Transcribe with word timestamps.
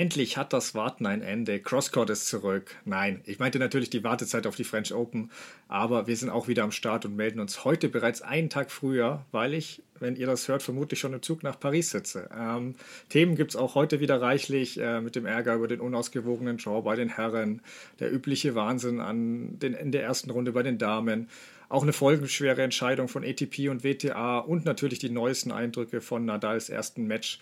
endlich 0.00 0.38
hat 0.38 0.54
das 0.54 0.74
Warten 0.74 1.04
ein 1.04 1.20
Ende. 1.20 1.60
Crosscourt 1.60 2.08
ist 2.08 2.26
zurück. 2.26 2.74
Nein, 2.86 3.20
ich 3.26 3.38
meinte 3.38 3.58
natürlich 3.58 3.90
die 3.90 4.02
Wartezeit 4.02 4.46
auf 4.46 4.56
die 4.56 4.64
French 4.64 4.94
Open, 4.94 5.30
aber 5.68 6.06
wir 6.06 6.16
sind 6.16 6.30
auch 6.30 6.48
wieder 6.48 6.62
am 6.62 6.72
Start 6.72 7.04
und 7.04 7.16
melden 7.16 7.38
uns 7.38 7.66
heute 7.66 7.90
bereits 7.90 8.22
einen 8.22 8.48
Tag 8.48 8.70
früher, 8.70 9.26
weil 9.30 9.52
ich, 9.52 9.82
wenn 9.98 10.16
ihr 10.16 10.26
das 10.26 10.48
hört, 10.48 10.62
vermutlich 10.62 11.00
schon 11.00 11.12
im 11.12 11.20
Zug 11.20 11.42
nach 11.42 11.60
Paris 11.60 11.90
sitze. 11.90 12.30
Ähm, 12.34 12.76
Themen 13.10 13.36
gibt 13.36 13.50
es 13.50 13.56
auch 13.56 13.74
heute 13.74 14.00
wieder 14.00 14.22
reichlich 14.22 14.80
äh, 14.80 15.02
mit 15.02 15.16
dem 15.16 15.26
Ärger 15.26 15.54
über 15.56 15.68
den 15.68 15.80
unausgewogenen 15.80 16.56
Draw 16.56 16.80
bei 16.80 16.96
den 16.96 17.10
Herren, 17.10 17.60
der 17.98 18.10
übliche 18.10 18.54
Wahnsinn 18.54 19.00
an 19.00 19.58
den, 19.58 19.74
in 19.74 19.92
der 19.92 20.02
ersten 20.02 20.30
Runde 20.30 20.52
bei 20.52 20.62
den 20.62 20.78
Damen. 20.78 21.28
Auch 21.68 21.82
eine 21.82 21.92
folgenschwere 21.92 22.62
Entscheidung 22.62 23.06
von 23.06 23.22
ATP 23.22 23.68
und 23.68 23.84
WTA 23.84 24.38
und 24.38 24.64
natürlich 24.64 24.98
die 24.98 25.10
neuesten 25.10 25.52
Eindrücke 25.52 26.00
von 26.00 26.24
Nadals 26.24 26.70
ersten 26.70 27.06
Match. 27.06 27.38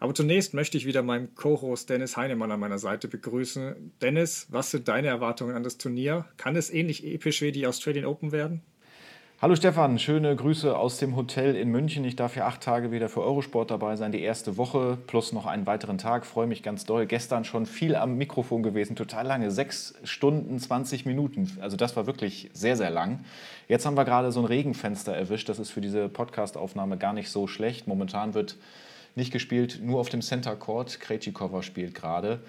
Aber 0.00 0.14
zunächst 0.14 0.54
möchte 0.54 0.78
ich 0.78 0.86
wieder 0.86 1.02
meinen 1.02 1.34
Co-Host 1.34 1.90
Dennis 1.90 2.16
Heinemann 2.16 2.50
an 2.50 2.58
meiner 2.58 2.78
Seite 2.78 3.06
begrüßen. 3.06 3.92
Dennis, 4.00 4.46
was 4.48 4.70
sind 4.70 4.88
deine 4.88 5.08
Erwartungen 5.08 5.54
an 5.54 5.62
das 5.62 5.76
Turnier? 5.76 6.24
Kann 6.38 6.56
es 6.56 6.70
ähnlich 6.70 7.04
episch 7.04 7.42
wie 7.42 7.52
die 7.52 7.66
Australian 7.66 8.06
Open 8.06 8.32
werden? 8.32 8.62
Hallo 9.42 9.54
Stefan, 9.56 9.98
schöne 9.98 10.34
Grüße 10.34 10.74
aus 10.74 10.96
dem 10.98 11.16
Hotel 11.16 11.54
in 11.54 11.68
München. 11.70 12.04
Ich 12.04 12.16
darf 12.16 12.34
ja 12.34 12.46
acht 12.46 12.62
Tage 12.62 12.92
wieder 12.92 13.10
für 13.10 13.20
Eurosport 13.20 13.70
dabei 13.70 13.96
sein, 13.96 14.10
die 14.10 14.22
erste 14.22 14.56
Woche 14.56 14.96
plus 15.06 15.32
noch 15.34 15.44
einen 15.44 15.66
weiteren 15.66 15.98
Tag. 15.98 16.24
Freue 16.24 16.46
mich 16.46 16.62
ganz 16.62 16.86
doll. 16.86 17.04
Gestern 17.04 17.44
schon 17.44 17.66
viel 17.66 17.94
am 17.94 18.16
Mikrofon 18.16 18.62
gewesen, 18.62 18.96
total 18.96 19.26
lange, 19.26 19.50
sechs 19.50 19.94
Stunden, 20.04 20.58
20 20.58 21.04
Minuten. 21.04 21.58
Also 21.60 21.76
das 21.76 21.94
war 21.96 22.06
wirklich 22.06 22.48
sehr, 22.54 22.76
sehr 22.76 22.90
lang. 22.90 23.20
Jetzt 23.68 23.84
haben 23.84 23.98
wir 23.98 24.06
gerade 24.06 24.32
so 24.32 24.40
ein 24.40 24.46
Regenfenster 24.46 25.14
erwischt. 25.14 25.50
Das 25.50 25.58
ist 25.58 25.70
für 25.70 25.82
diese 25.82 26.08
Podcast-Aufnahme 26.08 26.96
gar 26.96 27.12
nicht 27.12 27.30
so 27.30 27.46
schlecht. 27.46 27.86
Momentan 27.86 28.32
wird 28.32 28.56
nicht 29.14 29.32
gespielt, 29.32 29.80
nur 29.82 30.00
auf 30.00 30.08
dem 30.08 30.22
Center 30.22 30.56
Court. 30.56 31.00
Krejcikova 31.00 31.62
spielt 31.62 31.94
gerade. 31.94 32.40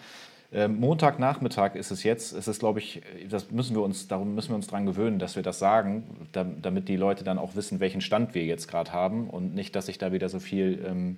Ähm, 0.54 0.80
Montagnachmittag 0.80 1.76
ist 1.76 1.92
es 1.92 2.04
jetzt. 2.04 2.34
Es 2.34 2.48
ist, 2.48 2.60
glaube 2.60 2.80
ich, 2.80 3.02
das 3.30 3.52
müssen 3.52 3.76
wir 3.76 3.84
uns, 3.84 4.08
darum 4.08 4.36
müssen 4.36 4.50
wir 4.50 4.56
uns 4.56 4.68
daran 4.68 4.86
gewöhnen, 4.86 5.18
dass 5.18 5.36
wir 5.36 5.44
das 5.44 5.60
sagen, 5.60 6.04
damit 6.34 6.90
die 6.90 6.98
Leute 6.98 7.24
dann 7.24 7.40
auch 7.40 7.56
wissen, 7.56 7.80
welchen 7.80 8.02
Stand 8.02 8.36
wir 8.36 8.44
jetzt 8.44 8.68
gerade 8.68 8.92
haben 8.92 9.30
und 9.30 9.56
nicht, 9.56 9.76
dass 9.76 9.86
sich 9.86 9.98
da 9.98 10.12
wieder 10.12 10.28
so 10.28 10.40
viel 10.40 10.84
ähm, 10.86 11.18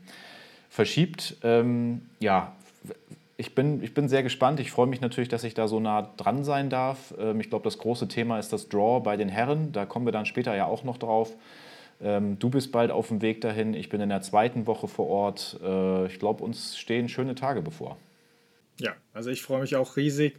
verschiebt. 0.70 1.38
Ähm, 1.44 2.02
ja, 2.20 2.53
ich 3.38 3.56
bin, 3.56 3.84
ich 3.84 3.96
bin 3.96 4.08
sehr 4.08 4.22
gespannt. 4.22 4.59
Ich 4.59 4.70
freue 4.70 4.86
mich 4.86 5.02
natürlich, 5.02 5.30
dass 5.30 5.44
ich 5.44 5.56
da 5.56 5.68
so 5.68 5.80
nah 5.80 6.14
dran 6.18 6.44
sein 6.44 6.70
darf. 6.70 7.14
Ähm, 7.20 7.40
ich 7.40 7.50
glaube, 7.50 7.64
das 7.64 7.80
große 7.80 8.08
Thema 8.08 8.38
ist 8.38 8.53
das 8.53 8.70
Draw 8.70 9.02
bei 9.03 9.18
den 9.18 9.30
Herren. 9.30 9.72
Da 9.72 9.88
kommen 9.88 10.06
wir 10.06 10.12
dann 10.12 10.28
später 10.28 10.56
ja 10.56 10.66
auch 10.66 10.84
noch 10.84 10.98
drauf. 10.98 11.34
Ähm, 12.02 12.38
du 12.40 12.50
bist 12.50 12.72
bald 12.72 12.92
auf 12.92 13.08
dem 13.08 13.22
Weg 13.22 13.42
dahin. 13.42 13.74
Ich 13.74 13.90
bin 13.90 14.02
in 14.02 14.10
der 14.10 14.22
zweiten 14.22 14.68
Woche 14.68 14.88
vor 14.88 15.08
Ort. 15.08 15.60
Äh, 15.64 16.08
ich 16.08 16.20
glaube, 16.20 16.44
uns 16.44 16.78
stehen 16.78 17.10
schöne 17.10 17.36
Tage 17.36 17.62
bevor. 17.62 17.98
Ja, 18.80 18.94
also 19.14 19.30
ich 19.30 19.42
freue 19.42 19.62
mich 19.62 19.76
auch 19.76 19.98
riesig. 19.98 20.36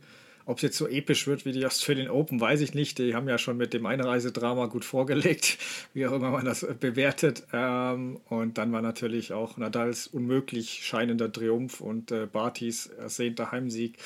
Ob 0.47 0.59
es 0.59 0.63
jetzt 0.63 0.77
so 0.77 0.87
episch 0.87 1.27
wird 1.27 1.47
wie 1.47 1.53
die 1.53 1.65
Australian 1.65 2.11
Open, 2.11 2.39
weiß 2.39 2.61
ich 2.61 2.75
nicht. 2.75 2.99
Die 2.99 3.15
haben 3.15 3.29
ja 3.29 3.39
schon 3.39 3.57
mit 3.57 3.73
dem 3.73 3.87
Einreisedrama 3.87 4.67
gut 4.67 4.85
vorgelegt, 4.85 5.59
wie 5.95 6.07
auch 6.07 6.13
immer 6.13 6.31
man 6.31 6.45
das 6.45 6.67
bewertet. 6.81 7.45
Ähm, 7.53 8.21
und 8.29 8.59
dann 8.59 8.71
war 8.73 8.83
natürlich 8.83 9.33
auch 9.33 9.57
Nadals 9.57 10.07
unmöglich 10.07 10.85
scheinender 10.85 11.33
Triumph 11.33 11.81
und 11.81 12.11
äh, 12.11 12.27
Bartys 12.27 12.87
ersehnter 12.87 13.53
Heimsieg. 13.53 13.97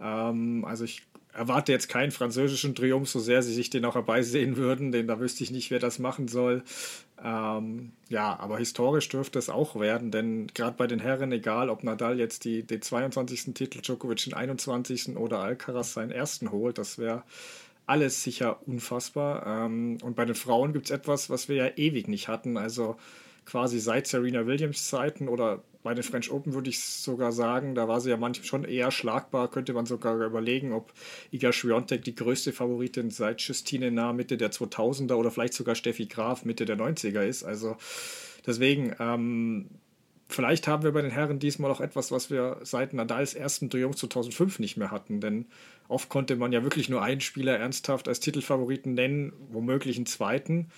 Ähm, 0.00 0.64
also 0.64 0.84
ich 0.84 1.02
erwarte 1.32 1.72
jetzt 1.72 1.88
keinen 1.88 2.10
französischen 2.10 2.74
Triumph, 2.74 3.08
so 3.08 3.18
sehr 3.18 3.42
sie 3.42 3.54
sich 3.54 3.70
den 3.70 3.84
auch 3.84 3.94
herbeisehen 3.94 4.56
würden, 4.56 4.92
denn 4.92 5.06
da 5.06 5.18
wüsste 5.18 5.44
ich 5.44 5.50
nicht, 5.50 5.70
wer 5.70 5.78
das 5.78 5.98
machen 5.98 6.28
soll. 6.28 6.62
Ähm, 7.24 7.92
ja, 8.08 8.38
aber 8.38 8.58
historisch 8.58 9.08
dürfte 9.08 9.38
es 9.38 9.48
auch 9.48 9.78
werden, 9.78 10.10
denn 10.10 10.48
gerade 10.48 10.76
bei 10.76 10.86
den 10.86 10.98
Herren, 10.98 11.32
egal 11.32 11.70
ob 11.70 11.84
Nadal 11.84 12.18
jetzt 12.18 12.44
die, 12.44 12.62
den 12.64 12.82
22. 12.82 13.54
Titel, 13.54 13.80
Djokovic 13.80 14.24
den 14.24 14.34
21. 14.34 15.16
oder 15.16 15.38
Alcaraz 15.38 15.94
seinen 15.94 16.10
ersten 16.10 16.50
holt, 16.50 16.78
das 16.78 16.98
wäre 16.98 17.22
alles 17.86 18.22
sicher 18.22 18.66
unfassbar. 18.66 19.46
Ähm, 19.46 19.98
und 20.02 20.16
bei 20.16 20.24
den 20.24 20.34
Frauen 20.34 20.72
gibt 20.72 20.86
es 20.86 20.90
etwas, 20.90 21.30
was 21.30 21.48
wir 21.48 21.56
ja 21.56 21.68
ewig 21.76 22.08
nicht 22.08 22.28
hatten, 22.28 22.56
also 22.56 22.96
quasi 23.44 23.80
seit 23.80 24.06
Serena 24.06 24.46
Williams 24.46 24.88
Zeiten 24.88 25.28
oder 25.28 25.62
bei 25.82 25.94
den 25.94 26.04
French 26.04 26.30
Open 26.30 26.54
würde 26.54 26.70
ich 26.70 26.82
sogar 26.82 27.32
sagen, 27.32 27.74
da 27.74 27.88
war 27.88 28.00
sie 28.00 28.10
ja 28.10 28.16
manchmal 28.16 28.46
schon 28.46 28.64
eher 28.64 28.90
schlagbar, 28.90 29.50
könnte 29.50 29.72
man 29.72 29.86
sogar 29.86 30.14
überlegen, 30.24 30.72
ob 30.72 30.92
Iga 31.32 31.52
Swiatek 31.52 32.04
die 32.04 32.14
größte 32.14 32.52
Favoritin 32.52 33.10
seit 33.10 33.40
Justine 33.40 33.90
Nah 33.90 34.12
Mitte 34.12 34.36
der 34.36 34.52
2000er 34.52 35.14
oder 35.14 35.30
vielleicht 35.30 35.54
sogar 35.54 35.74
Steffi 35.74 36.06
Graf 36.06 36.44
Mitte 36.44 36.64
der 36.64 36.76
90er 36.76 37.22
ist. 37.22 37.42
Also 37.42 37.76
deswegen, 38.46 38.94
ähm, 39.00 39.70
vielleicht 40.28 40.68
haben 40.68 40.84
wir 40.84 40.92
bei 40.92 41.02
den 41.02 41.10
Herren 41.10 41.40
diesmal 41.40 41.70
auch 41.70 41.80
etwas, 41.80 42.12
was 42.12 42.30
wir 42.30 42.58
seit 42.62 42.94
Nadals 42.94 43.34
ersten 43.34 43.68
Triumph 43.68 43.96
2005 43.96 44.60
nicht 44.60 44.76
mehr 44.76 44.92
hatten, 44.92 45.20
denn 45.20 45.46
oft 45.88 46.08
konnte 46.08 46.36
man 46.36 46.52
ja 46.52 46.62
wirklich 46.62 46.88
nur 46.88 47.02
einen 47.02 47.20
Spieler 47.20 47.58
ernsthaft 47.58 48.06
als 48.06 48.20
Titelfavoriten 48.20 48.94
nennen, 48.94 49.32
womöglich 49.50 49.96
einen 49.96 50.06
zweiten. 50.06 50.70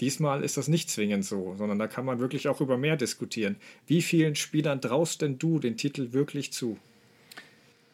Diesmal 0.00 0.44
ist 0.44 0.56
das 0.56 0.68
nicht 0.68 0.90
zwingend 0.90 1.24
so, 1.24 1.54
sondern 1.56 1.78
da 1.78 1.86
kann 1.86 2.04
man 2.04 2.20
wirklich 2.20 2.48
auch 2.48 2.60
über 2.60 2.76
mehr 2.76 2.96
diskutieren. 2.96 3.56
Wie 3.86 4.02
vielen 4.02 4.36
Spielern 4.36 4.80
traust 4.80 5.22
denn 5.22 5.38
du 5.38 5.58
den 5.58 5.76
Titel 5.76 6.12
wirklich 6.12 6.52
zu? 6.52 6.78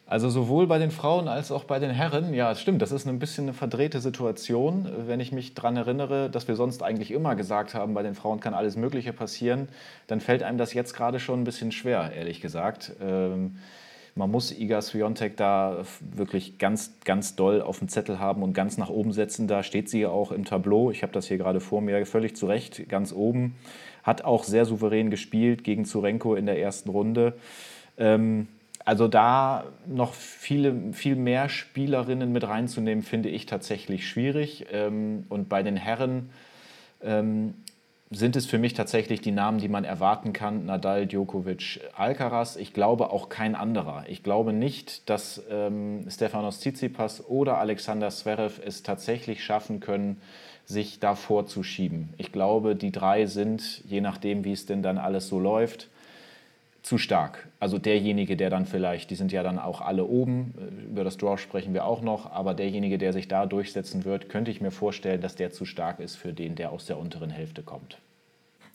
Also 0.06 0.28
sowohl 0.28 0.66
bei 0.66 0.78
den 0.78 0.90
Frauen 0.90 1.28
als 1.28 1.50
auch 1.50 1.64
bei 1.64 1.78
den 1.78 1.90
Herren, 1.90 2.34
ja, 2.34 2.54
stimmt, 2.54 2.82
das 2.82 2.92
ist 2.92 3.06
ein 3.06 3.18
bisschen 3.18 3.44
eine 3.44 3.54
verdrehte 3.54 4.00
Situation. 4.00 4.86
Wenn 5.06 5.18
ich 5.18 5.32
mich 5.32 5.54
daran 5.54 5.78
erinnere, 5.78 6.28
dass 6.28 6.46
wir 6.46 6.56
sonst 6.56 6.82
eigentlich 6.82 7.10
immer 7.10 7.34
gesagt 7.36 7.72
haben, 7.72 7.94
bei 7.94 8.02
den 8.02 8.14
Frauen 8.14 8.38
kann 8.38 8.52
alles 8.52 8.76
Mögliche 8.76 9.14
passieren, 9.14 9.68
dann 10.06 10.20
fällt 10.20 10.42
einem 10.42 10.58
das 10.58 10.74
jetzt 10.74 10.92
gerade 10.94 11.20
schon 11.20 11.40
ein 11.40 11.44
bisschen 11.44 11.72
schwer, 11.72 12.12
ehrlich 12.14 12.42
gesagt. 12.42 12.92
Ähm, 13.00 13.56
man 14.16 14.30
muss 14.30 14.56
Iga 14.56 14.80
Swiatek 14.80 15.36
da 15.36 15.84
wirklich 16.00 16.58
ganz, 16.58 16.92
ganz 17.04 17.34
doll 17.34 17.60
auf 17.60 17.80
dem 17.80 17.88
Zettel 17.88 18.20
haben 18.20 18.42
und 18.42 18.52
ganz 18.52 18.78
nach 18.78 18.88
oben 18.88 19.12
setzen. 19.12 19.48
Da 19.48 19.62
steht 19.62 19.88
sie 19.88 20.06
auch 20.06 20.30
im 20.30 20.44
Tableau. 20.44 20.90
Ich 20.90 21.02
habe 21.02 21.12
das 21.12 21.26
hier 21.26 21.38
gerade 21.38 21.60
vor 21.60 21.80
mir 21.80 22.06
völlig 22.06 22.36
zu 22.36 22.46
Recht, 22.46 22.88
ganz 22.88 23.12
oben. 23.12 23.56
Hat 24.04 24.22
auch 24.22 24.44
sehr 24.44 24.66
souverän 24.66 25.10
gespielt 25.10 25.64
gegen 25.64 25.84
Zurenko 25.84 26.36
in 26.36 26.46
der 26.46 26.60
ersten 26.60 26.90
Runde. 26.90 27.34
Ähm, 27.98 28.46
also 28.84 29.08
da 29.08 29.64
noch 29.86 30.14
viele, 30.14 30.92
viel 30.92 31.16
mehr 31.16 31.48
Spielerinnen 31.48 32.30
mit 32.30 32.46
reinzunehmen, 32.46 33.02
finde 33.02 33.30
ich 33.30 33.46
tatsächlich 33.46 34.06
schwierig. 34.06 34.66
Ähm, 34.70 35.24
und 35.28 35.48
bei 35.48 35.64
den 35.64 35.76
Herren 35.76 36.30
ähm, 37.02 37.54
sind 38.14 38.36
es 38.36 38.46
für 38.46 38.58
mich 38.58 38.74
tatsächlich 38.74 39.20
die 39.20 39.32
Namen, 39.32 39.58
die 39.58 39.68
man 39.68 39.84
erwarten 39.84 40.32
kann. 40.32 40.66
Nadal, 40.66 41.06
Djokovic, 41.06 41.80
Alcaraz. 41.96 42.56
Ich 42.56 42.72
glaube 42.72 43.10
auch 43.10 43.28
kein 43.28 43.54
anderer. 43.54 44.04
Ich 44.08 44.22
glaube 44.22 44.52
nicht, 44.52 45.08
dass 45.10 45.42
ähm, 45.50 46.06
Stefanos 46.08 46.60
Tsitsipas 46.60 47.26
oder 47.26 47.58
Alexander 47.58 48.10
Zverev 48.10 48.60
es 48.64 48.82
tatsächlich 48.82 49.44
schaffen 49.44 49.80
können, 49.80 50.20
sich 50.64 51.00
davor 51.00 51.46
zu 51.46 51.62
schieben. 51.62 52.14
Ich 52.16 52.32
glaube, 52.32 52.74
die 52.76 52.92
drei 52.92 53.26
sind, 53.26 53.82
je 53.84 54.00
nachdem, 54.00 54.44
wie 54.44 54.52
es 54.52 54.66
denn 54.66 54.82
dann 54.82 54.98
alles 54.98 55.28
so 55.28 55.38
läuft, 55.38 55.88
zu 56.84 56.98
stark. 56.98 57.48
Also 57.60 57.78
derjenige, 57.78 58.36
der 58.36 58.50
dann 58.50 58.66
vielleicht, 58.66 59.08
die 59.10 59.14
sind 59.14 59.32
ja 59.32 59.42
dann 59.42 59.58
auch 59.58 59.80
alle 59.80 60.04
oben, 60.04 60.54
äh, 60.58 60.84
über 60.90 61.02
das 61.02 61.16
Draw 61.16 61.38
sprechen 61.38 61.72
wir 61.72 61.86
auch 61.86 62.02
noch, 62.02 62.30
aber 62.30 62.52
derjenige, 62.52 62.98
der 62.98 63.14
sich 63.14 63.26
da 63.26 63.46
durchsetzen 63.46 64.04
wird, 64.04 64.28
könnte 64.28 64.50
ich 64.50 64.60
mir 64.60 64.70
vorstellen, 64.70 65.22
dass 65.22 65.34
der 65.34 65.50
zu 65.50 65.64
stark 65.64 65.98
ist 65.98 66.16
für 66.16 66.34
den, 66.34 66.56
der 66.56 66.70
aus 66.72 66.84
der 66.84 66.98
unteren 66.98 67.30
Hälfte 67.30 67.62
kommt. 67.62 67.98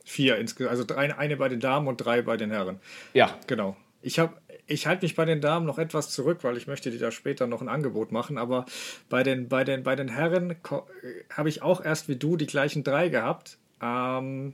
Vier 0.03 0.37
insgesamt, 0.37 0.71
also 0.71 0.83
drei, 0.83 1.15
eine 1.15 1.37
bei 1.37 1.49
den 1.49 1.59
Damen 1.59 1.87
und 1.87 1.97
drei 1.97 2.23
bei 2.23 2.35
den 2.35 2.49
Herren. 2.49 2.79
Ja. 3.13 3.37
Genau. 3.45 3.75
Ich 4.01 4.17
habe 4.17 4.33
ich 4.65 4.87
halte 4.87 5.03
mich 5.03 5.15
bei 5.15 5.25
den 5.25 5.41
Damen 5.41 5.65
noch 5.65 5.77
etwas 5.77 6.09
zurück, 6.09 6.39
weil 6.43 6.55
ich 6.55 6.67
möchte 6.67 6.89
dir 6.91 6.99
da 6.99 7.11
später 7.11 7.47
noch 7.47 7.61
ein 7.61 7.69
Angebot 7.69 8.11
machen. 8.11 8.37
Aber 8.37 8.65
bei 9.09 9.23
den, 9.23 9.49
bei 9.49 9.63
den, 9.63 9.83
bei 9.83 9.95
den 9.95 10.07
Herren 10.07 10.55
habe 11.31 11.49
ich 11.49 11.61
auch 11.61 11.83
erst 11.83 12.07
wie 12.07 12.15
du 12.15 12.37
die 12.37 12.45
gleichen 12.45 12.83
drei 12.83 13.09
gehabt. 13.09 13.57
Ähm, 13.81 14.53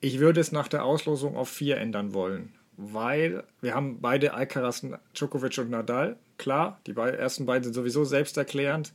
ich 0.00 0.18
würde 0.18 0.40
es 0.40 0.52
nach 0.52 0.68
der 0.68 0.84
Auslosung 0.84 1.36
auf 1.36 1.48
vier 1.48 1.78
ändern 1.78 2.14
wollen, 2.14 2.52
weil 2.76 3.44
wir 3.60 3.74
haben 3.74 4.00
beide 4.00 4.34
Alcaraz, 4.34 4.86
Djokovic 5.14 5.58
und 5.58 5.70
Nadal. 5.70 6.16
Klar, 6.36 6.80
die 6.86 6.92
ersten 6.94 7.46
beiden 7.46 7.64
sind 7.64 7.74
sowieso 7.74 8.04
selbsterklärend. 8.04 8.92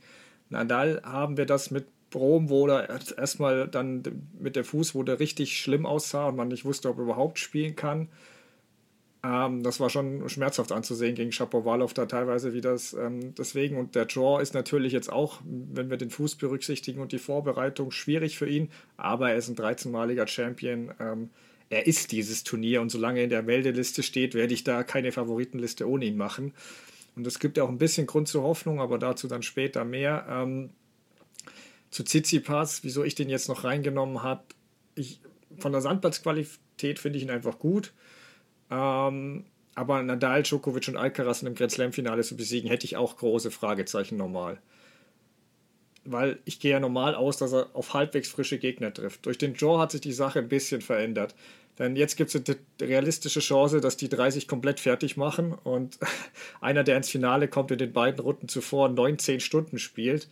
Nadal 0.48 1.02
haben 1.04 1.36
wir 1.36 1.46
das 1.46 1.70
mit 1.70 1.86
Rom, 2.14 2.48
wo 2.48 2.68
er 2.68 2.88
erstmal 3.18 3.66
dann 3.66 4.02
mit 4.38 4.56
der 4.56 4.64
Fuß, 4.64 4.92
der 5.04 5.18
richtig 5.18 5.60
schlimm 5.60 5.84
aussah 5.84 6.28
und 6.28 6.36
man 6.36 6.48
nicht 6.48 6.64
wusste, 6.64 6.88
ob 6.88 6.98
er 6.98 7.04
überhaupt 7.04 7.38
spielen 7.38 7.74
kann. 7.74 8.08
Ähm, 9.24 9.62
das 9.62 9.80
war 9.80 9.88
schon 9.88 10.28
schmerzhaft 10.28 10.70
anzusehen 10.70 11.14
gegen 11.14 11.32
Shapovalov 11.32 11.94
da 11.94 12.04
teilweise, 12.06 12.52
wie 12.52 12.60
das 12.60 12.92
ähm, 12.92 13.34
deswegen. 13.34 13.78
Und 13.78 13.94
der 13.94 14.04
Draw 14.04 14.42
ist 14.42 14.52
natürlich 14.54 14.92
jetzt 14.92 15.10
auch, 15.10 15.40
wenn 15.44 15.88
wir 15.88 15.96
den 15.96 16.10
Fuß 16.10 16.36
berücksichtigen 16.36 17.00
und 17.00 17.12
die 17.12 17.18
Vorbereitung, 17.18 17.90
schwierig 17.90 18.36
für 18.36 18.48
ihn. 18.48 18.70
Aber 18.96 19.30
er 19.30 19.36
ist 19.36 19.48
ein 19.48 19.56
13-maliger 19.56 20.26
Champion. 20.26 20.92
Ähm, 21.00 21.30
er 21.70 21.86
ist 21.86 22.12
dieses 22.12 22.44
Turnier 22.44 22.82
und 22.82 22.90
solange 22.90 23.20
er 23.20 23.24
in 23.24 23.30
der 23.30 23.42
Meldeliste 23.42 24.02
steht, 24.02 24.34
werde 24.34 24.52
ich 24.52 24.64
da 24.64 24.82
keine 24.82 25.10
Favoritenliste 25.10 25.88
ohne 25.88 26.04
ihn 26.04 26.16
machen. 26.16 26.52
Und 27.16 27.26
es 27.26 27.38
gibt 27.38 27.56
ja 27.56 27.64
auch 27.64 27.68
ein 27.68 27.78
bisschen 27.78 28.06
Grund 28.06 28.28
zur 28.28 28.42
Hoffnung, 28.42 28.80
aber 28.80 28.98
dazu 28.98 29.26
dann 29.26 29.42
später 29.42 29.84
mehr. 29.84 30.26
Ähm, 30.28 30.70
zu 31.90 32.04
Tsitsipas, 32.04 32.84
wieso 32.84 33.04
ich 33.04 33.14
den 33.14 33.30
jetzt 33.30 33.48
noch 33.48 33.64
reingenommen 33.64 34.22
habe. 34.22 34.42
Von 35.58 35.72
der 35.72 35.80
Sandplatzqualität 35.80 36.98
finde 36.98 37.18
ich 37.18 37.24
ihn 37.24 37.30
einfach 37.30 37.58
gut. 37.58 37.94
Ähm, 38.70 39.44
aber 39.74 40.02
Nadal, 40.02 40.42
Djokovic 40.42 40.88
und 40.88 40.96
Alcaraz 40.96 41.42
in 41.42 41.48
einem 41.48 41.56
Grand 41.56 41.72
Slam-Finale 41.72 42.22
zu 42.22 42.36
besiegen, 42.36 42.70
hätte 42.70 42.86
ich 42.86 42.96
auch 42.96 43.16
große 43.16 43.50
Fragezeichen 43.50 44.16
normal. 44.16 44.58
Weil 46.04 46.38
ich 46.44 46.60
gehe 46.60 46.72
ja 46.72 46.80
normal 46.80 47.14
aus, 47.14 47.38
dass 47.38 47.52
er 47.52 47.68
auf 47.72 47.94
halbwegs 47.94 48.28
frische 48.28 48.58
Gegner 48.58 48.92
trifft. 48.92 49.26
Durch 49.26 49.38
den 49.38 49.54
Draw 49.54 49.78
hat 49.78 49.90
sich 49.90 50.02
die 50.02 50.12
Sache 50.12 50.38
ein 50.38 50.48
bisschen 50.48 50.80
verändert. 50.80 51.34
Denn 51.78 51.96
jetzt 51.96 52.16
gibt 52.16 52.32
es 52.32 52.36
eine 52.46 52.56
realistische 52.80 53.40
Chance, 53.40 53.80
dass 53.80 53.96
die 53.96 54.08
drei 54.08 54.30
sich 54.30 54.46
komplett 54.46 54.78
fertig 54.78 55.16
machen 55.16 55.52
und 55.64 55.98
einer, 56.60 56.84
der 56.84 56.96
ins 56.96 57.08
Finale 57.08 57.48
kommt, 57.48 57.72
in 57.72 57.78
den 57.78 57.92
beiden 57.92 58.20
Runden 58.20 58.46
zuvor 58.48 58.88
19 58.88 59.40
Stunden 59.40 59.78
spielt. 59.78 60.28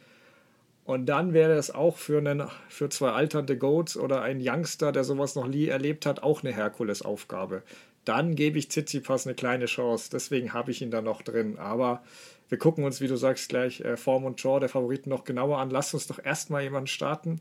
Und 0.85 1.07
dann 1.07 1.33
wäre 1.33 1.55
es 1.55 1.73
auch 1.73 1.97
für, 1.97 2.19
einen, 2.19 2.49
für 2.69 2.89
zwei 2.91 3.11
alternde 3.11 3.57
Goats 3.57 3.97
oder 3.97 4.23
einen 4.23 4.41
Youngster, 4.41 4.93
der 4.93 5.05
sowas 5.05 5.35
noch 5.35 5.49
nie 5.49 5.67
erlebt 5.67 6.07
hat, 6.07 6.23
auch 6.23 6.43
eine 6.43 6.53
Herkulesaufgabe 6.53 7.63
dann 8.05 8.35
gebe 8.35 8.59
ich 8.59 8.69
Tsitsipas 8.69 9.27
eine 9.27 9.35
kleine 9.35 9.67
Chance. 9.67 10.11
Deswegen 10.13 10.53
habe 10.53 10.71
ich 10.71 10.83
ihn 10.83 10.91
da 10.91 11.03
noch 11.03 11.23
drin. 11.23 11.59
Aber 11.59 12.03
wir 12.49 12.59
gucken 12.59 12.85
uns, 12.85 13.01
wie 13.01 13.09
du 13.09 13.17
sagst, 13.17 13.49
gleich 13.49 13.81
äh, 13.81 13.97
Form 13.97 14.25
und 14.25 14.43
Draw 14.43 14.61
der 14.61 14.69
Favoriten 14.69 15.11
noch 15.11 15.25
genauer 15.25 15.59
an. 15.59 15.71
Lass 15.71 15.95
uns 15.95 16.07
doch 16.07 16.23
erstmal 16.23 16.63
jemanden 16.63 16.89
starten, 16.89 17.41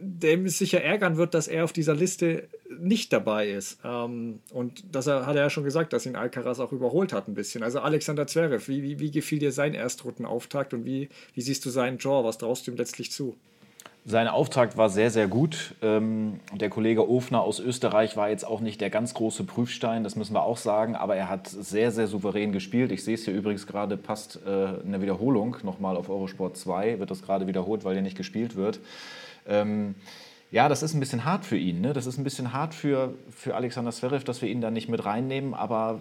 dem 0.00 0.46
es 0.46 0.58
sicher 0.58 0.82
ärgern 0.82 1.16
wird, 1.16 1.34
dass 1.34 1.48
er 1.48 1.64
auf 1.64 1.72
dieser 1.72 1.94
Liste 1.94 2.48
nicht 2.78 3.12
dabei 3.12 3.48
ist. 3.48 3.78
Ähm, 3.84 4.40
und 4.52 4.84
das 4.92 5.06
hat 5.06 5.36
er 5.36 5.42
ja 5.42 5.50
schon 5.50 5.64
gesagt, 5.64 5.92
dass 5.92 6.06
ihn 6.06 6.16
Alcaraz 6.16 6.60
auch 6.60 6.72
überholt 6.72 7.12
hat 7.12 7.28
ein 7.28 7.34
bisschen. 7.34 7.62
Also 7.62 7.80
Alexander 7.80 8.26
Zverev, 8.26 8.68
wie, 8.68 8.82
wie, 8.82 8.98
wie 8.98 9.10
gefiel 9.10 9.38
dir 9.38 9.52
sein 9.52 9.74
Erstrundenauftakt 9.74 10.74
und 10.74 10.84
wie, 10.84 11.08
wie 11.34 11.40
siehst 11.40 11.64
du 11.64 11.70
seinen 11.70 11.98
Draw? 11.98 12.24
Was 12.24 12.38
traust 12.38 12.66
du 12.66 12.72
ihm 12.72 12.76
letztlich 12.76 13.12
zu? 13.12 13.36
Sein 14.10 14.26
Auftakt 14.26 14.78
war 14.78 14.88
sehr, 14.88 15.10
sehr 15.10 15.28
gut. 15.28 15.74
Ähm, 15.82 16.40
der 16.54 16.70
Kollege 16.70 17.10
Ofner 17.10 17.42
aus 17.42 17.60
Österreich 17.60 18.16
war 18.16 18.30
jetzt 18.30 18.46
auch 18.46 18.60
nicht 18.60 18.80
der 18.80 18.88
ganz 18.88 19.12
große 19.12 19.44
Prüfstein, 19.44 20.02
das 20.02 20.16
müssen 20.16 20.32
wir 20.32 20.44
auch 20.44 20.56
sagen, 20.56 20.96
aber 20.96 21.14
er 21.14 21.28
hat 21.28 21.46
sehr, 21.46 21.90
sehr 21.90 22.06
souverän 22.06 22.52
gespielt. 22.52 22.90
Ich 22.90 23.04
sehe 23.04 23.16
es 23.16 23.26
hier 23.26 23.34
übrigens 23.34 23.66
gerade, 23.66 23.98
passt 23.98 24.40
äh, 24.46 24.48
eine 24.48 25.02
Wiederholung 25.02 25.58
nochmal 25.62 25.94
auf 25.94 26.08
Eurosport 26.08 26.56
2, 26.56 27.00
wird 27.00 27.10
das 27.10 27.20
gerade 27.20 27.46
wiederholt, 27.48 27.84
weil 27.84 27.92
der 27.92 28.02
nicht 28.02 28.16
gespielt 28.16 28.56
wird. 28.56 28.80
Ja, 30.50 30.70
das 30.70 30.82
ist 30.82 30.94
ein 30.94 31.00
bisschen 31.00 31.26
hart 31.26 31.44
für 31.44 31.58
ihn. 31.58 31.82
Ne? 31.82 31.92
Das 31.92 32.06
ist 32.06 32.16
ein 32.16 32.24
bisschen 32.24 32.54
hart 32.54 32.72
für, 32.72 33.14
für 33.30 33.54
Alexander 33.54 33.92
Zverev, 33.92 34.24
dass 34.24 34.40
wir 34.40 34.48
ihn 34.48 34.62
da 34.62 34.70
nicht 34.70 34.88
mit 34.88 35.04
reinnehmen. 35.04 35.52
Aber 35.52 36.00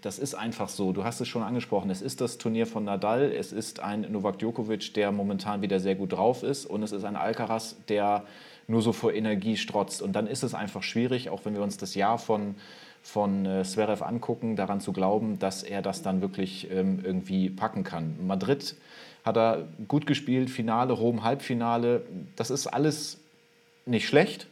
das 0.00 0.18
ist 0.18 0.34
einfach 0.34 0.68
so. 0.68 0.92
Du 0.92 1.04
hast 1.04 1.20
es 1.20 1.28
schon 1.28 1.44
angesprochen. 1.44 1.90
Es 1.90 2.02
ist 2.02 2.20
das 2.20 2.36
Turnier 2.36 2.66
von 2.66 2.84
Nadal. 2.84 3.30
Es 3.30 3.52
ist 3.52 3.78
ein 3.78 4.00
Novak 4.10 4.40
Djokovic, 4.40 4.94
der 4.94 5.12
momentan 5.12 5.62
wieder 5.62 5.78
sehr 5.78 5.94
gut 5.94 6.12
drauf 6.12 6.42
ist. 6.42 6.66
Und 6.66 6.82
es 6.82 6.90
ist 6.90 7.04
ein 7.04 7.14
Alcaraz, 7.14 7.76
der 7.88 8.24
nur 8.66 8.82
so 8.82 8.92
vor 8.92 9.12
Energie 9.12 9.56
strotzt. 9.56 10.02
Und 10.02 10.14
dann 10.14 10.26
ist 10.26 10.42
es 10.42 10.54
einfach 10.54 10.82
schwierig, 10.82 11.30
auch 11.30 11.44
wenn 11.44 11.54
wir 11.54 11.62
uns 11.62 11.76
das 11.76 11.94
Jahr 11.94 12.18
von, 12.18 12.56
von 13.00 13.46
äh, 13.46 13.62
Zverev 13.62 14.02
angucken, 14.04 14.56
daran 14.56 14.80
zu 14.80 14.92
glauben, 14.92 15.38
dass 15.38 15.62
er 15.62 15.82
das 15.82 16.02
dann 16.02 16.20
wirklich 16.20 16.68
ähm, 16.68 16.98
irgendwie 17.04 17.48
packen 17.48 17.84
kann. 17.84 18.16
Madrid 18.26 18.74
hat 19.24 19.36
er 19.36 19.68
gut 19.86 20.04
gespielt, 20.06 20.50
Finale, 20.50 20.92
Rom 20.92 21.22
Halbfinale. 21.22 22.02
Das 22.34 22.50
ist 22.50 22.66
alles 22.66 23.20
nicht 23.86 24.08
schlecht, 24.08 24.46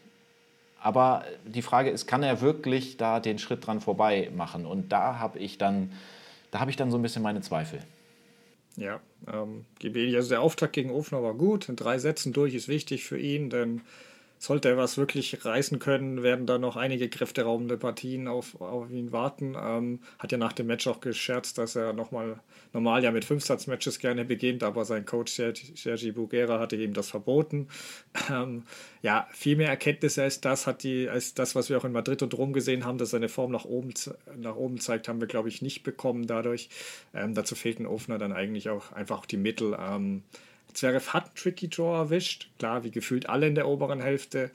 aber 0.80 1.24
die 1.44 1.62
Frage 1.62 1.90
ist, 1.90 2.06
kann 2.06 2.22
er 2.22 2.40
wirklich 2.40 2.96
da 2.96 3.20
den 3.20 3.38
Schritt 3.38 3.66
dran 3.66 3.80
vorbei 3.80 4.30
machen? 4.34 4.66
Und 4.66 4.90
da 4.90 5.18
habe 5.18 5.38
ich 5.38 5.58
dann, 5.58 5.92
da 6.50 6.60
habe 6.60 6.70
ich 6.70 6.76
dann 6.76 6.90
so 6.90 6.98
ein 6.98 7.02
bisschen 7.02 7.22
meine 7.22 7.40
Zweifel. 7.40 7.80
Ja, 8.76 9.00
ähm, 9.32 9.64
also 9.84 10.28
der 10.28 10.40
Auftakt 10.40 10.72
gegen 10.72 10.90
Ofner 10.90 11.22
war 11.22 11.34
gut. 11.34 11.68
In 11.68 11.76
drei 11.76 11.98
Sätzen 11.98 12.32
durch 12.32 12.54
ist 12.54 12.68
wichtig 12.68 13.04
für 13.04 13.18
ihn, 13.18 13.50
denn 13.50 13.82
sollte 14.42 14.70
er 14.70 14.76
was 14.76 14.98
wirklich 14.98 15.44
reißen 15.44 15.78
können, 15.78 16.24
werden 16.24 16.46
da 16.46 16.58
noch 16.58 16.74
einige 16.74 17.08
kräfteraubende 17.08 17.78
Partien 17.78 18.26
auf, 18.26 18.60
auf 18.60 18.90
ihn 18.90 19.12
warten. 19.12 19.56
Ähm, 19.56 20.00
hat 20.18 20.32
ja 20.32 20.38
nach 20.38 20.52
dem 20.52 20.66
Match 20.66 20.88
auch 20.88 21.00
gescherzt, 21.00 21.58
dass 21.58 21.76
er 21.76 21.92
nochmal 21.92 22.40
normal 22.72 23.04
ja 23.04 23.12
mit 23.12 23.24
Fünfsatzmatches 23.24 24.00
gerne 24.00 24.24
beginnt, 24.24 24.64
aber 24.64 24.84
sein 24.84 25.04
Coach 25.04 25.32
Sergi 25.32 26.10
Bugera 26.10 26.58
hatte 26.58 26.74
ihm 26.74 26.92
das 26.92 27.08
verboten. 27.08 27.68
Ähm, 28.30 28.64
ja, 29.02 29.28
viel 29.32 29.56
mehr 29.56 29.68
Erkenntnisse 29.68 30.22
als 30.22 30.40
das 30.40 30.66
hat 30.66 30.82
die, 30.82 31.08
als 31.08 31.34
das, 31.34 31.54
was 31.54 31.70
wir 31.70 31.78
auch 31.78 31.84
in 31.84 31.92
Madrid 31.92 32.22
und 32.22 32.36
Rom 32.36 32.52
gesehen 32.52 32.84
haben, 32.84 32.98
dass 32.98 33.10
seine 33.10 33.28
Form 33.28 33.52
nach 33.52 33.64
oben, 33.64 33.94
nach 34.36 34.56
oben 34.56 34.80
zeigt, 34.80 35.06
haben 35.06 35.20
wir, 35.20 35.28
glaube 35.28 35.50
ich, 35.50 35.62
nicht 35.62 35.84
bekommen 35.84 36.26
dadurch. 36.26 36.68
Ähm, 37.14 37.34
dazu 37.34 37.54
fehlten 37.54 37.86
Ofner 37.86 38.18
dann 38.18 38.32
eigentlich 38.32 38.68
auch 38.70 38.90
einfach 38.90 39.24
die 39.24 39.36
Mittel. 39.36 39.76
Zverev 40.74 41.12
hat 41.12 41.34
Tricky 41.36 41.68
Draw 41.68 41.96
erwischt, 41.96 42.50
klar, 42.58 42.84
wie 42.84 42.90
gefühlt 42.90 43.28
alle 43.28 43.46
in 43.46 43.54
der 43.54 43.68
oberen 43.68 44.00
Hälfte. 44.00 44.50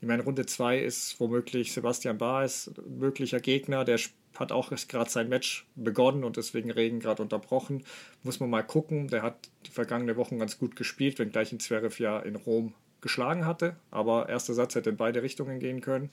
Ich 0.00 0.08
meine, 0.08 0.24
Runde 0.24 0.46
2 0.46 0.80
ist 0.80 1.18
womöglich 1.20 1.72
Sebastian 1.72 2.18
Baez, 2.18 2.70
möglicher 2.86 3.40
Gegner, 3.40 3.84
der 3.84 3.98
hat 4.38 4.52
auch 4.52 4.72
gerade 4.88 5.10
sein 5.10 5.28
Match 5.28 5.66
begonnen 5.74 6.24
und 6.24 6.36
deswegen 6.36 6.70
Regen 6.70 7.00
gerade 7.00 7.22
unterbrochen. 7.22 7.84
Muss 8.22 8.40
man 8.40 8.50
mal 8.50 8.62
gucken. 8.62 9.08
Der 9.08 9.22
hat 9.22 9.48
die 9.66 9.70
vergangenen 9.70 10.16
Wochen 10.16 10.38
ganz 10.38 10.58
gut 10.58 10.76
gespielt, 10.76 11.18
wenngleich 11.18 11.52
ihn 11.52 11.60
Zverev 11.60 12.02
ja 12.02 12.18
in 12.18 12.36
Rom 12.36 12.74
geschlagen 13.00 13.44
hatte. 13.46 13.76
Aber 13.90 14.28
erster 14.28 14.54
Satz 14.54 14.74
hätte 14.74 14.90
in 14.90 14.96
beide 14.96 15.22
Richtungen 15.22 15.58
gehen 15.58 15.80
können. 15.80 16.10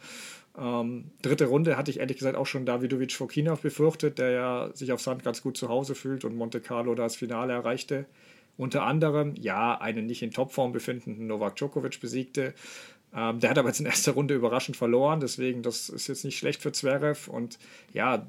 Ähm, 0.57 1.11
dritte 1.21 1.45
Runde 1.45 1.77
hatte 1.77 1.91
ich 1.91 1.99
ehrlich 1.99 2.17
gesagt 2.17 2.35
auch 2.35 2.47
schon 2.47 2.65
Davidovic 2.65 3.13
Fokinov 3.13 3.61
befürchtet, 3.61 4.19
der 4.19 4.31
ja 4.31 4.69
sich 4.73 4.91
auf 4.91 5.01
Sand 5.01 5.23
ganz 5.23 5.41
gut 5.41 5.57
zu 5.57 5.69
Hause 5.69 5.95
fühlt 5.95 6.25
und 6.25 6.35
Monte 6.35 6.59
Carlo 6.59 6.95
das 6.95 7.15
Finale 7.15 7.53
erreichte. 7.53 8.05
Unter 8.59 8.83
anderem, 8.83 9.35
ja, 9.35 9.79
einen 9.79 10.05
nicht 10.05 10.21
in 10.21 10.31
Topform 10.31 10.73
befindenden 10.73 11.27
Novak 11.27 11.55
Djokovic 11.55 12.01
besiegte. 12.01 12.53
Ähm, 13.15 13.39
der 13.39 13.51
hat 13.51 13.57
aber 13.57 13.69
jetzt 13.69 13.79
in 13.79 13.85
erster 13.85 14.11
Runde 14.11 14.35
überraschend 14.35 14.75
verloren, 14.75 15.21
deswegen 15.21 15.63
das 15.63 15.87
ist 15.87 16.07
jetzt 16.07 16.25
nicht 16.25 16.37
schlecht 16.37 16.61
für 16.61 16.73
Zverev. 16.73 17.29
Und 17.31 17.57
ja, 17.93 18.27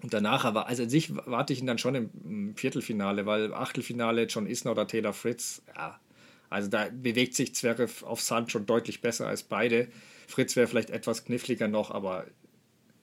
und 0.00 0.14
danach 0.14 0.46
aber, 0.46 0.66
also 0.66 0.84
an 0.84 0.88
sich 0.88 1.14
warte 1.14 1.52
ich 1.52 1.60
ihn 1.60 1.66
dann 1.66 1.76
schon 1.76 1.94
im 1.94 2.56
Viertelfinale, 2.56 3.26
weil 3.26 3.52
Achtelfinale 3.52 4.24
John 4.24 4.46
Isner 4.46 4.70
oder 4.70 4.86
Taylor 4.86 5.12
Fritz, 5.12 5.60
ja, 5.76 6.00
also 6.48 6.70
da 6.70 6.88
bewegt 6.90 7.34
sich 7.34 7.54
Zverev 7.54 8.02
auf 8.02 8.22
Sand 8.22 8.50
schon 8.50 8.64
deutlich 8.64 9.02
besser 9.02 9.26
als 9.26 9.42
beide. 9.42 9.88
Fritz 10.26 10.56
wäre 10.56 10.68
vielleicht 10.68 10.88
etwas 10.88 11.26
kniffliger 11.26 11.68
noch, 11.68 11.90
aber 11.90 12.24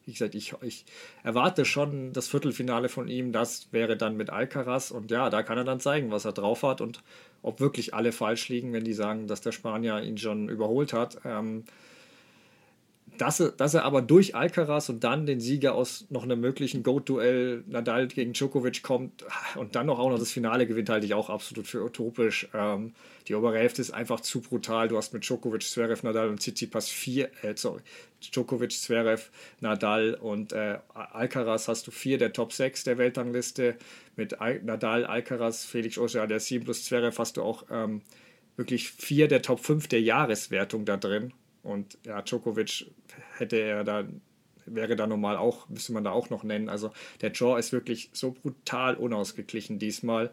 wie 0.06 0.14
gesagt, 0.14 0.36
ich, 0.36 0.54
ich 0.62 0.86
erwarte 1.24 1.66
schon 1.66 2.14
das 2.14 2.28
Viertelfinale 2.28 2.90
von 2.90 3.08
ihm. 3.08 3.32
Das 3.32 3.68
wäre 3.72 3.98
dann 3.98 4.18
mit 4.18 4.30
Alcaraz. 4.30 4.92
Und 4.92 5.12
ja, 5.12 5.30
da 5.30 5.44
kann 5.44 5.58
er 5.58 5.64
dann 5.64 5.80
zeigen, 5.80 6.12
was 6.12 6.26
er 6.26 6.34
drauf 6.34 6.64
hat 6.64 6.82
und 6.82 7.04
ob 7.44 7.60
wirklich 7.60 7.94
alle 7.94 8.12
falsch 8.12 8.50
liegen, 8.50 8.74
wenn 8.74 8.84
die 8.84 8.94
sagen, 8.94 9.28
dass 9.28 9.42
der 9.42 9.52
Spanier 9.52 10.02
ihn 10.02 10.18
schon 10.18 10.50
überholt 10.50 10.94
hat. 10.94 11.20
Ähm, 11.26 11.64
dass 13.18 13.40
er, 13.40 13.52
dass 13.52 13.74
er 13.74 13.84
aber 13.84 14.02
durch 14.02 14.36
Alcaraz 14.36 14.90
und 14.90 15.04
dann 15.04 15.26
den 15.26 15.40
Sieger 15.40 15.76
aus 15.76 16.08
noch 16.10 16.24
einem 16.24 16.40
möglichen 16.40 16.82
Goat-Duell 16.82 17.64
Nadal 17.68 18.08
gegen 18.08 18.34
Djokovic 18.34 18.82
kommt 18.82 19.26
und 19.56 19.76
dann 19.76 19.90
auch 19.90 20.10
noch 20.10 20.18
das 20.18 20.32
Finale 20.32 20.66
gewinnt, 20.66 20.90
halte 20.90 21.06
ich 21.06 21.14
auch 21.14 21.30
absolut 21.30 21.68
für 21.68 21.84
utopisch. 21.84 22.48
Ähm, 22.54 22.94
die 23.28 23.36
obere 23.36 23.58
Hälfte 23.58 23.82
ist 23.82 23.92
einfach 23.92 24.20
zu 24.20 24.42
brutal. 24.42 24.88
Du 24.88 24.98
hast 24.98 25.14
mit 25.14 25.24
Djokovic, 25.24 25.64
Zverev, 25.64 26.04
Nadal 26.04 26.30
und 26.30 26.40
Tsitsipas 26.40 26.90
vier, 26.90 27.30
äh, 27.44 27.54
sorry, 27.56 27.82
Djokovic, 28.22 28.72
Zverev, 28.72 29.30
Nadal 29.60 30.16
und 30.16 30.54
äh, 30.54 30.80
Alcaraz 30.94 31.68
hast 31.68 31.88
du 31.88 31.92
vier 31.92 32.18
der 32.18 32.34
Top 32.34 32.54
6 32.54 32.84
der 32.84 32.98
Weltrangliste. 32.98 33.76
Mit 34.16 34.42
Al 34.42 34.62
Nadal, 34.64 35.06
Alcaraz, 35.06 35.66
Felix 35.66 35.98
Auger-Aliassime 35.98 36.66
plus 36.66 36.86
Zverev 36.86 37.18
hast 37.18 37.38
du 37.38 37.44
auch 37.44 37.66
ähm, 37.72 38.02
wirklich 38.58 38.92
vier 38.92 39.28
der 39.28 39.42
Top 39.42 39.60
5 39.60 39.88
der 39.88 40.02
Jahreswertung 40.02 40.86
da 40.86 40.98
drin. 40.98 41.34
Und 41.64 41.98
ja, 42.06 42.22
Djokovic 42.22 42.88
hätte 43.38 43.58
er 43.58 43.84
da, 43.84 44.06
wäre 44.66 44.96
da 44.96 45.08
normal 45.08 45.38
auch, 45.38 45.70
müsste 45.70 45.94
man 45.94 46.04
da 46.04 46.12
auch 46.12 46.30
noch 46.30 46.44
nennen. 46.44 46.70
Also 46.70 46.92
der 47.22 47.30
Draw 47.32 47.60
ist 47.60 47.72
wirklich 47.72 48.10
so 48.14 48.32
brutal 48.32 48.96
unausgeglichen 48.96 49.80
diesmal. 49.80 50.32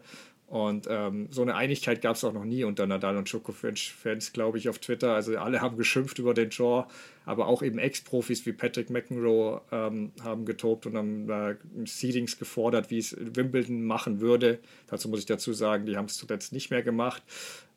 Und 0.49 0.87
ähm, 0.89 1.27
so 1.29 1.43
eine 1.43 1.53
Einigkeit 1.53 2.01
gab 2.01 2.15
es 2.15 2.23
auch 2.23 2.33
noch 2.33 2.43
nie 2.43 2.63
unter 2.63 2.87
Nadal 2.87 3.17
und 3.17 3.31
Djokovic-Fans, 3.31 4.33
glaube 4.33 4.57
ich, 4.57 4.67
auf 4.67 4.79
Twitter. 4.79 5.13
Also 5.13 5.37
alle 5.37 5.61
haben 5.61 5.77
geschimpft 5.77 6.17
über 6.17 6.33
den 6.33 6.49
Draw, 6.49 6.87
aber 7.27 7.45
auch 7.45 7.61
eben 7.61 7.77
Ex-Profis 7.77 8.47
wie 8.47 8.53
Patrick 8.53 8.89
McEnroe 8.89 9.61
ähm, 9.71 10.11
haben 10.23 10.45
getobt 10.45 10.87
und 10.87 10.97
haben 10.97 11.29
äh, 11.29 11.55
Seedings 11.85 12.39
gefordert, 12.39 12.89
wie 12.89 12.97
es 12.97 13.15
Wimbledon 13.19 13.83
machen 13.83 14.21
würde. 14.21 14.57
Dazu 14.87 15.07
muss 15.07 15.19
ich 15.19 15.27
dazu 15.27 15.53
sagen, 15.53 15.85
die 15.85 15.97
haben 15.97 16.05
es 16.05 16.17
zuletzt 16.17 16.51
nicht 16.51 16.71
mehr 16.71 16.81
gemacht. 16.81 17.21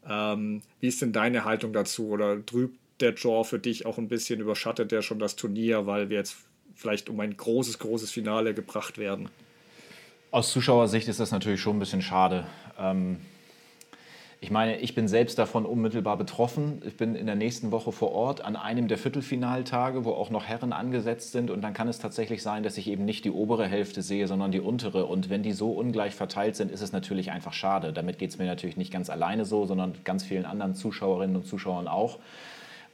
Ähm, 0.08 0.62
wie 0.80 0.88
ist 0.88 1.02
denn 1.02 1.12
deine 1.12 1.44
Haltung 1.44 1.74
dazu? 1.74 2.08
Oder 2.08 2.44
trübt 2.44 2.78
der 3.00 3.12
Draw 3.12 3.44
für 3.44 3.58
dich 3.58 3.84
auch 3.84 3.98
ein 3.98 4.08
bisschen 4.08 4.40
überschattet 4.40 4.92
der 4.92 5.02
schon 5.02 5.18
das 5.18 5.36
Turnier, 5.36 5.86
weil 5.86 6.08
wir 6.08 6.16
jetzt 6.16 6.36
vielleicht 6.74 7.10
um 7.10 7.20
ein 7.20 7.36
großes, 7.36 7.78
großes 7.80 8.10
Finale 8.10 8.54
gebracht 8.54 8.96
werden? 8.96 9.28
Aus 10.32 10.50
Zuschauersicht 10.50 11.08
ist 11.08 11.20
das 11.20 11.30
natürlich 11.30 11.60
schon 11.60 11.76
ein 11.76 11.78
bisschen 11.78 12.00
schade. 12.00 12.46
Ähm, 12.80 13.18
ich 14.40 14.50
meine, 14.50 14.78
ich 14.78 14.94
bin 14.94 15.06
selbst 15.06 15.38
davon 15.38 15.66
unmittelbar 15.66 16.16
betroffen. 16.16 16.80
Ich 16.86 16.96
bin 16.96 17.14
in 17.14 17.26
der 17.26 17.34
nächsten 17.34 17.70
Woche 17.70 17.92
vor 17.92 18.12
Ort 18.12 18.40
an 18.42 18.56
einem 18.56 18.88
der 18.88 18.96
Viertelfinaltage, 18.96 20.06
wo 20.06 20.12
auch 20.12 20.30
noch 20.30 20.46
Herren 20.46 20.72
angesetzt 20.72 21.32
sind. 21.32 21.50
Und 21.50 21.60
dann 21.60 21.74
kann 21.74 21.86
es 21.86 21.98
tatsächlich 21.98 22.42
sein, 22.42 22.62
dass 22.62 22.78
ich 22.78 22.88
eben 22.88 23.04
nicht 23.04 23.26
die 23.26 23.30
obere 23.30 23.66
Hälfte 23.66 24.00
sehe, 24.00 24.26
sondern 24.26 24.52
die 24.52 24.60
untere. 24.60 25.04
Und 25.04 25.28
wenn 25.28 25.42
die 25.42 25.52
so 25.52 25.70
ungleich 25.72 26.14
verteilt 26.14 26.56
sind, 26.56 26.72
ist 26.72 26.80
es 26.80 26.92
natürlich 26.92 27.30
einfach 27.30 27.52
schade. 27.52 27.92
Damit 27.92 28.18
geht 28.18 28.30
es 28.30 28.38
mir 28.38 28.46
natürlich 28.46 28.78
nicht 28.78 28.90
ganz 28.90 29.10
alleine 29.10 29.44
so, 29.44 29.66
sondern 29.66 29.96
ganz 30.02 30.24
vielen 30.24 30.46
anderen 30.46 30.74
Zuschauerinnen 30.74 31.36
und 31.36 31.44
Zuschauern 31.44 31.88
auch. 31.88 32.20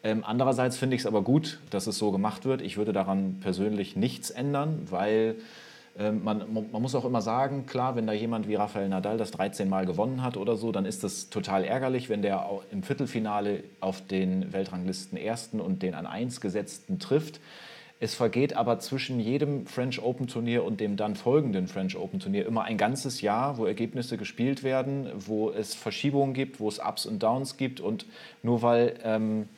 Ähm, 0.03 0.25
andererseits 0.27 0.77
finde 0.77 0.97
ich 0.97 1.03
es 1.03 1.07
aber 1.07 1.23
gut, 1.23 1.61
dass 1.71 1.87
es 1.87 1.99
so 1.99 2.11
gemacht 2.11 2.47
wird. 2.47 2.63
Ich 2.63 2.77
würde 2.79 2.93
daran 2.93 3.39
persönlich 3.41 3.95
nichts 3.95 4.31
ändern, 4.31 4.89
weil 4.91 5.37
man, 5.99 6.45
man, 6.53 6.83
muss 6.83 6.95
auch 6.95 7.05
immer 7.05 7.21
sagen, 7.23 7.67
klar, 7.67 7.97
wenn 7.97 8.07
da 8.07 8.13
jemand 8.13 8.47
wie 8.47 8.55
Rafael 8.55 8.89
Nadal 8.89 9.19
das 9.19 9.33
13 9.33 9.69
Mal 9.69 9.85
gewonnen 9.85 10.23
hat 10.23 10.37
oder 10.37 10.57
so, 10.57 10.71
dann 10.71 10.85
ist 10.85 11.03
das 11.03 11.29
total 11.29 11.65
ärgerlich, 11.65 12.09
wenn 12.09 12.23
der 12.23 12.49
im 12.71 12.85
Viertelfinale 12.85 13.65
auf 13.81 14.07
den 14.07 14.53
Weltranglisten 14.53 15.19
Ersten 15.19 15.61
und 15.61 15.83
den 15.83 15.95
an 15.95 16.07
1 16.07 16.41
gesetzten 16.41 17.01
trifft. 17.01 17.41
Es 18.01 18.15
vergeht 18.15 18.55
aber 18.55 18.79
zwischen 18.79 19.19
jedem 19.19 19.67
French 19.67 20.01
Open 20.01 20.29
Turnier 20.29 20.63
und 20.63 20.79
dem 20.79 20.97
dann 20.97 21.17
folgenden 21.17 21.67
French 21.67 21.97
Open 21.97 22.21
Turnier 22.21 22.47
immer 22.47 22.63
ein 22.63 22.79
ganzes 22.79 23.21
Jahr, 23.21 23.59
wo 23.59 23.67
Ergebnisse 23.67 24.17
gespielt 24.17 24.63
werden, 24.63 25.11
wo 25.19 25.51
es 25.51 25.75
Verschiebungen 25.75 26.33
gibt, 26.33 26.61
wo 26.61 26.69
es 26.69 26.79
Ups 26.79 27.07
und 27.07 27.25
Downs 27.25 27.57
gibt. 27.57 27.81
Und 27.81 28.07
nur 28.45 28.63
weil 28.63 28.95
ähm, 29.03 29.49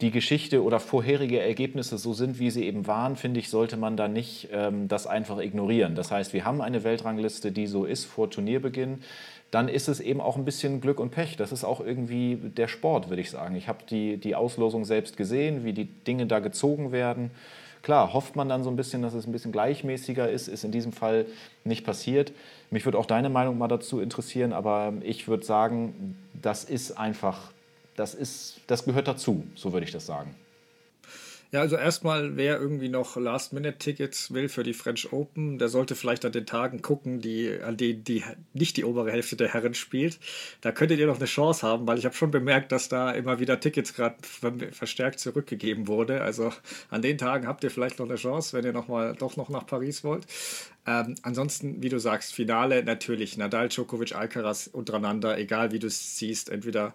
die 0.00 0.10
Geschichte 0.10 0.62
oder 0.62 0.80
vorherige 0.80 1.40
Ergebnisse 1.40 1.98
so 1.98 2.12
sind, 2.12 2.38
wie 2.38 2.50
sie 2.50 2.64
eben 2.64 2.86
waren, 2.86 3.16
finde 3.16 3.40
ich, 3.40 3.48
sollte 3.48 3.76
man 3.76 3.96
da 3.96 4.08
nicht 4.08 4.48
ähm, 4.52 4.88
das 4.88 5.06
einfach 5.06 5.38
ignorieren. 5.38 5.94
Das 5.94 6.10
heißt, 6.10 6.32
wir 6.32 6.44
haben 6.44 6.60
eine 6.60 6.84
Weltrangliste, 6.84 7.52
die 7.52 7.66
so 7.66 7.84
ist 7.84 8.04
vor 8.04 8.30
Turnierbeginn. 8.30 9.02
Dann 9.50 9.68
ist 9.68 9.88
es 9.88 10.00
eben 10.00 10.20
auch 10.20 10.36
ein 10.36 10.44
bisschen 10.44 10.80
Glück 10.80 10.98
und 10.98 11.10
Pech. 11.10 11.36
Das 11.36 11.52
ist 11.52 11.64
auch 11.64 11.80
irgendwie 11.80 12.36
der 12.36 12.68
Sport, 12.68 13.10
würde 13.10 13.20
ich 13.20 13.30
sagen. 13.30 13.54
Ich 13.54 13.68
habe 13.68 13.80
die, 13.88 14.16
die 14.16 14.34
Auslosung 14.34 14.84
selbst 14.84 15.16
gesehen, 15.16 15.64
wie 15.64 15.72
die 15.72 15.84
Dinge 15.84 16.26
da 16.26 16.38
gezogen 16.38 16.90
werden. 16.90 17.30
Klar, 17.82 18.12
hofft 18.12 18.36
man 18.36 18.48
dann 18.48 18.62
so 18.62 18.70
ein 18.70 18.76
bisschen, 18.76 19.02
dass 19.02 19.12
es 19.12 19.26
ein 19.26 19.32
bisschen 19.32 19.50
gleichmäßiger 19.52 20.30
ist, 20.30 20.46
ist 20.46 20.64
in 20.64 20.70
diesem 20.70 20.92
Fall 20.92 21.26
nicht 21.64 21.84
passiert. 21.84 22.32
Mich 22.70 22.84
würde 22.84 22.96
auch 22.96 23.06
deine 23.06 23.28
Meinung 23.28 23.58
mal 23.58 23.68
dazu 23.68 24.00
interessieren, 24.00 24.52
aber 24.52 24.94
ich 25.02 25.26
würde 25.26 25.44
sagen, 25.44 26.16
das 26.40 26.62
ist 26.64 26.92
einfach 26.92 27.50
das, 27.96 28.14
ist, 28.14 28.60
das 28.66 28.84
gehört 28.84 29.08
dazu, 29.08 29.44
so 29.54 29.72
würde 29.72 29.84
ich 29.84 29.92
das 29.92 30.06
sagen. 30.06 30.34
Ja, 31.52 31.60
also 31.60 31.76
erstmal, 31.76 32.38
wer 32.38 32.58
irgendwie 32.58 32.88
noch 32.88 33.14
Last-Minute-Tickets 33.18 34.32
will 34.32 34.48
für 34.48 34.62
die 34.62 34.72
French 34.72 35.12
Open, 35.12 35.58
der 35.58 35.68
sollte 35.68 35.94
vielleicht 35.94 36.24
an 36.24 36.32
den 36.32 36.46
Tagen 36.46 36.80
gucken, 36.80 37.20
die, 37.20 37.58
an 37.62 37.76
denen 37.76 38.04
die 38.04 38.24
nicht 38.54 38.78
die 38.78 38.86
obere 38.86 39.12
Hälfte 39.12 39.36
der 39.36 39.52
Herren 39.52 39.74
spielt. 39.74 40.18
Da 40.62 40.72
könntet 40.72 40.98
ihr 40.98 41.06
noch 41.06 41.18
eine 41.18 41.26
Chance 41.26 41.66
haben, 41.66 41.86
weil 41.86 41.98
ich 41.98 42.06
habe 42.06 42.14
schon 42.14 42.30
bemerkt, 42.30 42.72
dass 42.72 42.88
da 42.88 43.10
immer 43.10 43.38
wieder 43.38 43.60
Tickets 43.60 43.92
gerade 43.92 44.16
verstärkt 44.70 45.20
zurückgegeben 45.20 45.88
wurde. 45.88 46.22
Also 46.22 46.54
an 46.88 47.02
den 47.02 47.18
Tagen 47.18 47.46
habt 47.46 47.62
ihr 47.64 47.70
vielleicht 47.70 47.98
noch 47.98 48.06
eine 48.06 48.16
Chance, 48.16 48.56
wenn 48.56 48.64
ihr 48.64 48.72
noch 48.72 48.88
mal 48.88 49.14
doch 49.14 49.36
noch 49.36 49.50
nach 49.50 49.66
Paris 49.66 50.04
wollt. 50.04 50.26
Ähm, 50.86 51.16
ansonsten, 51.20 51.82
wie 51.82 51.90
du 51.90 52.00
sagst, 52.00 52.32
Finale 52.32 52.82
natürlich 52.82 53.36
Nadal, 53.36 53.68
Djokovic, 53.68 54.16
Alcaraz 54.16 54.68
untereinander, 54.72 55.36
egal 55.36 55.70
wie 55.70 55.80
du 55.80 55.88
es 55.88 56.16
siehst, 56.16 56.48
entweder 56.48 56.94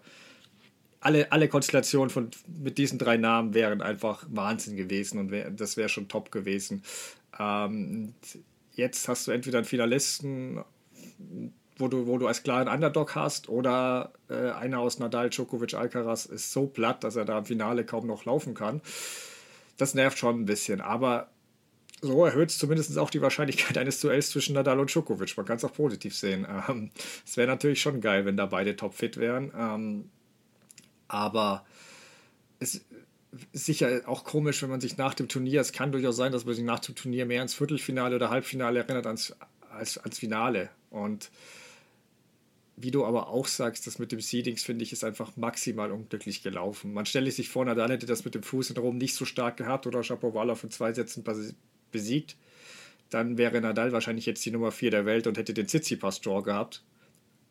alle, 1.00 1.32
alle 1.32 1.48
Konstellationen 1.48 2.10
von, 2.10 2.32
mit 2.48 2.78
diesen 2.78 3.00
drei 3.00 3.18
Namen 3.18 3.54
wären 3.54 3.82
einfach 3.82 4.26
Wahnsinn 4.30 4.76
gewesen 4.76 5.20
und 5.20 5.32
wär, 5.32 5.50
das 5.52 5.78
wäre 5.78 5.90
schon 5.90 6.08
top 6.08 6.32
gewesen. 6.32 6.84
Ähm, 7.40 8.14
jetzt 8.74 9.08
hast 9.08 9.28
du 9.28 9.32
entweder 9.32 9.60
einen 9.60 9.66
Finalisten, 9.66 10.64
wo 11.78 11.88
du, 11.88 12.08
wo 12.08 12.18
du 12.18 12.28
als 12.28 12.44
klaren 12.44 12.68
Underdog 12.68 13.16
hast, 13.16 13.50
oder 13.50 14.12
äh, 14.30 14.52
einer 14.52 14.80
aus 14.80 15.00
Nadal, 15.00 15.30
Djokovic, 15.30 15.76
Alcaraz 15.76 16.26
ist 16.26 16.52
so 16.52 16.68
platt, 16.68 17.04
dass 17.04 17.16
er 17.16 17.26
da 17.26 17.38
im 17.38 17.46
Finale 17.46 17.86
kaum 17.86 18.08
noch 18.08 18.26
laufen 18.26 18.54
kann. 18.54 18.82
Das 19.78 19.94
nervt 19.94 20.18
schon 20.18 20.42
ein 20.42 20.46
bisschen, 20.46 20.82
aber 20.82 21.30
so 22.02 22.26
erhöht 22.26 22.50
es 22.50 22.58
zumindest 22.58 22.98
auch 22.98 23.10
die 23.10 23.22
Wahrscheinlichkeit 23.22 23.78
eines 23.78 24.00
Duells 24.00 24.30
zwischen 24.30 24.54
Nadal 24.54 24.80
und 24.80 24.92
Djokovic. 24.92 25.36
Man 25.38 25.46
kann 25.46 25.58
es 25.58 25.66
auch 25.66 25.74
positiv 25.74 26.16
sehen. 26.16 26.48
Ähm, 26.50 26.92
es 27.26 27.32
ähm, 27.32 27.38
wäre 27.38 27.48
natürlich 27.48 27.82
schon 27.82 28.02
geil, 28.02 28.26
wenn 28.26 28.38
da 28.38 28.48
beide 28.48 28.76
topfit 28.76 29.18
wären. 29.18 29.52
Ähm, 29.58 30.10
aber 31.08 31.66
es 32.60 32.76
ist 32.76 32.86
sicher 33.54 34.02
auch 34.06 34.24
komisch, 34.24 34.62
wenn 34.62 34.70
man 34.70 34.82
sich 34.82 34.98
nach 34.98 35.14
dem 35.14 35.28
Turnier, 35.28 35.62
es 35.62 35.72
kann 35.72 35.92
durchaus 35.92 36.16
sein, 36.16 36.32
dass 36.32 36.46
man 36.46 36.56
sich 36.56 36.64
nach 36.64 36.80
dem 36.80 36.96
Turnier 36.96 37.26
mehr 37.26 37.40
ans 37.40 37.54
Viertelfinale 37.54 38.16
oder 38.16 38.30
Halbfinale 38.30 38.80
erinnert 38.80 39.06
als, 39.06 39.36
als 39.70 39.98
ans 39.98 40.20
Finale. 40.20 40.70
Und 40.90 41.30
wie 42.76 42.92
du 42.92 43.06
aber 43.06 43.28
auch 43.28 43.48
sagst, 43.48 43.88
das 43.88 44.00
mit 44.00 44.12
dem 44.12 44.22
Seedings, 44.22 44.64
finde 44.64 44.84
ich, 44.84 44.94
ist 44.94 45.04
einfach 45.04 45.36
maximal 45.36 45.92
unglücklich 45.92 46.44
gelaufen. 46.44 46.94
Man 46.94 47.06
stelle 47.06 47.32
sich 47.32 47.50
vor, 47.50 47.66
Nadal 47.66 47.92
hätte 47.92 48.06
das 48.06 48.24
mit 48.24 48.36
dem 48.36 48.44
Fuß 48.44 48.70
in 48.70 48.78
Rom 48.78 48.98
nicht 48.98 49.16
so 49.16 49.26
stark 49.26 49.58
gehabt 49.58 49.88
oder 49.88 50.04
Shapovalov 50.04 50.64
in 50.64 50.72
zwei 50.72 50.94
Sätzen 50.94 51.24
besiegt. 51.92 52.38
Dann 53.10 53.38
wäre 53.38 53.62
Nadal 53.62 53.92
wahrscheinlich 53.94 54.26
jetzt 54.26 54.46
die 54.46 54.52
Nummer 54.52 54.72
4 54.72 54.92
der 54.92 55.06
Welt 55.06 55.28
und 55.28 55.38
hätte 55.38 55.54
den 55.54 55.68
Tsitsipas-Draw 55.68 56.44
gehabt 56.44 56.84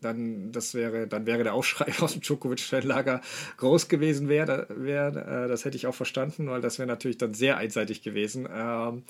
dann, 0.01 0.53
das 0.53 0.75
wäre, 0.75 1.07
dann 1.07 1.27
wäre 1.27 1.43
der 1.43 1.55
Aufschrei 1.55 1.93
aus 2.01 2.13
dem 2.13 2.23
Djokovic-Fanlager 2.23 3.21
groß 3.57 3.89
gewesen. 3.89 4.29
Wär, 4.29 4.67
wär, 4.69 5.09
äh, 5.09 5.49
das 5.49 5.65
hätte 5.65 5.77
ich 5.77 5.87
auch 5.87 5.95
verstanden, 5.95 6.49
weil 6.49 6.61
das 6.61 6.79
wäre 6.79 6.89
natürlich 6.89 7.19
dann 7.19 7.35
sehr 7.35 7.57
einseitig 7.57 8.03
gewesen. 8.03 8.49
Ähm, 8.53 9.03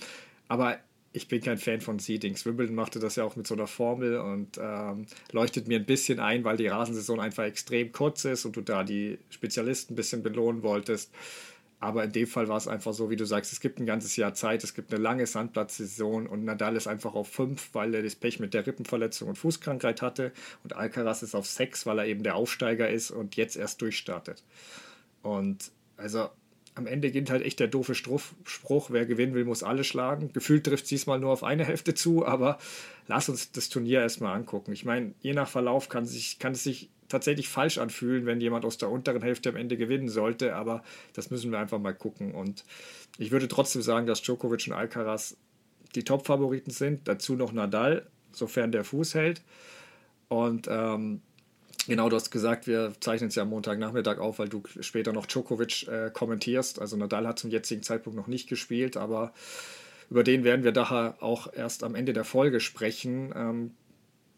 aber 0.48 0.78
ich 1.12 1.28
bin 1.28 1.40
kein 1.40 1.56
Fan 1.56 1.80
von 1.80 1.98
Seedings. 1.98 2.44
Wimbledon 2.44 2.74
machte 2.74 2.98
das 2.98 3.16
ja 3.16 3.24
auch 3.24 3.36
mit 3.36 3.46
so 3.46 3.54
einer 3.54 3.66
Formel 3.66 4.18
und 4.18 4.58
ähm, 4.60 5.06
leuchtet 5.32 5.66
mir 5.66 5.78
ein 5.78 5.86
bisschen 5.86 6.20
ein, 6.20 6.44
weil 6.44 6.58
die 6.58 6.66
Rasensaison 6.66 7.20
einfach 7.20 7.44
extrem 7.44 7.90
kurz 7.90 8.26
ist 8.26 8.44
und 8.44 8.54
du 8.56 8.60
da 8.60 8.84
die 8.84 9.18
Spezialisten 9.30 9.94
ein 9.94 9.96
bisschen 9.96 10.22
belohnen 10.22 10.62
wolltest. 10.62 11.10
Aber 11.78 12.04
in 12.04 12.12
dem 12.12 12.26
Fall 12.26 12.48
war 12.48 12.56
es 12.56 12.68
einfach 12.68 12.94
so, 12.94 13.10
wie 13.10 13.16
du 13.16 13.26
sagst, 13.26 13.52
es 13.52 13.60
gibt 13.60 13.78
ein 13.78 13.86
ganzes 13.86 14.16
Jahr 14.16 14.32
Zeit, 14.32 14.64
es 14.64 14.72
gibt 14.72 14.92
eine 14.92 15.02
lange 15.02 15.26
Sandplatzsaison 15.26 16.26
und 16.26 16.44
Nadal 16.44 16.74
ist 16.74 16.86
einfach 16.86 17.14
auf 17.14 17.28
fünf, 17.28 17.68
weil 17.74 17.94
er 17.94 18.02
das 18.02 18.16
Pech 18.16 18.40
mit 18.40 18.54
der 18.54 18.66
Rippenverletzung 18.66 19.28
und 19.28 19.36
Fußkrankheit 19.36 20.00
hatte 20.00 20.32
und 20.64 20.74
Alcaraz 20.74 21.22
ist 21.22 21.34
auf 21.34 21.46
sechs, 21.46 21.84
weil 21.84 21.98
er 21.98 22.06
eben 22.06 22.22
der 22.22 22.34
Aufsteiger 22.34 22.88
ist 22.88 23.10
und 23.10 23.36
jetzt 23.36 23.56
erst 23.56 23.82
durchstartet. 23.82 24.42
Und 25.22 25.70
also 25.98 26.30
am 26.76 26.86
Ende 26.86 27.10
gilt 27.10 27.30
halt 27.30 27.42
echt 27.42 27.58
der 27.58 27.68
doofe 27.68 27.94
Spruch, 27.94 28.90
wer 28.90 29.06
gewinnen 29.06 29.34
will, 29.34 29.44
muss 29.44 29.62
alle 29.62 29.82
schlagen. 29.82 30.30
Gefühlt 30.32 30.64
trifft 30.64 30.84
es 30.84 30.90
diesmal 30.90 31.18
nur 31.18 31.32
auf 31.32 31.42
eine 31.42 31.64
Hälfte 31.64 31.94
zu, 31.94 32.26
aber 32.26 32.58
lass 33.06 33.30
uns 33.30 33.50
das 33.50 33.70
Turnier 33.70 34.00
erstmal 34.00 34.36
angucken. 34.36 34.72
Ich 34.72 34.84
meine, 34.84 35.14
je 35.20 35.32
nach 35.32 35.48
Verlauf 35.48 35.88
kann, 35.88 36.04
sich, 36.04 36.38
kann 36.38 36.52
es 36.52 36.64
sich 36.64 36.90
tatsächlich 37.08 37.48
falsch 37.48 37.78
anfühlen, 37.78 38.26
wenn 38.26 38.40
jemand 38.40 38.64
aus 38.64 38.78
der 38.78 38.90
unteren 38.90 39.22
Hälfte 39.22 39.48
am 39.48 39.56
Ende 39.56 39.76
gewinnen 39.76 40.08
sollte, 40.08 40.54
aber 40.54 40.82
das 41.12 41.30
müssen 41.30 41.50
wir 41.50 41.58
einfach 41.58 41.78
mal 41.78 41.94
gucken. 41.94 42.32
Und 42.32 42.64
ich 43.18 43.30
würde 43.30 43.48
trotzdem 43.48 43.82
sagen, 43.82 44.06
dass 44.06 44.22
Djokovic 44.22 44.66
und 44.66 44.72
Alcaraz 44.72 45.36
die 45.94 46.04
Top-Favoriten 46.04 46.70
sind, 46.70 47.08
dazu 47.08 47.34
noch 47.34 47.52
Nadal, 47.52 48.06
sofern 48.32 48.72
der 48.72 48.84
Fuß 48.84 49.14
hält. 49.14 49.42
Und 50.28 50.66
ähm, 50.68 51.22
genau, 51.86 52.08
du 52.08 52.16
hast 52.16 52.30
gesagt, 52.30 52.66
wir 52.66 52.92
zeichnen 53.00 53.28
es 53.28 53.34
ja 53.34 53.42
am 53.42 53.50
Montagnachmittag 53.50 54.18
auf, 54.18 54.38
weil 54.38 54.48
du 54.48 54.62
später 54.80 55.12
noch 55.12 55.26
Djokovic 55.26 55.88
äh, 55.88 56.10
kommentierst. 56.12 56.80
Also 56.80 56.96
Nadal 56.96 57.26
hat 57.26 57.38
zum 57.38 57.50
jetzigen 57.50 57.82
Zeitpunkt 57.82 58.16
noch 58.16 58.26
nicht 58.26 58.48
gespielt, 58.48 58.96
aber 58.96 59.32
über 60.10 60.22
den 60.22 60.44
werden 60.44 60.64
wir 60.64 60.72
daher 60.72 61.16
auch 61.20 61.52
erst 61.52 61.82
am 61.82 61.94
Ende 61.94 62.12
der 62.12 62.24
Folge 62.24 62.60
sprechen. 62.60 63.32
Ähm, 63.34 63.70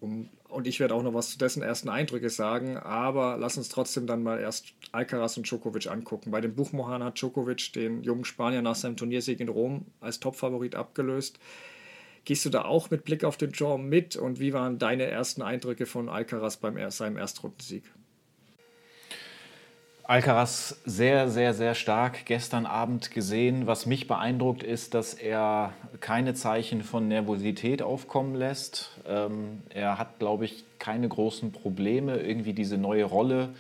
um 0.01 0.29
und 0.49 0.67
ich 0.67 0.81
werde 0.81 0.95
auch 0.95 1.03
noch 1.03 1.13
was 1.13 1.31
zu 1.31 1.39
dessen 1.39 1.63
ersten 1.63 1.91
Eindrücke 1.91 2.31
sagen, 2.31 2.79
aber 2.79 3.37
lass 3.39 3.59
uns 3.59 3.69
trotzdem 3.69 4.07
dann 4.07 4.23
mal 4.23 4.41
erst 4.41 4.73
Alcaraz 4.93 5.37
und 5.37 5.49
Djokovic 5.49 5.87
angucken. 5.89 6.31
Bei 6.31 6.41
dem 6.41 6.55
Buchmohan 6.55 7.05
hat 7.05 7.21
Djokovic 7.21 7.73
den 7.75 8.03
jungen 8.03 8.25
Spanier 8.25 8.63
nach 8.63 8.75
seinem 8.75 8.97
Turniersieg 8.97 9.41
in 9.41 9.51
Rom 9.51 9.85
als 10.01 10.21
Topfavorit 10.21 10.75
abgelöst. 10.75 11.39
Gehst 12.25 12.45
du 12.47 12.51
da 12.51 12.65
auch 12.65 12.91
mit 12.91 13.05
Blick 13.05 13.25
auf 13.25 13.37
den 13.37 13.53
Draw 13.53 13.79
mit 13.79 14.17
und 14.17 14.41
wie 14.41 14.55
waren 14.55 14.79
deine 14.79 15.05
ersten 15.05 15.43
Eindrücke 15.43 15.85
von 15.85 16.09
Alcaraz 16.09 16.57
beim 16.57 16.79
seinem 16.91 17.19
Erstrundensieg? 17.19 17.85
Alcaraz 20.09 20.81
sehr, 20.87 21.29
sehr, 21.29 21.53
sehr 21.53 21.75
stark 21.75 22.25
gestern 22.25 22.65
Abend 22.65 23.11
gesehen. 23.11 23.67
Was 23.67 23.85
mich 23.85 24.07
beeindruckt 24.07 24.63
ist, 24.63 24.95
dass 24.95 25.13
er 25.13 25.75
keine 26.01 26.33
Zeichen 26.33 26.83
von 26.83 27.09
Nervosität 27.09 27.83
aufkommen 27.83 28.35
lässt. 28.35 28.93
Ähm, 29.07 29.61
er 29.69 29.99
hat, 29.99 30.19
glaube 30.19 30.47
ich, 30.47 30.65
keine 30.79 31.11
großen 31.11 31.53
Probleme, 31.53 32.17
irgendwie 32.17 32.55
diese 32.55 32.79
neue 32.79 33.05
Rolle 33.05 33.51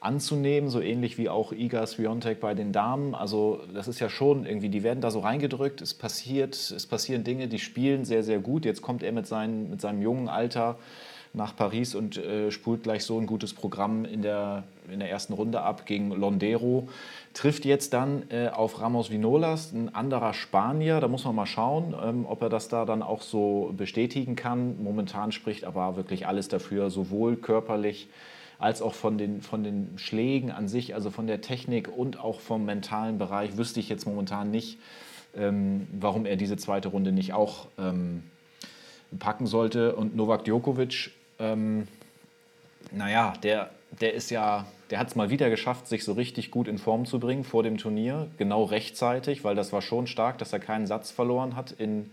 anzunehmen, 0.00 0.70
so 0.70 0.80
ähnlich 0.80 1.18
wie 1.18 1.28
auch 1.28 1.52
Iga 1.52 1.86
Swiatek 1.86 2.40
bei 2.40 2.54
den 2.54 2.72
Damen. 2.72 3.14
Also 3.14 3.60
das 3.74 3.86
ist 3.86 4.00
ja 4.00 4.08
schon 4.08 4.46
irgendwie, 4.46 4.70
die 4.70 4.84
werden 4.84 5.02
da 5.02 5.10
so 5.10 5.20
reingedrückt, 5.20 5.82
es 5.82 5.92
passiert, 5.92 6.54
es 6.54 6.86
passieren 6.86 7.24
Dinge, 7.24 7.46
die 7.46 7.58
spielen 7.58 8.06
sehr, 8.06 8.22
sehr 8.22 8.38
gut. 8.38 8.64
Jetzt 8.64 8.80
kommt 8.80 9.02
er 9.02 9.12
mit, 9.12 9.26
seinen, 9.26 9.68
mit 9.68 9.82
seinem 9.82 10.00
jungen 10.00 10.30
Alter 10.30 10.78
nach 11.34 11.54
Paris 11.54 11.94
und 11.94 12.16
äh, 12.16 12.50
spult 12.50 12.84
gleich 12.84 13.04
so 13.04 13.18
ein 13.18 13.26
gutes 13.26 13.52
Programm 13.52 14.04
in 14.04 14.22
der, 14.22 14.62
in 14.90 15.00
der 15.00 15.10
ersten 15.10 15.32
Runde 15.32 15.60
ab 15.60 15.84
gegen 15.84 16.10
Londero. 16.12 16.88
Trifft 17.34 17.64
jetzt 17.64 17.92
dann 17.92 18.22
äh, 18.30 18.48
auf 18.48 18.80
Ramos 18.80 19.10
Vinolas, 19.10 19.72
ein 19.72 19.92
anderer 19.92 20.32
Spanier. 20.32 21.00
Da 21.00 21.08
muss 21.08 21.24
man 21.24 21.34
mal 21.34 21.46
schauen, 21.46 21.94
ähm, 22.02 22.24
ob 22.26 22.40
er 22.42 22.48
das 22.48 22.68
da 22.68 22.84
dann 22.84 23.02
auch 23.02 23.20
so 23.20 23.74
bestätigen 23.76 24.36
kann. 24.36 24.82
Momentan 24.82 25.32
spricht 25.32 25.64
aber 25.64 25.96
wirklich 25.96 26.28
alles 26.28 26.46
dafür, 26.46 26.90
sowohl 26.90 27.36
körperlich 27.36 28.08
als 28.60 28.80
auch 28.80 28.94
von 28.94 29.18
den, 29.18 29.42
von 29.42 29.64
den 29.64 29.90
Schlägen 29.96 30.52
an 30.52 30.68
sich, 30.68 30.94
also 30.94 31.10
von 31.10 31.26
der 31.26 31.40
Technik 31.40 31.88
und 31.94 32.20
auch 32.20 32.38
vom 32.38 32.64
mentalen 32.64 33.18
Bereich, 33.18 33.56
wüsste 33.56 33.80
ich 33.80 33.88
jetzt 33.88 34.06
momentan 34.06 34.52
nicht, 34.52 34.78
ähm, 35.36 35.88
warum 35.98 36.26
er 36.26 36.36
diese 36.36 36.56
zweite 36.56 36.88
Runde 36.88 37.10
nicht 37.10 37.32
auch 37.32 37.66
ähm, 37.76 38.22
packen 39.18 39.46
sollte. 39.46 39.96
Und 39.96 40.14
Novak 40.16 40.44
Djokovic 40.44 41.10
ähm, 41.38 41.88
naja, 42.90 43.34
der, 43.42 43.70
der 44.00 44.14
ist 44.14 44.30
ja, 44.30 44.66
der 44.90 44.98
hat 44.98 45.08
es 45.08 45.16
mal 45.16 45.30
wieder 45.30 45.50
geschafft, 45.50 45.86
sich 45.88 46.04
so 46.04 46.12
richtig 46.12 46.50
gut 46.50 46.68
in 46.68 46.78
Form 46.78 47.06
zu 47.06 47.18
bringen 47.18 47.44
vor 47.44 47.62
dem 47.62 47.78
Turnier, 47.78 48.28
genau 48.38 48.64
rechtzeitig, 48.64 49.44
weil 49.44 49.54
das 49.54 49.72
war 49.72 49.82
schon 49.82 50.06
stark, 50.06 50.38
dass 50.38 50.52
er 50.52 50.60
keinen 50.60 50.86
Satz 50.86 51.10
verloren 51.10 51.56
hat 51.56 51.72
in, 51.72 52.10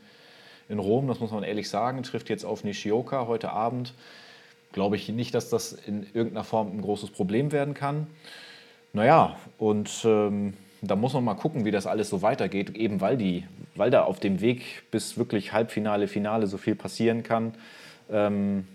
in 0.70 0.80
Rom, 0.80 1.08
das 1.08 1.20
muss 1.20 1.32
man 1.32 1.44
ehrlich 1.44 1.70
sagen, 1.70 2.04
trifft 2.04 2.30
jetzt 2.30 2.46
auf 2.46 2.64
Nishioka 2.64 3.28
heute 3.28 3.52
Abend. 3.52 3.94
Glaube 4.72 4.96
ich 4.96 5.10
nicht, 5.10 5.36
dass 5.36 5.50
das 5.50 5.74
in 5.74 6.04
irgendeiner 6.14 6.46
Form 6.46 6.72
ein 6.72 6.82
großes 6.82 7.12
Problem 7.12 7.52
werden 7.52 7.74
kann. 7.74 8.08
Naja, 8.94 9.36
und 9.58 9.90
ähm, 10.06 10.54
da 10.82 10.96
muss 10.96 11.14
man 11.14 11.24
mal 11.24 11.36
gucken, 11.36 11.66
wie 11.66 11.72
das 11.72 11.88
alles 11.88 12.10
so 12.10 12.22
weitergeht, 12.22 12.76
eben 12.76 13.02
weil, 13.02 13.18
die, 13.18 13.46
weil 13.76 13.92
da 13.92 14.04
auf 14.04 14.20
dem 14.20 14.42
Weg 14.42 14.84
bis 14.92 15.18
wirklich 15.18 15.54
Halbfinale, 15.54 16.08
Finale 16.08 16.48
so 16.48 16.58
viel 16.58 16.76
passieren 16.76 17.24
kann. 17.24 17.54
Ähm, 18.10 18.68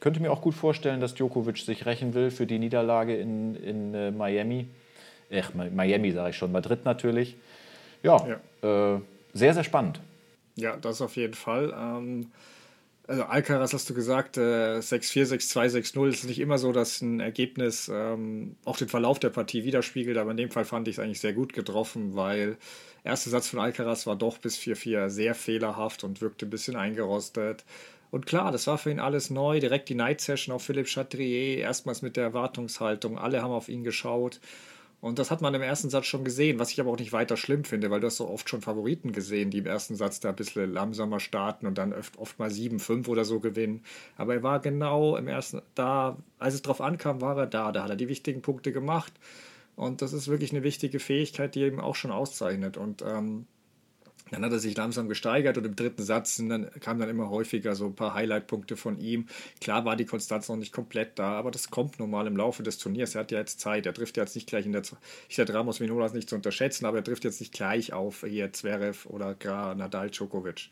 könnte 0.00 0.20
mir 0.20 0.32
auch 0.32 0.42
gut 0.42 0.54
vorstellen, 0.54 1.00
dass 1.00 1.14
Djokovic 1.14 1.58
sich 1.58 1.86
rächen 1.86 2.14
will 2.14 2.30
für 2.30 2.46
die 2.46 2.58
Niederlage 2.58 3.16
in, 3.16 3.54
in 3.54 3.94
äh, 3.94 4.10
Miami. 4.10 4.68
Ach, 5.32 5.52
Miami 5.54 6.10
sage 6.10 6.30
ich 6.30 6.36
schon, 6.36 6.50
Madrid 6.50 6.84
natürlich. 6.84 7.36
Ja, 8.02 8.40
ja. 8.62 8.96
Äh, 8.96 9.00
sehr, 9.32 9.54
sehr 9.54 9.64
spannend. 9.64 10.00
Ja, 10.56 10.76
das 10.76 11.00
auf 11.00 11.16
jeden 11.16 11.34
Fall. 11.34 11.72
Ähm, 11.76 12.30
also 13.06 13.24
Alcaraz 13.24 13.72
hast 13.72 13.90
du 13.90 13.94
gesagt, 13.94 14.36
äh, 14.36 14.78
6-4, 14.78 15.34
6-2, 15.34 15.80
6-0 15.94 16.08
ist 16.08 16.24
nicht 16.26 16.38
immer 16.38 16.58
so, 16.58 16.70
dass 16.70 17.00
ein 17.00 17.18
Ergebnis 17.20 17.90
ähm, 17.92 18.56
auch 18.64 18.76
den 18.76 18.88
Verlauf 18.88 19.18
der 19.18 19.30
Partie 19.30 19.64
widerspiegelt, 19.64 20.16
aber 20.16 20.30
in 20.30 20.36
dem 20.36 20.50
Fall 20.50 20.64
fand 20.64 20.86
ich 20.86 20.96
es 20.96 20.98
eigentlich 21.00 21.20
sehr 21.20 21.32
gut 21.32 21.52
getroffen, 21.52 22.14
weil 22.14 22.56
der 23.02 23.12
erste 23.12 23.30
Satz 23.30 23.48
von 23.48 23.58
Alcaraz 23.58 24.06
war 24.06 24.16
doch 24.16 24.38
bis 24.38 24.58
4-4 24.58 25.08
sehr 25.08 25.34
fehlerhaft 25.34 26.04
und 26.04 26.20
wirkte 26.20 26.46
ein 26.46 26.50
bisschen 26.50 26.76
eingerostet. 26.76 27.64
Und 28.10 28.26
klar, 28.26 28.50
das 28.50 28.66
war 28.66 28.78
für 28.78 28.90
ihn 28.90 29.00
alles 29.00 29.30
neu. 29.30 29.60
Direkt 29.60 29.88
die 29.88 29.94
Night 29.94 30.20
Session 30.20 30.54
auf 30.54 30.62
Philipp 30.62 30.88
Chatrier, 30.88 31.58
erstmals 31.58 32.02
mit 32.02 32.16
der 32.16 32.24
Erwartungshaltung. 32.24 33.18
Alle 33.18 33.42
haben 33.42 33.52
auf 33.52 33.68
ihn 33.68 33.84
geschaut. 33.84 34.40
Und 35.00 35.18
das 35.18 35.30
hat 35.30 35.40
man 35.40 35.54
im 35.54 35.62
ersten 35.62 35.88
Satz 35.88 36.06
schon 36.06 36.24
gesehen, 36.24 36.58
was 36.58 36.72
ich 36.72 36.80
aber 36.80 36.90
auch 36.90 36.98
nicht 36.98 37.12
weiter 37.12 37.38
schlimm 37.38 37.64
finde, 37.64 37.90
weil 37.90 38.00
du 38.00 38.06
hast 38.06 38.18
so 38.18 38.28
oft 38.28 38.50
schon 38.50 38.60
Favoriten 38.60 39.12
gesehen, 39.12 39.50
die 39.50 39.58
im 39.58 39.66
ersten 39.66 39.94
Satz 39.94 40.20
da 40.20 40.28
ein 40.28 40.36
bisschen 40.36 40.70
langsamer 40.70 41.20
starten 41.20 41.66
und 41.66 41.78
dann 41.78 41.94
oft, 41.94 42.18
oft 42.18 42.38
mal 42.38 42.50
7-5 42.50 43.08
oder 43.08 43.24
so 43.24 43.40
gewinnen. 43.40 43.82
Aber 44.18 44.34
er 44.34 44.42
war 44.42 44.60
genau 44.60 45.16
im 45.16 45.26
ersten, 45.26 45.62
da, 45.74 46.18
als 46.38 46.54
es 46.54 46.62
drauf 46.62 46.82
ankam, 46.82 47.22
war 47.22 47.38
er 47.38 47.46
da. 47.46 47.72
Da 47.72 47.84
hat 47.84 47.90
er 47.90 47.96
die 47.96 48.08
wichtigen 48.08 48.42
Punkte 48.42 48.72
gemacht. 48.72 49.14
Und 49.74 50.02
das 50.02 50.12
ist 50.12 50.28
wirklich 50.28 50.50
eine 50.50 50.62
wichtige 50.62 50.98
Fähigkeit, 50.98 51.54
die 51.54 51.62
eben 51.62 51.80
auch 51.80 51.94
schon 51.94 52.10
auszeichnet. 52.10 52.76
Und 52.76 53.00
ähm, 53.00 53.46
dann 54.30 54.44
hat 54.44 54.52
er 54.52 54.58
sich 54.58 54.76
langsam 54.76 55.08
gesteigert 55.08 55.58
und 55.58 55.66
im 55.66 55.76
dritten 55.76 56.02
Satz 56.02 56.36
dann, 56.36 56.70
kamen 56.80 57.00
dann 57.00 57.08
immer 57.08 57.30
häufiger 57.30 57.74
so 57.74 57.86
ein 57.86 57.94
paar 57.94 58.14
Highlight-Punkte 58.14 58.76
von 58.76 58.98
ihm. 58.98 59.26
Klar 59.60 59.84
war 59.84 59.96
die 59.96 60.04
Konstanz 60.04 60.48
noch 60.48 60.56
nicht 60.56 60.72
komplett 60.72 61.18
da, 61.18 61.32
aber 61.32 61.50
das 61.50 61.70
kommt 61.70 61.98
normal 61.98 62.26
im 62.26 62.36
Laufe 62.36 62.62
des 62.62 62.78
Turniers. 62.78 63.14
Er 63.14 63.22
hat 63.22 63.32
ja 63.32 63.38
jetzt 63.38 63.60
Zeit. 63.60 63.86
Er 63.86 63.94
trifft 63.94 64.16
jetzt 64.16 64.34
nicht 64.34 64.48
gleich 64.48 64.66
in 64.66 64.72
der. 64.72 64.82
Ich 65.28 65.36
sage, 65.36 65.52
Ramos 65.52 65.80
Minolas 65.80 66.14
nicht 66.14 66.28
zu 66.28 66.36
unterschätzen, 66.36 66.86
aber 66.86 66.98
er 66.98 67.04
trifft 67.04 67.24
jetzt 67.24 67.40
nicht 67.40 67.52
gleich 67.52 67.92
auf 67.92 68.24
hier 68.26 68.52
Zverev 68.52 69.06
oder 69.08 69.34
gar 69.34 69.74
Nadal 69.74 70.10
Djokovic. 70.10 70.70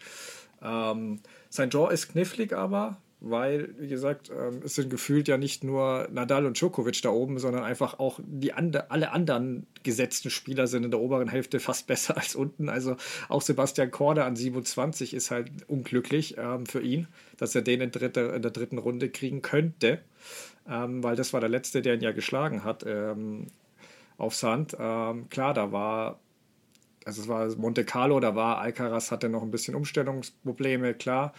Ähm, 0.63 1.21
sein 1.51 1.71
Draw 1.71 1.93
ist 1.93 2.09
knifflig, 2.09 2.53
aber 2.53 3.01
weil, 3.21 3.75
wie 3.79 3.89
gesagt, 3.89 4.31
ähm, 4.31 4.61
es 4.65 4.77
sind 4.77 4.91
gefühlt 4.91 5.27
ja 5.27 5.39
nicht 5.39 5.65
nur 5.65 6.09
Nadal 6.13 6.47
und 6.47 6.59
Djokovic 6.59 7.03
da 7.03 7.11
oben, 7.11 7.39
sondern 7.39 7.65
einfach 7.65 7.99
auch 7.99 8.21
die 8.25 8.53
ande, 8.53 8.93
alle 8.93 9.11
anderen 9.11 9.67
gesetzten 9.83 10.31
Spieler 10.31 10.69
sind 10.69 10.85
in 10.85 10.93
der 10.93 11.01
oberen 11.01 11.29
Hälfte 11.29 11.59
fast 11.61 11.89
besser 11.89 12.17
als 12.17 12.37
unten. 12.37 12.69
Also 12.69 12.97
auch 13.29 13.43
Sebastian 13.43 13.91
Korda 13.91 14.25
an 14.25 14.37
27 14.37 15.15
ist 15.15 15.33
halt 15.33 15.51
unglücklich 15.67 16.37
ähm, 16.39 16.67
für 16.67 16.81
ihn, 16.81 17.09
dass 17.37 17.55
er 17.55 17.63
den 17.63 17.81
in, 17.81 17.91
dritte, 17.91 18.21
in, 18.21 18.43
der 18.43 18.53
dritten 18.53 18.79
Runde 18.79 19.09
kriegen 19.09 19.43
könnte, 19.43 20.01
ähm, 20.69 21.03
weil 21.03 21.17
das 21.17 21.33
war 21.33 21.41
der 21.41 21.49
letzte, 21.51 21.83
der 21.83 21.95
ihn 21.95 22.03
ja 22.03 22.13
geschlagen 22.13 22.63
hat 22.63 22.85
ähm, 22.87 23.49
auf 24.17 24.37
Sand. 24.37 24.77
Ähm, 24.79 25.29
klar, 25.29 25.55
da 25.55 25.73
war 25.73 26.21
also 27.05 27.23
es 27.23 27.29
war 27.29 27.49
Monte 27.57 27.85
Carlo, 27.87 28.21
da 28.21 28.35
war 28.35 28.59
Alcaraz, 28.59 29.11
hatte 29.11 29.31
noch 29.31 29.43
ein 29.43 29.51
bisschen 29.51 29.75
Umstellungsprobleme, 29.75 30.93
klar 30.93 31.33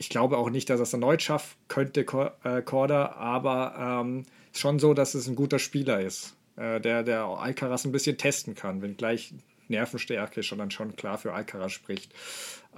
ich 0.00 0.08
glaube 0.08 0.38
auch 0.38 0.48
nicht, 0.48 0.70
dass 0.70 0.80
er 0.80 0.84
es 0.84 0.92
erneut 0.94 1.20
schaffen 1.20 1.56
könnte, 1.68 2.06
äh, 2.42 2.62
Korda, 2.62 3.12
aber 3.12 4.00
ähm, 4.02 4.24
schon 4.52 4.78
so, 4.78 4.94
dass 4.94 5.14
es 5.14 5.28
ein 5.28 5.36
guter 5.36 5.58
Spieler 5.58 6.00
ist, 6.00 6.34
äh, 6.56 6.80
der, 6.80 7.02
der 7.02 7.24
Alcaraz 7.24 7.84
ein 7.84 7.92
bisschen 7.92 8.16
testen 8.16 8.54
kann, 8.54 8.80
wenn 8.80 8.96
gleich 8.96 9.34
Nervenstärke 9.68 10.42
schon 10.42 10.58
dann 10.58 10.70
schon 10.70 10.96
klar 10.96 11.18
für 11.18 11.34
Alcaraz 11.34 11.72
spricht. 11.72 12.14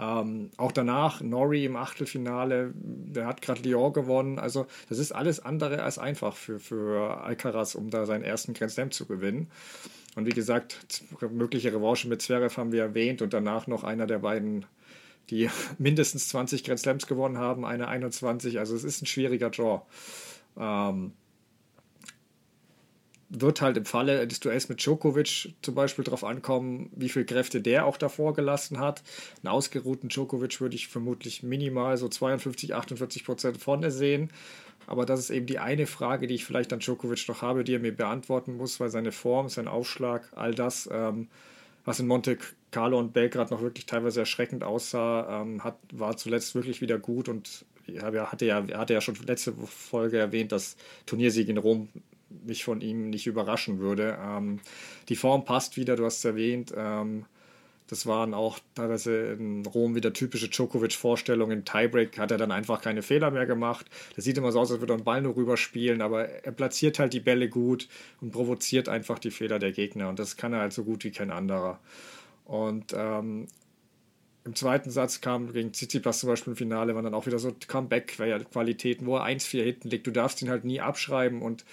Ähm, 0.00 0.50
auch 0.56 0.72
danach, 0.72 1.20
Nori 1.20 1.64
im 1.64 1.76
Achtelfinale, 1.76 2.72
der 2.74 3.26
hat 3.26 3.40
gerade 3.40 3.62
Lyon 3.62 3.92
gewonnen. 3.92 4.40
Also, 4.40 4.66
das 4.88 4.98
ist 4.98 5.12
alles 5.12 5.38
andere 5.38 5.84
als 5.84 5.98
einfach 5.98 6.34
für, 6.34 6.58
für 6.58 7.22
Alcaraz, 7.22 7.76
um 7.76 7.90
da 7.90 8.04
seinen 8.04 8.24
ersten 8.24 8.52
Grand 8.52 8.72
Slam 8.72 8.90
zu 8.90 9.06
gewinnen. 9.06 9.48
Und 10.16 10.26
wie 10.26 10.30
gesagt, 10.30 11.04
mögliche 11.30 11.72
Revanche 11.72 12.08
mit 12.08 12.20
Zverev 12.20 12.56
haben 12.56 12.72
wir 12.72 12.82
erwähnt 12.82 13.22
und 13.22 13.32
danach 13.32 13.68
noch 13.68 13.84
einer 13.84 14.08
der 14.08 14.18
beiden 14.18 14.66
die 15.30 15.50
mindestens 15.78 16.28
20 16.28 16.64
Grand 16.64 16.80
Slams 16.80 17.06
gewonnen 17.06 17.38
haben, 17.38 17.64
eine 17.64 17.88
21. 17.88 18.58
Also 18.58 18.74
es 18.74 18.84
ist 18.84 19.02
ein 19.02 19.06
schwieriger 19.06 19.50
Draw. 19.50 19.82
Ähm, 20.58 21.12
wird 23.34 23.62
halt 23.62 23.78
im 23.78 23.86
Falle 23.86 24.26
des 24.26 24.40
Duells 24.40 24.68
mit 24.68 24.84
Djokovic 24.84 25.54
zum 25.62 25.74
Beispiel 25.74 26.04
darauf 26.04 26.22
ankommen, 26.22 26.90
wie 26.94 27.08
viel 27.08 27.24
Kräfte 27.24 27.62
der 27.62 27.86
auch 27.86 27.96
davor 27.96 28.34
gelassen 28.34 28.78
hat. 28.78 29.02
Einen 29.42 29.52
ausgeruhten 29.52 30.10
Djokovic 30.10 30.60
würde 30.60 30.76
ich 30.76 30.88
vermutlich 30.88 31.42
minimal 31.42 31.96
so 31.96 32.08
52, 32.08 32.74
48 32.74 33.24
Prozent 33.24 33.56
vorne 33.56 33.90
sehen. 33.90 34.30
Aber 34.86 35.06
das 35.06 35.20
ist 35.20 35.30
eben 35.30 35.46
die 35.46 35.58
eine 35.58 35.86
Frage, 35.86 36.26
die 36.26 36.34
ich 36.34 36.44
vielleicht 36.44 36.72
an 36.74 36.80
Djokovic 36.80 37.26
noch 37.28 37.40
habe, 37.40 37.64
die 37.64 37.74
er 37.74 37.78
mir 37.78 37.96
beantworten 37.96 38.56
muss, 38.56 38.80
weil 38.80 38.90
seine 38.90 39.12
Form, 39.12 39.48
sein 39.48 39.68
Aufschlag, 39.68 40.30
all 40.34 40.54
das 40.54 40.88
ähm, 40.92 41.28
was 41.84 42.00
in 42.00 42.06
Monte 42.06 42.38
Carlo 42.72 42.98
und 42.98 43.12
Belgrad 43.12 43.50
noch 43.52 43.62
wirklich 43.62 43.86
teilweise 43.86 44.20
erschreckend 44.20 44.64
aussah, 44.64 45.42
ähm, 45.42 45.62
hat, 45.62 45.78
war 45.92 46.16
zuletzt 46.16 46.54
wirklich 46.56 46.80
wieder 46.80 46.98
gut 46.98 47.28
und 47.28 47.64
ja, 47.86 48.30
hatte 48.30 48.46
ja, 48.46 48.64
hatte 48.74 48.94
ja 48.94 49.00
schon 49.00 49.14
letzte 49.26 49.52
Folge 49.52 50.18
erwähnt, 50.18 50.50
dass 50.52 50.76
Turniersieg 51.06 51.48
in 51.48 51.58
Rom 51.58 51.88
mich 52.44 52.64
von 52.64 52.80
ihm 52.80 53.10
nicht 53.10 53.26
überraschen 53.26 53.78
würde. 53.78 54.18
Ähm, 54.20 54.60
die 55.08 55.16
Form 55.16 55.44
passt 55.44 55.76
wieder, 55.76 55.96
du 55.96 56.04
hast 56.04 56.18
es 56.18 56.24
erwähnt. 56.24 56.72
Ähm, 56.76 57.26
das 57.88 58.06
waren 58.06 58.32
auch 58.32 58.58
teilweise 58.74 59.32
in 59.32 59.66
Rom 59.66 59.94
wieder 59.94 60.14
typische 60.14 60.48
Djokovic-Vorstellungen. 60.48 61.58
Im 61.58 61.64
Tiebreak 61.66 62.18
hat 62.18 62.30
er 62.30 62.38
dann 62.38 62.50
einfach 62.50 62.80
keine 62.80 63.02
Fehler 63.02 63.30
mehr 63.30 63.44
gemacht. 63.44 63.84
Das 64.16 64.24
sieht 64.24 64.38
immer 64.38 64.50
so 64.50 64.60
aus, 64.60 64.70
als 64.70 64.80
würde 64.80 64.94
er 64.94 64.96
einen 64.96 65.04
Ball 65.04 65.20
nur 65.20 65.36
rüberspielen, 65.36 66.00
aber 66.00 66.26
er 66.26 66.52
platziert 66.52 66.98
halt 66.98 67.12
die 67.12 67.20
Bälle 67.20 67.50
gut 67.50 67.88
und 68.22 68.30
provoziert 68.30 68.88
einfach 68.88 69.18
die 69.18 69.30
Fehler 69.30 69.58
der 69.58 69.72
Gegner. 69.72 70.08
Und 70.08 70.18
das 70.18 70.38
kann 70.38 70.54
er 70.54 70.60
halt 70.60 70.72
so 70.72 70.84
gut 70.84 71.04
wie 71.04 71.10
kein 71.10 71.30
anderer. 71.30 71.80
Und 72.52 72.92
ähm, 72.94 73.46
im 74.44 74.54
zweiten 74.54 74.90
Satz 74.90 75.22
kam 75.22 75.54
gegen 75.54 75.72
Tsitsipas 75.72 76.20
zum 76.20 76.28
Beispiel 76.28 76.50
im 76.50 76.56
Finale, 76.58 76.94
waren 76.94 77.04
dann 77.04 77.14
auch 77.14 77.24
wieder 77.24 77.38
so 77.38 77.50
Comeback-Qualitäten, 77.66 79.06
wo 79.06 79.16
er 79.16 79.24
1-4 79.24 79.62
hinten 79.62 79.88
liegt. 79.88 80.06
Du 80.06 80.10
darfst 80.10 80.42
ihn 80.42 80.50
halt 80.50 80.62
nie 80.62 80.78
abschreiben 80.78 81.40
und 81.40 81.64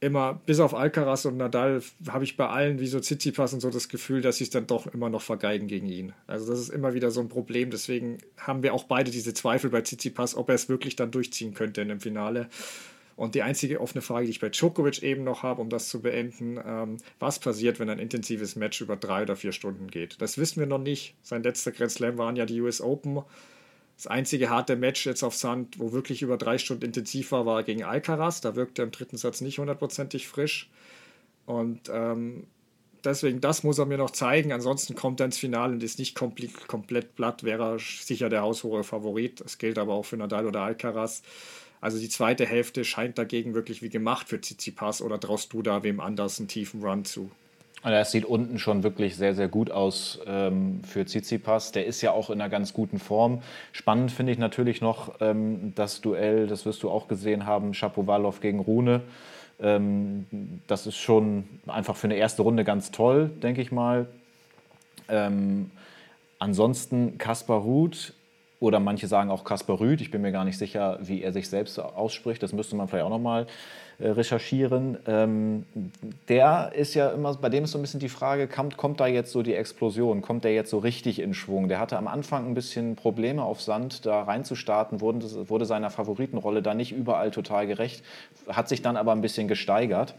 immer, 0.00 0.42
bis 0.44 0.60
auf 0.60 0.74
Alcaraz 0.74 1.24
und 1.24 1.38
Nadal, 1.38 1.82
habe 2.06 2.24
ich 2.24 2.36
bei 2.36 2.48
allen, 2.48 2.80
wie 2.80 2.86
so 2.86 3.00
Tsitsipas 3.00 3.54
und 3.54 3.60
so, 3.60 3.70
das 3.70 3.88
Gefühl, 3.88 4.20
dass 4.20 4.36
sie 4.36 4.44
es 4.44 4.50
dann 4.50 4.66
doch 4.66 4.88
immer 4.88 5.08
noch 5.08 5.22
vergeigen 5.22 5.68
gegen 5.68 5.86
ihn. 5.86 6.12
Also 6.26 6.50
das 6.50 6.60
ist 6.60 6.68
immer 6.68 6.92
wieder 6.92 7.10
so 7.10 7.22
ein 7.22 7.30
Problem. 7.30 7.70
Deswegen 7.70 8.18
haben 8.36 8.62
wir 8.62 8.74
auch 8.74 8.84
beide 8.84 9.10
diese 9.10 9.32
Zweifel 9.32 9.70
bei 9.70 9.80
Tsitsipas, 9.80 10.36
ob 10.36 10.50
er 10.50 10.56
es 10.56 10.68
wirklich 10.68 10.96
dann 10.96 11.12
durchziehen 11.12 11.54
könnte 11.54 11.80
in 11.80 11.88
dem 11.88 12.00
Finale. 12.00 12.50
Und 13.16 13.34
die 13.34 13.42
einzige 13.42 13.80
offene 13.80 14.02
Frage, 14.02 14.26
die 14.26 14.30
ich 14.30 14.40
bei 14.40 14.48
Djokovic 14.48 15.02
eben 15.02 15.24
noch 15.24 15.42
habe, 15.42 15.60
um 15.60 15.68
das 15.68 15.88
zu 15.88 16.00
beenden, 16.00 16.58
ähm, 16.64 16.96
was 17.18 17.38
passiert, 17.38 17.78
wenn 17.78 17.90
ein 17.90 17.98
intensives 17.98 18.56
Match 18.56 18.80
über 18.80 18.96
drei 18.96 19.22
oder 19.22 19.36
vier 19.36 19.52
Stunden 19.52 19.88
geht? 19.88 20.20
Das 20.20 20.38
wissen 20.38 20.60
wir 20.60 20.66
noch 20.66 20.78
nicht. 20.78 21.14
Sein 21.22 21.42
letzter 21.42 21.72
Grand 21.72 21.90
Slam 21.90 22.18
waren 22.18 22.36
ja 22.36 22.46
die 22.46 22.60
US 22.60 22.80
Open. 22.80 23.22
Das 23.96 24.06
einzige 24.06 24.50
harte 24.50 24.76
Match 24.76 25.06
jetzt 25.06 25.22
auf 25.22 25.34
Sand, 25.34 25.78
wo 25.78 25.92
wirklich 25.92 26.22
über 26.22 26.36
drei 26.36 26.58
Stunden 26.58 26.84
intensiv 26.84 27.32
war, 27.32 27.46
war 27.46 27.62
gegen 27.62 27.84
Alcaraz. 27.84 28.40
Da 28.40 28.56
wirkte 28.56 28.82
er 28.82 28.86
im 28.86 28.90
dritten 28.90 29.16
Satz 29.16 29.40
nicht 29.40 29.58
hundertprozentig 29.58 30.26
frisch. 30.26 30.70
Und 31.46 31.90
ähm, 31.92 32.46
deswegen, 33.04 33.40
das 33.40 33.62
muss 33.62 33.78
er 33.78 33.86
mir 33.86 33.98
noch 33.98 34.10
zeigen. 34.10 34.52
Ansonsten 34.52 34.94
kommt 34.94 35.20
er 35.20 35.26
ins 35.26 35.38
Finale 35.38 35.72
und 35.72 35.82
ist 35.82 35.98
nicht 35.98 36.14
komplett, 36.14 36.66
komplett 36.66 37.14
platt, 37.14 37.44
wäre 37.44 37.74
er 37.74 37.78
sicher 37.78 38.28
der 38.28 38.42
haushohe 38.42 38.84
Favorit. 38.84 39.40
Das 39.40 39.58
gilt 39.58 39.78
aber 39.78 39.94
auch 39.94 40.04
für 40.04 40.16
Nadal 40.16 40.46
oder 40.46 40.62
Alcaraz. 40.62 41.22
Also 41.82 41.98
die 41.98 42.08
zweite 42.08 42.46
Hälfte 42.46 42.84
scheint 42.84 43.18
dagegen 43.18 43.54
wirklich 43.54 43.82
wie 43.82 43.88
gemacht 43.88 44.28
für 44.28 44.40
Tsitsipas 44.40 45.02
oder 45.02 45.18
traust 45.18 45.52
du 45.52 45.62
da 45.62 45.82
wem 45.82 45.98
anders 45.98 46.38
einen 46.38 46.46
tiefen 46.46 46.80
Run 46.80 47.04
zu? 47.04 47.30
Also 47.82 47.96
es 47.96 48.12
sieht 48.12 48.24
unten 48.24 48.60
schon 48.60 48.84
wirklich 48.84 49.16
sehr, 49.16 49.34
sehr 49.34 49.48
gut 49.48 49.72
aus 49.72 50.20
ähm, 50.24 50.84
für 50.84 51.04
Tsitsipas. 51.04 51.72
Der 51.72 51.84
ist 51.84 52.00
ja 52.00 52.12
auch 52.12 52.30
in 52.30 52.40
einer 52.40 52.48
ganz 52.48 52.72
guten 52.72 53.00
Form. 53.00 53.42
Spannend 53.72 54.12
finde 54.12 54.30
ich 54.30 54.38
natürlich 54.38 54.80
noch 54.80 55.16
ähm, 55.20 55.72
das 55.74 56.00
Duell, 56.00 56.46
das 56.46 56.64
wirst 56.64 56.84
du 56.84 56.90
auch 56.90 57.08
gesehen 57.08 57.46
haben, 57.46 57.74
Shapovalov 57.74 58.40
gegen 58.40 58.60
Rune. 58.60 59.02
Ähm, 59.60 60.60
das 60.68 60.86
ist 60.86 60.98
schon 60.98 61.48
einfach 61.66 61.96
für 61.96 62.06
eine 62.06 62.14
erste 62.14 62.42
Runde 62.42 62.62
ganz 62.62 62.92
toll, 62.92 63.28
denke 63.42 63.60
ich 63.60 63.72
mal. 63.72 64.06
Ähm, 65.08 65.72
ansonsten 66.38 67.18
Kaspar 67.18 67.58
Ruth 67.58 68.14
oder 68.62 68.78
manche 68.78 69.08
sagen 69.08 69.30
auch 69.30 69.42
Kaspar 69.42 69.80
Rüth. 69.80 70.00
Ich 70.00 70.12
bin 70.12 70.22
mir 70.22 70.30
gar 70.30 70.44
nicht 70.44 70.56
sicher, 70.56 70.98
wie 71.02 71.20
er 71.20 71.32
sich 71.32 71.48
selbst 71.48 71.78
ausspricht. 71.80 72.42
Das 72.44 72.52
müsste 72.52 72.76
man 72.76 72.86
vielleicht 72.86 73.04
auch 73.04 73.10
nochmal 73.10 73.48
äh, 73.98 74.10
recherchieren. 74.10 74.98
Ähm, 75.08 75.66
der 76.28 76.70
ist 76.72 76.94
ja 76.94 77.10
immer, 77.10 77.34
bei 77.34 77.48
dem 77.48 77.64
ist 77.64 77.72
so 77.72 77.78
ein 77.78 77.82
bisschen 77.82 77.98
die 77.98 78.08
Frage, 78.08 78.46
kommt, 78.46 78.76
kommt 78.76 79.00
da 79.00 79.08
jetzt 79.08 79.32
so 79.32 79.42
die 79.42 79.54
Explosion? 79.54 80.22
Kommt 80.22 80.44
der 80.44 80.54
jetzt 80.54 80.70
so 80.70 80.78
richtig 80.78 81.18
in 81.18 81.34
Schwung? 81.34 81.66
Der 81.66 81.80
hatte 81.80 81.98
am 81.98 82.06
Anfang 82.06 82.46
ein 82.46 82.54
bisschen 82.54 82.94
Probleme 82.94 83.42
auf 83.42 83.60
Sand, 83.60 84.06
da 84.06 84.22
reinzustarten, 84.22 85.00
wurde, 85.00 85.50
wurde 85.50 85.64
seiner 85.64 85.90
Favoritenrolle 85.90 86.62
da 86.62 86.72
nicht 86.72 86.92
überall 86.92 87.32
total 87.32 87.66
gerecht, 87.66 88.04
hat 88.46 88.68
sich 88.68 88.80
dann 88.80 88.96
aber 88.96 89.10
ein 89.10 89.22
bisschen 89.22 89.48
gesteigert. 89.48 90.14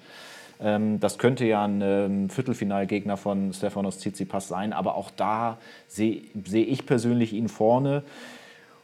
Ähm, 0.61 0.99
das 0.99 1.17
könnte 1.17 1.45
ja 1.45 1.63
ein 1.63 1.81
ähm, 1.81 2.29
Viertelfinalgegner 2.29 3.17
von 3.17 3.53
Stefanos 3.53 3.99
Tsitsipas 3.99 4.47
sein, 4.47 4.73
aber 4.73 4.95
auch 4.95 5.11
da 5.11 5.57
sehe 5.87 6.21
seh 6.45 6.63
ich 6.63 6.85
persönlich 6.85 7.33
ihn 7.33 7.49
vorne. 7.49 8.03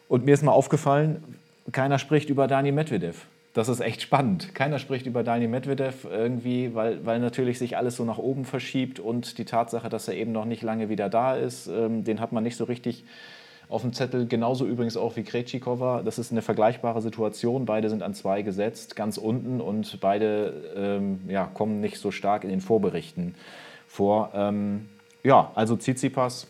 Und 0.08 0.26
mir 0.26 0.34
ist 0.34 0.44
mal 0.44 0.52
aufgefallen, 0.52 1.24
keiner 1.72 2.00
spricht 2.00 2.30
über 2.30 2.48
Dani 2.48 2.72
Medvedev. 2.72 3.26
Das 3.54 3.68
ist 3.68 3.80
echt 3.80 4.02
spannend. 4.02 4.54
Keiner 4.54 4.80
spricht 4.80 5.06
über 5.06 5.24
Dani 5.24 5.48
Medvedev 5.48 6.06
irgendwie, 6.06 6.76
weil, 6.76 7.06
weil 7.06 7.20
natürlich 7.20 7.58
sich 7.58 7.78
alles 7.78 7.96
so 7.96 8.06
nach 8.06 8.20
oben 8.20 8.46
verschiebt 8.46 9.00
und 9.00 9.38
die 9.38 9.46
Tatsache, 9.46 9.90
dass 9.90 10.08
er 10.08 10.16
eben 10.16 10.32
noch 10.32 10.46
nicht 10.46 10.62
lange 10.62 10.90
wieder 10.90 11.10
da 11.10 11.36
ist, 11.36 11.68
ähm, 11.68 12.04
den 12.04 12.20
hat 12.20 12.32
man 12.32 12.44
nicht 12.44 12.58
so 12.58 12.66
richtig 12.66 13.04
auf 13.70 13.84
dem 13.84 13.94
Zettel. 13.94 14.28
Genauso 14.28 14.66
übrigens 14.66 14.98
auch 14.98 15.16
wie 15.16 15.24
Krejcikova. 15.24 16.02
Das 16.04 16.20
ist 16.20 16.32
eine 16.32 16.42
vergleichbare 16.42 17.02
Situation. 17.02 17.66
Beide 17.66 17.90
sind 17.90 18.04
an 18.04 18.14
zwei 18.14 18.42
gesetzt, 18.42 18.96
ganz 18.96 19.18
unten 19.18 19.62
und 19.62 20.00
beide 20.02 20.74
ähm, 20.76 21.22
ja, 21.28 21.46
kommen 21.46 21.80
nicht 21.80 22.00
so 22.00 22.12
stark 22.12 22.44
in 22.44 22.50
den 22.50 22.62
Vorberichten 22.62 23.36
vor. 23.88 24.32
Ähm, 24.34 24.90
ja, 25.24 25.52
also 25.56 25.76
Tsitsipas, 25.76 26.48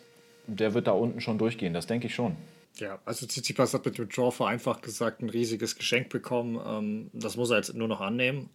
der 0.48 0.74
wird 0.74 0.88
da 0.88 0.92
unten 0.92 1.22
schon 1.22 1.38
durchgehen, 1.38 1.74
das 1.74 1.88
denke 1.88 2.08
ich 2.08 2.16
schon. 2.16 2.36
Ja, 2.76 3.00
also 3.04 3.26
Tsitsipas 3.26 3.74
hat 3.74 3.84
mit 3.84 3.98
dem 3.98 4.08
Draw 4.08 4.32
vereinfacht 4.32 4.84
gesagt 4.84 5.22
ein 5.22 5.30
riesiges 5.30 5.76
Geschenk 5.76 6.10
bekommen. 6.10 6.60
Ähm, 6.66 7.10
das 7.14 7.36
muss 7.36 7.50
er 7.50 7.58
jetzt 7.58 7.74
nur 7.76 7.90
noch 7.90 8.00
annehmen. 8.00 8.50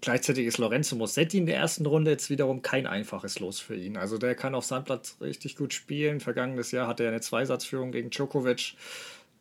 Gleichzeitig 0.00 0.46
ist 0.46 0.58
Lorenzo 0.58 0.96
Mossetti 0.96 1.38
in 1.38 1.46
der 1.46 1.56
ersten 1.56 1.86
Runde 1.86 2.10
jetzt 2.10 2.28
wiederum 2.30 2.62
kein 2.62 2.86
einfaches 2.86 3.40
Los 3.40 3.60
für 3.60 3.76
ihn. 3.76 3.96
Also 3.96 4.18
der 4.18 4.34
kann 4.34 4.54
auf 4.54 4.64
Sandplatz 4.64 5.16
richtig 5.20 5.56
gut 5.56 5.72
spielen. 5.72 6.20
Vergangenes 6.20 6.70
Jahr 6.70 6.88
hatte 6.88 7.04
er 7.04 7.10
eine 7.10 7.20
Zweisatzführung 7.20 7.92
gegen 7.92 8.10
Djokovic. 8.10 8.74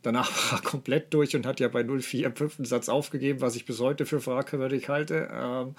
Danach 0.01 0.31
war 0.51 0.59
er 0.59 0.63
komplett 0.63 1.13
durch 1.13 1.35
und 1.35 1.45
hat 1.45 1.59
ja 1.59 1.67
bei 1.67 1.81
0-4 1.81 2.25
im 2.25 2.35
fünften 2.35 2.65
Satz 2.65 2.89
aufgegeben, 2.89 3.41
was 3.41 3.55
ich 3.55 3.65
bis 3.65 3.79
heute 3.79 4.05
für 4.05 4.21
fragwürdig 4.21 4.87
halte. 4.87 5.29
Ähm, 5.33 5.75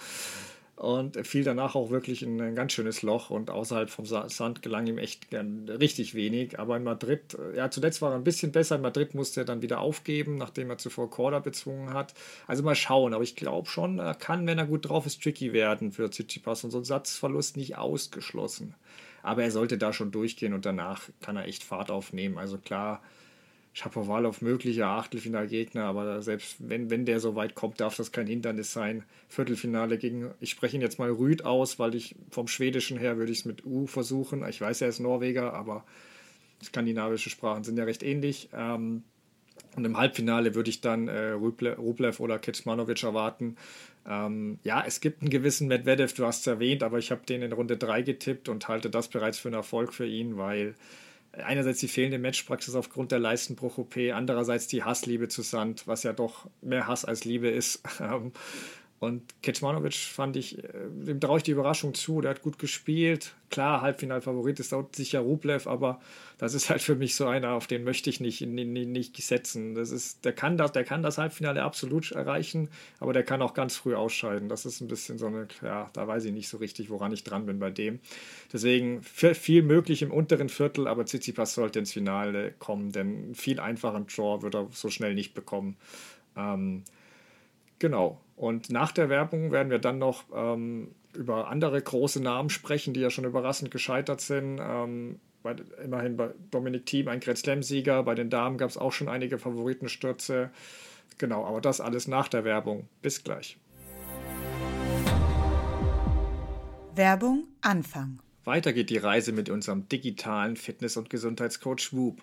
und 0.76 1.26
fiel 1.26 1.42
danach 1.42 1.74
auch 1.74 1.88
wirklich 1.88 2.22
in 2.22 2.40
ein 2.40 2.54
ganz 2.54 2.72
schönes 2.72 3.00
Loch 3.00 3.30
und 3.30 3.50
außerhalb 3.50 3.88
vom 3.88 4.04
Sand 4.04 4.60
gelang 4.60 4.86
ihm 4.86 4.98
echt 4.98 5.26
richtig 5.32 6.14
wenig. 6.14 6.58
Aber 6.58 6.76
in 6.76 6.84
Madrid, 6.84 7.34
äh, 7.34 7.56
ja, 7.56 7.70
zuletzt 7.70 8.02
war 8.02 8.12
er 8.12 8.16
ein 8.16 8.24
bisschen 8.24 8.52
besser. 8.52 8.76
In 8.76 8.82
Madrid 8.82 9.14
musste 9.14 9.40
er 9.40 9.44
dann 9.46 9.62
wieder 9.62 9.80
aufgeben, 9.80 10.36
nachdem 10.36 10.68
er 10.68 10.76
zuvor 10.76 11.08
Korda 11.08 11.38
bezwungen 11.38 11.94
hat. 11.94 12.12
Also 12.46 12.62
mal 12.62 12.74
schauen, 12.74 13.14
aber 13.14 13.24
ich 13.24 13.36
glaube 13.36 13.68
schon, 13.70 13.98
er 13.98 14.14
kann, 14.14 14.46
wenn 14.46 14.58
er 14.58 14.66
gut 14.66 14.88
drauf 14.88 15.06
ist, 15.06 15.22
tricky 15.22 15.54
werden 15.54 15.92
für 15.92 16.10
Tsitsipas 16.10 16.62
und 16.64 16.70
so 16.70 16.78
ein 16.78 16.84
Satzverlust 16.84 17.56
nicht 17.56 17.78
ausgeschlossen. 17.78 18.74
Aber 19.22 19.42
er 19.42 19.50
sollte 19.50 19.78
da 19.78 19.94
schon 19.94 20.12
durchgehen 20.12 20.52
und 20.52 20.66
danach 20.66 21.08
kann 21.20 21.36
er 21.36 21.46
echt 21.46 21.64
Fahrt 21.64 21.90
aufnehmen. 21.90 22.36
Also 22.36 22.58
klar, 22.58 23.02
Shapoval 23.76 24.24
auf 24.24 24.40
mögliche 24.40 24.86
Achtelfinalgegner, 24.86 25.84
aber 25.84 26.22
selbst 26.22 26.56
wenn, 26.60 26.88
wenn 26.88 27.04
der 27.04 27.20
so 27.20 27.34
weit 27.36 27.54
kommt, 27.54 27.78
darf 27.78 27.94
das 27.94 28.10
kein 28.10 28.26
Hindernis 28.26 28.72
sein. 28.72 29.04
Viertelfinale 29.28 29.98
gegen, 29.98 30.30
ich 30.40 30.48
spreche 30.48 30.76
ihn 30.76 30.80
jetzt 30.80 30.98
mal 30.98 31.10
Rüd 31.10 31.44
aus, 31.44 31.78
weil 31.78 31.94
ich 31.94 32.14
vom 32.30 32.48
Schwedischen 32.48 32.96
her 32.96 33.18
würde 33.18 33.32
ich 33.32 33.40
es 33.40 33.44
mit 33.44 33.66
U 33.66 33.86
versuchen. 33.86 34.48
Ich 34.48 34.62
weiß, 34.62 34.80
er 34.80 34.88
ist 34.88 34.98
Norweger, 35.00 35.52
aber 35.52 35.84
skandinavische 36.64 37.28
Sprachen 37.28 37.64
sind 37.64 37.76
ja 37.76 37.84
recht 37.84 38.02
ähnlich. 38.02 38.48
Ähm, 38.54 39.02
und 39.76 39.84
im 39.84 39.98
Halbfinale 39.98 40.54
würde 40.54 40.70
ich 40.70 40.80
dann 40.80 41.08
äh, 41.08 41.32
Rublev 41.32 42.18
oder 42.18 42.38
Kecmanovic 42.38 43.02
erwarten. 43.02 43.56
Ähm, 44.08 44.58
ja, 44.64 44.82
es 44.86 45.02
gibt 45.02 45.20
einen 45.20 45.28
gewissen 45.28 45.68
Medvedev, 45.68 46.14
du 46.14 46.24
hast 46.24 46.40
es 46.40 46.46
erwähnt, 46.46 46.82
aber 46.82 46.96
ich 46.96 47.10
habe 47.10 47.26
den 47.26 47.42
in 47.42 47.52
Runde 47.52 47.76
3 47.76 48.00
getippt 48.00 48.48
und 48.48 48.68
halte 48.68 48.88
das 48.88 49.08
bereits 49.08 49.38
für 49.38 49.48
einen 49.48 49.56
Erfolg 49.56 49.92
für 49.92 50.06
ihn, 50.06 50.38
weil 50.38 50.76
einerseits 51.44 51.80
die 51.80 51.88
fehlende 51.88 52.18
Matchpraxis 52.18 52.74
aufgrund 52.74 53.12
der 53.12 53.18
Leistenbruch-OP, 53.18 53.96
andererseits 54.12 54.66
die 54.66 54.82
Hassliebe 54.82 55.28
zu 55.28 55.42
Sand, 55.42 55.86
was 55.86 56.02
ja 56.02 56.12
doch 56.12 56.48
mehr 56.62 56.86
Hass 56.86 57.04
als 57.04 57.24
Liebe 57.24 57.48
ist. 57.48 57.82
Und 58.98 59.22
Kecmanovic 59.42 59.94
fand 59.94 60.36
ich, 60.36 60.58
äh, 60.58 60.64
dem 60.90 61.20
traue 61.20 61.36
ich 61.38 61.42
die 61.42 61.50
Überraschung 61.50 61.92
zu. 61.92 62.22
Der 62.22 62.30
hat 62.30 62.40
gut 62.40 62.58
gespielt. 62.58 63.34
Klar, 63.50 63.82
Halbfinalfavorit 63.82 64.58
ist 64.58 64.72
auch 64.72 64.88
sicher 64.92 65.20
Rublev, 65.20 65.66
aber 65.66 66.00
das 66.38 66.54
ist 66.54 66.70
halt 66.70 66.80
für 66.80 66.96
mich 66.96 67.14
so 67.14 67.26
einer, 67.26 67.52
auf 67.52 67.66
den 67.66 67.84
möchte 67.84 68.08
ich 68.08 68.20
nicht, 68.20 68.40
nicht, 68.40 68.88
nicht 68.88 69.16
setzen. 69.22 69.74
Das 69.74 69.90
ist, 69.90 70.24
der, 70.24 70.32
kann 70.32 70.56
das, 70.56 70.72
der 70.72 70.84
kann 70.84 71.02
das 71.02 71.18
Halbfinale 71.18 71.62
absolut 71.62 72.10
erreichen, 72.12 72.70
aber 72.98 73.12
der 73.12 73.22
kann 73.22 73.42
auch 73.42 73.52
ganz 73.52 73.76
früh 73.76 73.94
ausscheiden. 73.94 74.48
Das 74.48 74.64
ist 74.64 74.80
ein 74.80 74.88
bisschen 74.88 75.18
so 75.18 75.26
eine, 75.26 75.46
ja, 75.62 75.90
da 75.92 76.08
weiß 76.08 76.24
ich 76.24 76.32
nicht 76.32 76.48
so 76.48 76.56
richtig, 76.56 76.88
woran 76.88 77.12
ich 77.12 77.22
dran 77.22 77.44
bin 77.44 77.58
bei 77.58 77.70
dem. 77.70 78.00
Deswegen 78.50 79.02
viel 79.02 79.62
möglich 79.62 80.00
im 80.00 80.10
unteren 80.10 80.48
Viertel, 80.48 80.88
aber 80.88 81.04
Tsitsipas 81.04 81.52
sollte 81.52 81.78
ins 81.80 81.92
Finale 81.92 82.52
kommen, 82.58 82.92
denn 82.92 83.08
einen 83.08 83.34
viel 83.34 83.60
einfachen 83.60 84.06
Draw 84.06 84.42
wird 84.42 84.54
er 84.54 84.68
so 84.72 84.88
schnell 84.88 85.14
nicht 85.14 85.34
bekommen. 85.34 85.76
Ähm, 86.34 86.82
genau. 87.78 88.20
Und 88.36 88.70
nach 88.70 88.92
der 88.92 89.08
Werbung 89.08 89.50
werden 89.50 89.70
wir 89.70 89.78
dann 89.78 89.98
noch 89.98 90.24
ähm, 90.34 90.94
über 91.14 91.48
andere 91.48 91.80
große 91.80 92.22
Namen 92.22 92.50
sprechen, 92.50 92.92
die 92.92 93.00
ja 93.00 93.10
schon 93.10 93.24
überraschend 93.24 93.70
gescheitert 93.70 94.20
sind. 94.20 94.60
Ähm, 94.62 95.18
bei, 95.42 95.56
immerhin 95.82 96.16
bei 96.16 96.30
Dominik 96.50 96.86
Thiem 96.86 97.08
ein 97.08 97.20
Grand 97.20 97.38
Slam-Sieger. 97.38 98.02
Bei 98.02 98.14
den 98.14 98.28
Damen 98.28 98.58
gab 98.58 98.68
es 98.68 98.76
auch 98.76 98.92
schon 98.92 99.08
einige 99.08 99.38
Favoritenstürze. 99.38 100.50
Genau, 101.18 101.46
aber 101.46 101.62
das 101.62 101.80
alles 101.80 102.08
nach 102.08 102.28
der 102.28 102.44
Werbung. 102.44 102.88
Bis 103.00 103.24
gleich. 103.24 103.56
Werbung 106.94 107.44
Anfang. 107.62 108.20
Weiter 108.44 108.72
geht 108.72 108.90
die 108.90 108.98
Reise 108.98 109.32
mit 109.32 109.48
unserem 109.48 109.88
digitalen 109.88 110.56
Fitness- 110.56 110.96
und 110.96 111.10
Gesundheitscoach 111.10 111.92
Whoop. 111.92 112.22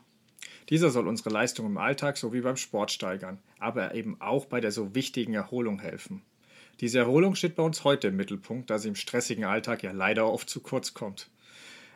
Dieser 0.69 0.89
soll 0.89 1.07
unsere 1.07 1.29
Leistung 1.29 1.65
im 1.65 1.77
Alltag 1.77 2.17
sowie 2.17 2.41
beim 2.41 2.57
Sport 2.57 2.91
steigern, 2.91 3.39
aber 3.59 3.95
eben 3.95 4.19
auch 4.19 4.45
bei 4.45 4.61
der 4.61 4.71
so 4.71 4.95
wichtigen 4.95 5.33
Erholung 5.33 5.79
helfen. 5.79 6.21
Diese 6.79 6.99
Erholung 6.99 7.35
steht 7.35 7.55
bei 7.55 7.63
uns 7.63 7.83
heute 7.83 8.09
im 8.09 8.15
Mittelpunkt, 8.15 8.69
da 8.69 8.79
sie 8.79 8.89
im 8.89 8.95
stressigen 8.95 9.45
Alltag 9.45 9.83
ja 9.83 9.91
leider 9.91 10.27
oft 10.31 10.49
zu 10.49 10.59
kurz 10.59 10.93
kommt. 10.93 11.29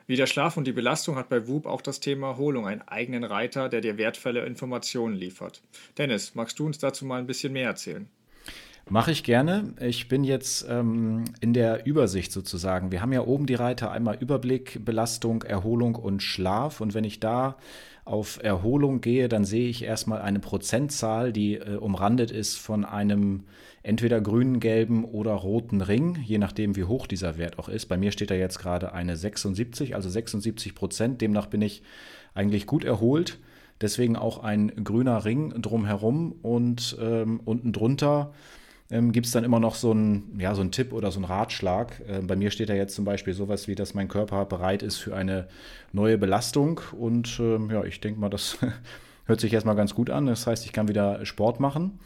Wie 0.05 0.15
der 0.15 0.27
Schlaf 0.27 0.55
und 0.55 0.65
die 0.65 0.71
Belastung 0.71 1.17
hat 1.17 1.27
bei 1.27 1.47
WUP 1.47 1.65
auch 1.65 1.81
das 1.81 1.99
Thema 1.99 2.27
Erholung 2.27 2.65
einen 2.65 2.81
eigenen 2.83 3.25
Reiter, 3.25 3.67
der 3.67 3.81
dir 3.81 3.97
wertvolle 3.97 4.45
Informationen 4.45 5.15
liefert. 5.15 5.61
Dennis, 5.97 6.33
magst 6.33 6.59
du 6.59 6.65
uns 6.65 6.77
dazu 6.77 7.05
mal 7.05 7.19
ein 7.19 7.27
bisschen 7.27 7.51
mehr 7.51 7.67
erzählen? 7.67 8.07
Mache 8.89 9.11
ich 9.11 9.25
gerne. 9.25 9.73
Ich 9.81 10.07
bin 10.07 10.23
jetzt 10.23 10.65
ähm, 10.69 11.25
in 11.41 11.53
der 11.53 11.85
Übersicht 11.85 12.31
sozusagen. 12.31 12.89
Wir 12.89 13.01
haben 13.01 13.11
ja 13.11 13.21
oben 13.21 13.45
die 13.45 13.55
Reiter 13.55 13.91
einmal 13.91 14.15
Überblick, 14.17 14.85
Belastung, 14.85 15.43
Erholung 15.43 15.95
und 15.95 16.23
Schlaf. 16.23 16.79
Und 16.79 16.93
wenn 16.93 17.03
ich 17.03 17.19
da 17.19 17.57
auf 18.07 18.41
Erholung 18.41 19.01
gehe, 19.01 19.27
dann 19.27 19.45
sehe 19.45 19.67
ich 19.69 19.83
erstmal 19.83 20.21
eine 20.21 20.39
Prozentzahl, 20.39 21.33
die 21.33 21.55
äh, 21.55 21.75
umrandet 21.75 22.31
ist 22.31 22.55
von 22.55 22.85
einem 22.85 23.43
entweder 23.83 24.19
grünen, 24.21 24.59
gelben 24.59 25.05
oder 25.05 25.31
roten 25.33 25.81
Ring, 25.81 26.17
je 26.23 26.37
nachdem, 26.37 26.75
wie 26.75 26.83
hoch 26.83 27.07
dieser 27.07 27.37
Wert 27.37 27.59
auch 27.59 27.69
ist. 27.69 27.85
Bei 27.85 27.97
mir 27.97 28.11
steht 28.11 28.31
da 28.31 28.35
jetzt 28.35 28.59
gerade 28.59 28.93
eine 28.93 29.15
76, 29.15 29.95
also 29.95 30.09
76 30.09 30.75
Prozent. 30.75 31.21
Demnach 31.21 31.47
bin 31.47 31.61
ich 31.61 31.83
eigentlich 32.33 32.65
gut 32.65 32.83
erholt. 32.83 33.39
Deswegen 33.79 34.15
auch 34.15 34.43
ein 34.43 34.71
grüner 34.83 35.23
Ring 35.23 35.61
drumherum 35.61 36.33
und 36.41 36.97
ähm, 36.99 37.39
unten 37.45 37.71
drunter 37.71 38.33
ähm, 38.89 39.11
gibt 39.11 39.25
es 39.25 39.31
dann 39.31 39.43
immer 39.43 39.59
noch 39.59 39.75
so 39.75 39.91
einen, 39.91 40.37
ja, 40.39 40.55
so 40.55 40.61
einen 40.61 40.71
Tipp 40.71 40.93
oder 40.93 41.11
so 41.11 41.19
einen 41.19 41.25
Ratschlag. 41.25 42.01
Äh, 42.07 42.21
bei 42.21 42.35
mir 42.35 42.51
steht 42.51 42.69
da 42.69 42.73
jetzt 42.73 42.95
zum 42.95 43.05
Beispiel 43.05 43.33
sowas 43.33 43.67
wie, 43.67 43.75
dass 43.75 43.93
mein 43.93 44.07
Körper 44.07 44.45
bereit 44.45 44.83
ist 44.83 44.97
für 44.97 45.15
eine 45.15 45.47
neue 45.91 46.17
Belastung. 46.17 46.79
Und 46.97 47.39
ähm, 47.39 47.69
ja, 47.69 47.83
ich 47.83 47.99
denke 47.99 48.19
mal, 48.19 48.29
das 48.29 48.57
hört 49.25 49.39
sich 49.41 49.53
erstmal 49.53 49.75
ganz 49.75 49.93
gut 49.93 50.09
an. 50.09 50.25
Das 50.25 50.47
heißt, 50.47 50.65
ich 50.65 50.73
kann 50.73 50.87
wieder 50.87 51.25
Sport 51.25 51.59
machen. 51.59 51.99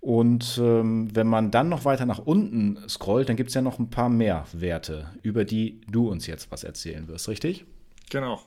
Und 0.00 0.58
ähm, 0.62 1.14
wenn 1.14 1.26
man 1.26 1.50
dann 1.50 1.68
noch 1.68 1.84
weiter 1.84 2.06
nach 2.06 2.20
unten 2.20 2.78
scrollt, 2.88 3.28
dann 3.28 3.36
gibt 3.36 3.50
es 3.50 3.54
ja 3.54 3.60
noch 3.60 3.78
ein 3.78 3.90
paar 3.90 4.08
mehr 4.08 4.46
Werte, 4.52 5.10
über 5.22 5.44
die 5.44 5.82
du 5.90 6.08
uns 6.08 6.26
jetzt 6.26 6.50
was 6.50 6.64
erzählen 6.64 7.06
wirst, 7.06 7.28
richtig? 7.28 7.66
Genau. 8.08 8.40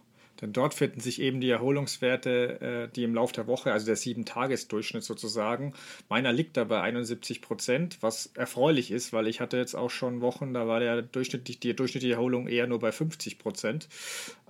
Denn 0.44 0.52
dort 0.52 0.74
finden 0.74 1.00
sich 1.00 1.22
eben 1.22 1.40
die 1.40 1.50
Erholungswerte, 1.50 2.90
äh, 2.90 2.94
die 2.94 3.06
im 3.06 3.16
Laufe 3.16 3.34
der 3.34 3.48
Woche, 3.48 3.72
also 3.72 3.86
der 3.86 3.96
Sieben-Tages-Durchschnitt 3.96 5.06
sozusagen, 5.06 5.74
meiner 6.10 6.34
liegt 6.34 6.58
da 6.58 6.66
bei 6.66 6.82
71 6.82 7.42
Prozent, 7.42 8.00
was 8.02 8.26
erfreulich 8.36 8.92
ist, 8.92 9.14
weil 9.14 9.28
ich 9.28 9.40
hatte 9.40 9.56
jetzt 9.56 9.74
auch 9.74 9.90
schon 9.90 10.20
Wochen, 10.20 10.54
da 10.54 10.68
war 10.68 10.82
der 10.82 11.02
durchschnittlich, 11.02 11.62
die 11.62 11.74
durchschnittliche 11.74 12.16
Erholung 12.16 12.50
eher 12.50 12.68
nur 12.68 12.80
bei 12.80 12.92
50 12.92 13.40
Prozent. 13.40 13.88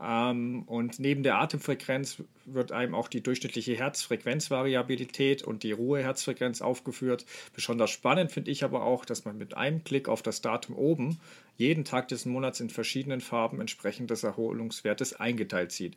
Ähm, 0.01 0.63
und 0.63 0.97
neben 0.97 1.21
der 1.21 1.38
Atemfrequenz 1.38 2.23
wird 2.45 2.71
einem 2.71 2.95
auch 2.95 3.08
die 3.08 3.21
durchschnittliche 3.21 3.75
Herzfrequenzvariabilität 3.75 5.43
und 5.43 5.63
die 5.63 5.71
Ruheherzfrequenz 5.71 6.62
aufgeführt. 6.62 7.25
Besonders 7.53 7.91
spannend 7.91 8.32
finde 8.32 8.51
ich 8.51 8.63
aber 8.63 8.84
auch, 8.84 9.06
dass 9.06 9.25
man 9.25 9.38
mit 9.38 9.56
einem 9.56 9.84
Klick 9.84 10.10
auf 10.10 10.21
das 10.21 10.41
Datum 10.41 10.75
oben 10.75 11.19
jeden 11.58 11.86
Tag 11.86 12.08
des 12.08 12.25
Monats 12.25 12.60
in 12.60 12.69
verschiedenen 12.69 13.21
Farben 13.21 13.62
entsprechend 13.62 14.10
des 14.10 14.23
Erholungswertes 14.23 15.19
eingeteilt 15.19 15.71
sieht. 15.71 15.95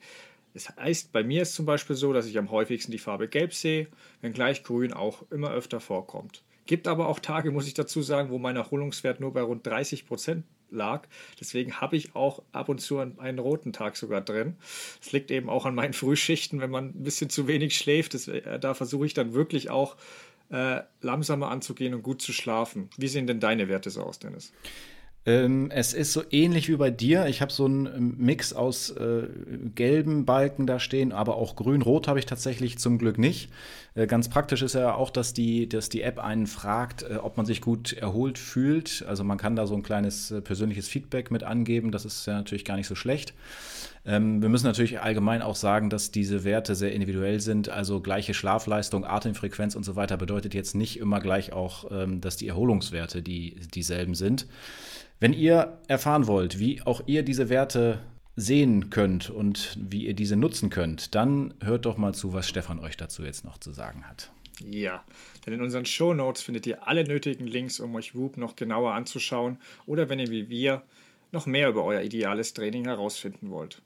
Das 0.54 0.74
heißt, 0.76 1.12
bei 1.12 1.22
mir 1.22 1.42
ist 1.42 1.54
zum 1.54 1.66
Beispiel 1.66 1.96
so, 1.96 2.12
dass 2.12 2.26
ich 2.26 2.38
am 2.38 2.50
häufigsten 2.50 2.90
die 2.90 2.98
Farbe 2.98 3.28
Gelb 3.28 3.52
sehe, 3.52 3.88
wenngleich 4.22 4.62
Grün 4.64 4.92
auch 4.92 5.22
immer 5.30 5.50
öfter 5.50 5.80
vorkommt. 5.80 6.42
Gibt 6.66 6.88
aber 6.88 7.08
auch 7.08 7.20
Tage, 7.20 7.50
muss 7.50 7.66
ich 7.66 7.74
dazu 7.74 8.02
sagen, 8.02 8.30
wo 8.30 8.38
mein 8.38 8.56
Erholungswert 8.56 9.20
nur 9.20 9.32
bei 9.32 9.40
rund 9.40 9.66
30 9.66 10.06
Prozent 10.06 10.44
lag. 10.70 11.06
Deswegen 11.40 11.80
habe 11.80 11.96
ich 11.96 12.14
auch 12.14 12.42
ab 12.52 12.68
und 12.68 12.80
zu 12.80 12.98
einen 12.98 13.38
roten 13.38 13.72
Tag 13.72 13.96
sogar 13.96 14.20
drin. 14.20 14.56
Das 15.00 15.12
liegt 15.12 15.30
eben 15.30 15.48
auch 15.48 15.64
an 15.64 15.74
meinen 15.74 15.92
Frühschichten, 15.94 16.60
wenn 16.60 16.70
man 16.70 16.86
ein 16.86 17.02
bisschen 17.02 17.30
zu 17.30 17.46
wenig 17.46 17.76
schläft. 17.76 18.14
Das, 18.14 18.28
äh, 18.28 18.58
da 18.58 18.74
versuche 18.74 19.06
ich 19.06 19.14
dann 19.14 19.32
wirklich 19.32 19.70
auch 19.70 19.96
äh, 20.50 20.82
langsamer 21.00 21.50
anzugehen 21.50 21.94
und 21.94 22.02
gut 22.02 22.22
zu 22.22 22.32
schlafen. 22.32 22.90
Wie 22.96 23.08
sehen 23.08 23.26
denn 23.26 23.40
deine 23.40 23.68
Werte 23.68 23.90
so 23.90 24.02
aus, 24.02 24.18
Dennis? 24.18 24.52
Ähm, 25.26 25.72
es 25.72 25.92
ist 25.92 26.12
so 26.12 26.22
ähnlich 26.30 26.68
wie 26.68 26.76
bei 26.76 26.90
dir. 26.90 27.26
Ich 27.26 27.42
habe 27.42 27.52
so 27.52 27.64
einen 27.64 27.86
ähm, 27.86 28.14
Mix 28.16 28.52
aus 28.52 28.90
äh, 28.90 29.24
gelben 29.74 30.24
Balken 30.24 30.68
da 30.68 30.78
stehen, 30.78 31.10
aber 31.10 31.36
auch 31.36 31.56
grün-rot 31.56 32.06
habe 32.06 32.20
ich 32.20 32.26
tatsächlich 32.26 32.78
zum 32.78 32.96
Glück 32.98 33.18
nicht. 33.18 33.50
Äh, 33.96 34.06
ganz 34.06 34.28
praktisch 34.28 34.62
ist 34.62 34.74
ja 34.74 34.94
auch, 34.94 35.10
dass 35.10 35.34
die, 35.34 35.68
dass 35.68 35.88
die 35.88 36.02
App 36.02 36.20
einen 36.20 36.46
fragt, 36.46 37.02
äh, 37.02 37.16
ob 37.16 37.36
man 37.36 37.44
sich 37.44 37.60
gut 37.60 37.92
erholt 37.92 38.38
fühlt. 38.38 39.04
Also 39.08 39.24
man 39.24 39.36
kann 39.36 39.56
da 39.56 39.66
so 39.66 39.74
ein 39.74 39.82
kleines 39.82 40.30
äh, 40.30 40.40
persönliches 40.40 40.86
Feedback 40.86 41.32
mit 41.32 41.42
angeben. 41.42 41.90
Das 41.90 42.04
ist 42.04 42.24
ja 42.26 42.34
natürlich 42.34 42.64
gar 42.64 42.76
nicht 42.76 42.86
so 42.86 42.94
schlecht. 42.94 43.34
Ähm, 44.04 44.40
wir 44.40 44.48
müssen 44.48 44.66
natürlich 44.66 45.00
allgemein 45.00 45.42
auch 45.42 45.56
sagen, 45.56 45.90
dass 45.90 46.12
diese 46.12 46.44
Werte 46.44 46.76
sehr 46.76 46.92
individuell 46.92 47.40
sind. 47.40 47.68
Also 47.68 48.00
gleiche 48.00 48.32
Schlafleistung, 48.32 49.04
Atemfrequenz 49.04 49.74
und 49.74 49.82
so 49.82 49.96
weiter 49.96 50.16
bedeutet 50.16 50.54
jetzt 50.54 50.76
nicht 50.76 51.00
immer 51.00 51.18
gleich 51.18 51.52
auch, 51.52 51.90
ähm, 51.90 52.20
dass 52.20 52.36
die 52.36 52.46
Erholungswerte 52.46 53.22
die, 53.22 53.56
dieselben 53.74 54.14
sind. 54.14 54.46
Wenn 55.18 55.32
ihr 55.32 55.78
erfahren 55.88 56.26
wollt, 56.26 56.58
wie 56.58 56.82
auch 56.82 57.00
ihr 57.06 57.22
diese 57.22 57.48
Werte 57.48 58.00
sehen 58.36 58.90
könnt 58.90 59.30
und 59.30 59.78
wie 59.80 60.04
ihr 60.04 60.12
diese 60.12 60.36
nutzen 60.36 60.68
könnt, 60.68 61.14
dann 61.14 61.54
hört 61.62 61.86
doch 61.86 61.96
mal 61.96 62.12
zu, 62.12 62.34
was 62.34 62.46
Stefan 62.46 62.78
euch 62.80 62.98
dazu 62.98 63.24
jetzt 63.24 63.42
noch 63.42 63.56
zu 63.56 63.72
sagen 63.72 64.06
hat. 64.06 64.30
Ja, 64.60 65.02
denn 65.46 65.54
in 65.54 65.62
unseren 65.62 65.86
Show 65.86 66.12
Notes 66.12 66.42
findet 66.42 66.66
ihr 66.66 66.86
alle 66.86 67.04
nötigen 67.04 67.46
Links, 67.46 67.80
um 67.80 67.94
euch 67.94 68.14
Whoop 68.14 68.36
noch 68.36 68.56
genauer 68.56 68.92
anzuschauen 68.92 69.58
oder 69.86 70.10
wenn 70.10 70.18
ihr 70.18 70.30
wie 70.30 70.50
wir 70.50 70.82
noch 71.32 71.46
mehr 71.46 71.70
über 71.70 71.84
euer 71.84 72.02
ideales 72.02 72.52
Training 72.52 72.84
herausfinden 72.84 73.50
wollt. 73.50 73.80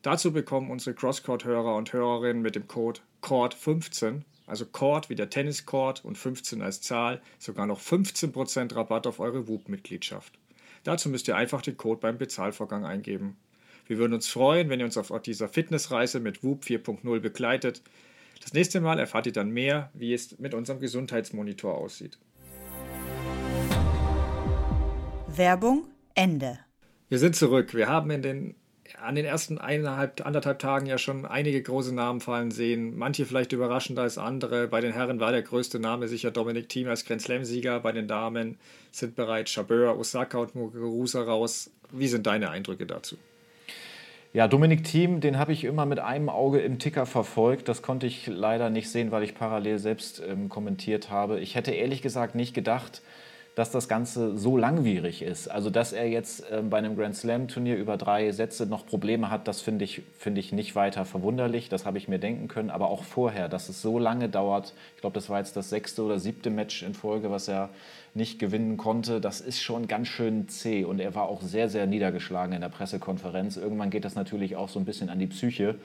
Dazu 0.00 0.32
bekommen 0.32 0.70
unsere 0.70 0.94
Crosscourt-Hörer 0.94 1.76
und 1.76 1.92
Hörerinnen 1.92 2.42
mit 2.42 2.56
dem 2.56 2.66
Code 2.68 3.00
CORD15, 3.22 4.22
also 4.46 4.64
Court 4.64 5.10
wie 5.10 5.14
der 5.14 5.28
Tenniscourt 5.28 6.04
und 6.06 6.16
15 6.16 6.62
als 6.62 6.80
Zahl, 6.80 7.20
sogar 7.38 7.66
noch 7.66 7.80
15% 7.80 8.74
Rabatt 8.74 9.06
auf 9.06 9.20
eure 9.20 9.46
Whoop-Mitgliedschaft. 9.46 10.38
Dazu 10.84 11.08
müsst 11.08 11.28
ihr 11.28 11.36
einfach 11.36 11.62
den 11.62 11.76
Code 11.76 12.00
beim 12.00 12.18
Bezahlvorgang 12.18 12.84
eingeben. 12.84 13.36
Wir 13.86 13.98
würden 13.98 14.12
uns 14.12 14.28
freuen, 14.28 14.68
wenn 14.68 14.80
ihr 14.80 14.86
uns 14.86 14.96
auf 14.96 15.10
dieser 15.22 15.48
Fitnessreise 15.48 16.20
mit 16.20 16.42
Whoop 16.44 16.62
4.0 16.62 17.20
begleitet. 17.20 17.82
Das 18.42 18.52
nächste 18.52 18.80
Mal 18.80 18.98
erfahrt 18.98 19.26
ihr 19.26 19.32
dann 19.32 19.50
mehr, 19.50 19.90
wie 19.94 20.12
es 20.12 20.38
mit 20.38 20.52
unserem 20.52 20.80
Gesundheitsmonitor 20.80 21.74
aussieht. 21.74 22.18
Werbung 25.28 25.88
Ende. 26.14 26.58
Wir 27.08 27.18
sind 27.18 27.34
zurück. 27.34 27.74
Wir 27.74 27.88
haben 27.88 28.10
in 28.10 28.22
den 28.22 28.54
an 29.00 29.14
den 29.14 29.24
ersten 29.24 29.58
eineinhalb, 29.58 30.24
anderthalb 30.24 30.58
Tagen 30.58 30.86
ja 30.86 30.98
schon 30.98 31.26
einige 31.26 31.62
große 31.62 31.94
Namen 31.94 32.20
fallen 32.20 32.50
sehen. 32.50 32.96
Manche 32.96 33.26
vielleicht 33.26 33.52
überraschender 33.52 34.02
als 34.02 34.18
andere. 34.18 34.68
Bei 34.68 34.80
den 34.80 34.92
Herren 34.92 35.20
war 35.20 35.32
der 35.32 35.42
größte 35.42 35.78
Name 35.78 36.08
sicher 36.08 36.30
Dominik 36.30 36.68
Thiem 36.68 36.88
als 36.88 37.04
Grand 37.04 37.22
Slam-Sieger. 37.22 37.80
Bei 37.80 37.92
den 37.92 38.08
Damen 38.08 38.58
sind 38.90 39.16
bereits 39.16 39.52
Chabeur, 39.52 39.98
Osaka 39.98 40.38
und 40.38 40.54
Muguruza 40.54 41.22
raus. 41.22 41.70
Wie 41.90 42.08
sind 42.08 42.26
deine 42.26 42.50
Eindrücke 42.50 42.86
dazu? 42.86 43.16
Ja, 44.32 44.48
Dominik 44.48 44.82
Thiem, 44.82 45.20
den 45.20 45.38
habe 45.38 45.52
ich 45.52 45.62
immer 45.62 45.86
mit 45.86 46.00
einem 46.00 46.28
Auge 46.28 46.58
im 46.58 46.80
Ticker 46.80 47.06
verfolgt. 47.06 47.68
Das 47.68 47.82
konnte 47.82 48.06
ich 48.06 48.26
leider 48.26 48.68
nicht 48.68 48.90
sehen, 48.90 49.12
weil 49.12 49.22
ich 49.22 49.36
parallel 49.36 49.78
selbst 49.78 50.20
ähm, 50.28 50.48
kommentiert 50.48 51.08
habe. 51.08 51.38
Ich 51.38 51.54
hätte 51.54 51.70
ehrlich 51.70 52.02
gesagt 52.02 52.34
nicht 52.34 52.52
gedacht, 52.52 53.00
dass 53.54 53.70
das 53.70 53.88
Ganze 53.88 54.36
so 54.36 54.56
langwierig 54.56 55.22
ist. 55.22 55.48
Also, 55.48 55.70
dass 55.70 55.92
er 55.92 56.08
jetzt 56.08 56.50
äh, 56.50 56.62
bei 56.62 56.78
einem 56.78 56.96
Grand 56.96 57.16
Slam-Turnier 57.16 57.76
über 57.76 57.96
drei 57.96 58.32
Sätze 58.32 58.66
noch 58.66 58.84
Probleme 58.86 59.30
hat, 59.30 59.46
das 59.46 59.60
finde 59.60 59.84
ich, 59.84 60.02
find 60.18 60.38
ich 60.38 60.52
nicht 60.52 60.74
weiter 60.74 61.04
verwunderlich. 61.04 61.68
Das 61.68 61.86
habe 61.86 61.98
ich 61.98 62.08
mir 62.08 62.18
denken 62.18 62.48
können. 62.48 62.70
Aber 62.70 62.88
auch 62.88 63.04
vorher, 63.04 63.48
dass 63.48 63.68
es 63.68 63.80
so 63.80 63.98
lange 63.98 64.28
dauert, 64.28 64.74
ich 64.96 65.00
glaube, 65.00 65.14
das 65.14 65.30
war 65.30 65.38
jetzt 65.38 65.56
das 65.56 65.70
sechste 65.70 66.02
oder 66.02 66.18
siebte 66.18 66.50
Match 66.50 66.82
in 66.82 66.94
Folge, 66.94 67.30
was 67.30 67.48
er 67.48 67.70
nicht 68.14 68.38
gewinnen 68.38 68.76
konnte, 68.76 69.20
das 69.20 69.40
ist 69.40 69.60
schon 69.60 69.88
ganz 69.88 70.08
schön 70.08 70.48
zäh. 70.48 70.84
Und 70.84 71.00
er 71.00 71.14
war 71.14 71.28
auch 71.28 71.42
sehr, 71.42 71.68
sehr 71.68 71.86
niedergeschlagen 71.86 72.54
in 72.54 72.60
der 72.60 72.68
Pressekonferenz. 72.68 73.56
Irgendwann 73.56 73.90
geht 73.90 74.04
das 74.04 74.14
natürlich 74.14 74.56
auch 74.56 74.68
so 74.68 74.78
ein 74.78 74.84
bisschen 74.84 75.10
an 75.10 75.18
die 75.18 75.26
Psyche. 75.26 75.76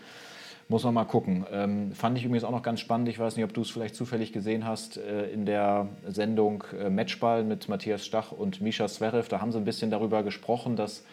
Muss 0.71 0.83
man 0.83 0.93
mal 0.93 1.05
gucken. 1.05 1.47
Ähm, 1.51 1.93
fand 1.93 2.15
ich 2.15 2.25
übrigens 2.25 2.43
auch 2.43 2.51
noch 2.51 2.61
ganz 2.61 2.79
spannend. 2.79 3.09
Ich 3.09 3.17
weiß 3.17 3.35
nicht, 3.35 3.43
ob 3.43 3.51
du 3.55 3.61
es 3.61 3.71
vielleicht 3.71 3.95
zufällig 3.95 4.33
gesehen 4.33 4.67
hast 4.67 4.97
äh, 4.97 5.27
in 5.31 5.47
der 5.47 5.87
Sendung 6.07 6.63
äh, 6.79 6.91
Matchball 6.91 7.43
mit 7.43 7.67
Matthias 7.69 8.05
Stach 8.05 8.31
und 8.31 8.61
Misha 8.61 8.87
Zverev. 8.87 9.27
Da 9.29 9.41
haben 9.41 9.51
sie 9.51 9.57
ein 9.57 9.65
bisschen 9.65 9.89
darüber 9.89 10.21
gesprochen, 10.21 10.75
dass 10.75 11.03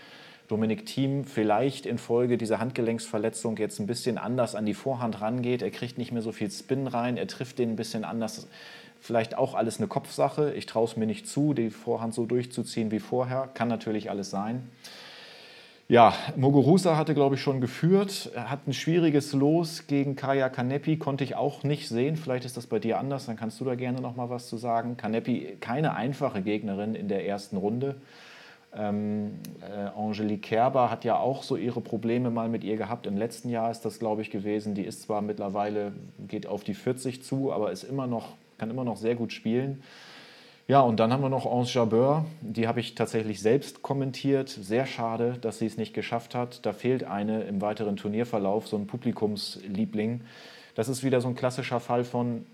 Dominik 0.49 0.85
Thiem 0.85 1.25
vielleicht 1.25 1.87
infolge 1.87 2.37
dieser 2.37 2.59
Handgelenksverletzung 2.59 3.57
jetzt 3.57 3.81
ein 3.81 3.87
bisschen 3.87 4.19
anders 4.19 4.55
an 4.55 4.67
die 4.67 4.75
Vorhand 4.75 5.23
rangeht. 5.23 5.63
Er 5.63 5.71
kriegt 5.71 5.97
nicht 5.97 6.13
mehr 6.13 6.21
so 6.21 6.33
viel 6.33 6.51
Spin 6.51 6.87
rein, 6.87 7.17
er 7.17 7.27
trifft 7.27 7.59
den 7.59 7.71
ein 7.71 7.77
bisschen 7.77 8.05
anders. 8.05 8.49
Vielleicht 9.01 9.39
auch 9.39 9.55
alles 9.55 9.79
eine 9.79 9.89
Kopfsache. 9.89 10.53
Ich 10.53 10.67
traue 10.67 10.85
es 10.85 10.99
mir 10.99 11.07
nicht 11.07 11.27
zu, 11.27 11.55
die 11.55 11.71
Vorhand 11.71 12.13
so 12.13 12.27
durchzuziehen 12.27 12.91
wie 12.91 13.01
vorher. 13.01 13.49
Kann 13.55 13.69
natürlich 13.69 14.11
alles 14.11 14.29
sein. 14.29 14.69
Ja, 15.89 16.15
Muguruza 16.35 16.97
hatte, 16.97 17.15
glaube 17.15 17.37
ich, 17.37 17.41
schon 17.41 17.61
geführt. 17.61 18.33
Hat 18.35 18.67
ein 18.67 18.73
schwieriges 18.73 19.33
Los 19.33 19.87
gegen 19.87 20.17
Kaya 20.17 20.49
Kanepi, 20.49 20.97
konnte 20.97 21.23
ich 21.23 21.37
auch 21.37 21.63
nicht 21.63 21.89
sehen. 21.89 22.17
Vielleicht 22.17 22.45
ist 22.45 22.57
das 22.57 22.67
bei 22.67 22.81
dir 22.81 22.99
anders, 22.99 23.27
dann 23.27 23.37
kannst 23.37 23.61
du 23.61 23.65
da 23.65 23.77
gerne 23.77 24.01
noch 24.01 24.17
mal 24.17 24.29
was 24.29 24.49
zu 24.49 24.57
sagen. 24.57 24.97
Kanepi, 24.97 25.59
keine 25.61 25.95
einfache 25.95 26.43
Gegnerin 26.43 26.97
in 26.97 27.07
der 27.07 27.25
ersten 27.25 27.57
Runde. 27.57 27.95
Ähm, 28.75 29.39
äh, 29.61 29.97
Angelique 29.97 30.43
Kerber 30.43 30.91
hat 30.91 31.05
ja 31.05 31.19
auch 31.19 31.45
so 31.45 31.55
ihre 31.55 31.81
Probleme 31.81 32.31
mal 32.31 32.49
mit 32.49 32.65
ihr 32.65 32.77
gehabt. 32.77 33.07
Im 33.07 33.17
letzten 33.17 33.49
Jahr 33.49 33.71
ist 33.71 33.83
das, 33.83 34.01
glaube 34.01 34.23
ich, 34.23 34.31
gewesen. 34.33 34.75
Die 34.75 34.85
ist 34.85 35.03
zwar 35.03 35.23
mittlerweile, 35.23 35.93
geht 36.27 36.49
auf 36.49 36.65
die 36.65 36.75
40 36.75 37.23
zu, 37.23 37.53
aber 37.53 37.71
ist 37.71 37.85
immer 37.85 38.09
noch, 38.09 38.31
kann 38.59 38.71
immer 38.71 38.83
noch 38.83 38.97
sehr 38.97 39.15
gut 39.15 39.33
spielen. 39.33 39.85
Ja, 40.69 40.81
und 40.81 40.99
dann 40.99 41.13
haben 41.13 41.23
wir 41.23 41.29
noch 41.29 41.47
Anse 41.47 41.75
Jabeur. 41.75 42.25
Die 42.41 42.67
habe 42.67 42.81
ich 42.81 42.97
tatsächlich 42.97 43.41
selbst 43.41 43.83
kommentiert. 43.83 44.49
Sehr 44.49 44.85
schade, 44.85 45.39
dass 45.41 45.61
sie 45.61 45.67
es 45.67 45.77
nicht 45.77 45.95
geschafft 45.95 46.35
hat. 46.35 46.67
Da 46.67 46.73
fehlt 46.73 47.05
eine 47.05 47.43
im 47.43 47.61
weiteren 47.61 47.97
Turnierverlauf, 47.97 48.67
so 48.67 48.77
ein 48.77 48.89
Publikumsliebling. 48.89 50.23
Das 50.75 50.89
ist 50.89 51.05
wieder 51.05 51.21
so 51.21 51.29
ein 51.29 51.37
klassischer 51.37 51.79
Fall 51.79 52.03
von, 52.03 52.47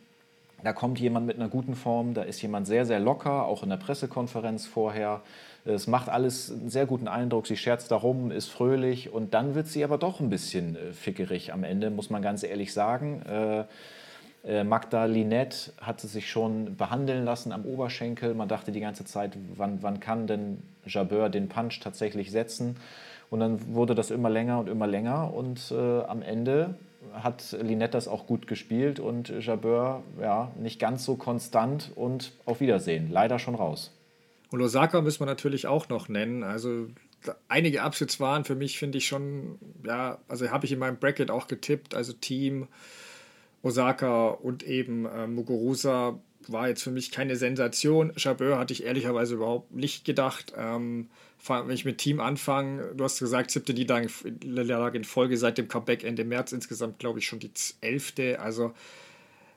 da 0.63 0.75
kommt 0.75 1.01
jemand 1.01 1.27
mit 1.27 1.37
einer 1.37 1.49
guten 1.49 1.75
Form, 1.75 2.13
da 2.13 2.23
ist 2.23 2.43
jemand 2.43 2.67
sehr, 2.67 2.85
sehr 2.85 3.01
locker, 3.01 3.47
auch 3.47 3.63
in 3.63 3.71
der 3.71 3.79
Pressekonferenz 3.79 4.67
vorher. 4.67 5.23
Es 5.65 5.87
macht 5.87 6.11
alles 6.11 6.53
einen 6.53 6.69
sehr 6.69 6.85
guten 6.85 7.09
Eindruck, 7.09 7.47
sie 7.47 7.57
scherzt 7.57 7.91
darum, 7.91 8.31
ist 8.31 8.49
fröhlich 8.49 9.11
und 9.11 9.33
dann 9.33 9.55
wird 9.55 9.69
sie 9.69 9.85
aber 9.85 9.97
doch 9.97 10.21
ein 10.21 10.29
bisschen 10.29 10.77
äh, 10.77 10.93
fickerig 10.93 11.53
am 11.53 11.65
Ende, 11.65 11.89
muss 11.89 12.11
man 12.11 12.21
ganz 12.21 12.43
ehrlich 12.43 12.75
sagen. 12.75 13.23
Äh, 13.23 13.65
Magda 14.45 15.05
Linette 15.05 15.73
hatte 15.81 16.09
sich 16.09 16.29
schon 16.29 16.77
behandeln 16.77 17.25
lassen 17.25 17.53
am 17.53 17.65
Oberschenkel. 17.65 18.35
Man 18.35 18.49
dachte 18.49 18.73
die 18.73 18.81
ganze 18.81 19.05
Zeit, 19.05 19.37
wann, 19.55 19.83
wann 19.83 20.01
kann 20.01 20.27
denn 20.27 20.59
Jabeur 20.85 21.29
den 21.29 21.49
Punch 21.49 21.79
tatsächlich 21.81 22.33
setzen? 22.33 22.77
Und 23.31 23.41
dann 23.41 23.75
wurde 23.75 23.95
das 23.95 24.11
immer 24.11 24.31
länger 24.31 24.59
und 24.59 24.69
immer 24.69 24.87
länger. 24.87 25.33
Und 25.33 25.71
äh, 25.71 26.03
am 26.03 26.23
Ende 26.23 26.75
hat 27.15 27.57
Linette 27.61 27.93
das 27.93 28.09
auch 28.09 28.27
gut 28.27 28.47
gespielt 28.47 29.01
und 29.01 29.33
Jabeur 29.41 30.03
ja, 30.21 30.51
nicht 30.59 30.81
ganz 30.81 31.05
so 31.05 31.17
konstant 31.17 31.93
und 31.95 32.33
auf 32.45 32.61
Wiedersehen. 32.61 33.11
Leider 33.11 33.39
schon 33.39 33.55
raus. 33.55 33.93
Und 34.51 34.61
Osaka 34.61 35.01
müssen 35.01 35.21
wir 35.21 35.27
natürlich 35.27 35.67
auch 35.67 35.89
noch 35.89 36.09
nennen. 36.09 36.43
Also 36.43 36.89
einige 37.49 37.83
Upsets 37.83 38.21
waren 38.21 38.45
für 38.45 38.55
mich, 38.55 38.79
finde 38.79 38.99
ich 38.99 39.07
schon, 39.07 39.59
ja, 39.85 40.19
also 40.29 40.51
habe 40.51 40.67
ich 40.67 40.73
in 40.73 40.79
meinem 40.79 40.99
Bracket 40.99 41.31
auch 41.31 41.47
getippt. 41.47 41.95
Also 41.95 42.13
Team, 42.13 42.69
Osaka 43.63 44.29
und 44.29 44.63
eben 44.65 45.07
äh, 45.07 45.27
Muguruza 45.27 46.19
war 46.49 46.69
jetzt 46.69 46.83
für 46.83 46.91
mich 46.91 47.11
keine 47.11 47.37
Sensation. 47.37 48.13
Chabeur 48.17 48.59
hatte 48.59 48.73
ich 48.73 48.85
ehrlicherweise 48.85 49.35
überhaupt 49.35 49.73
nicht 49.73 50.05
gedacht. 50.05 50.53
Ähm, 50.57 51.09
wenn 51.47 51.71
ich 51.71 51.85
mit 51.85 51.99
Team 51.99 52.21
anfange, 52.21 52.95
du 52.95 53.05
hast 53.05 53.19
gesagt, 53.19 53.51
siebte 53.51 53.75
Niederlage 53.75 54.97
in 54.97 55.05
Folge 55.05 55.37
seit 55.37 55.59
dem 55.59 55.69
Comeback 55.69 56.05
Ende 56.05 56.25
März, 56.25 56.53
insgesamt 56.53 56.99
glaube 56.99 57.19
ich 57.19 57.27
schon 57.27 57.41
die 57.41 57.51
elfte. 57.81 58.39
Also 58.41 58.73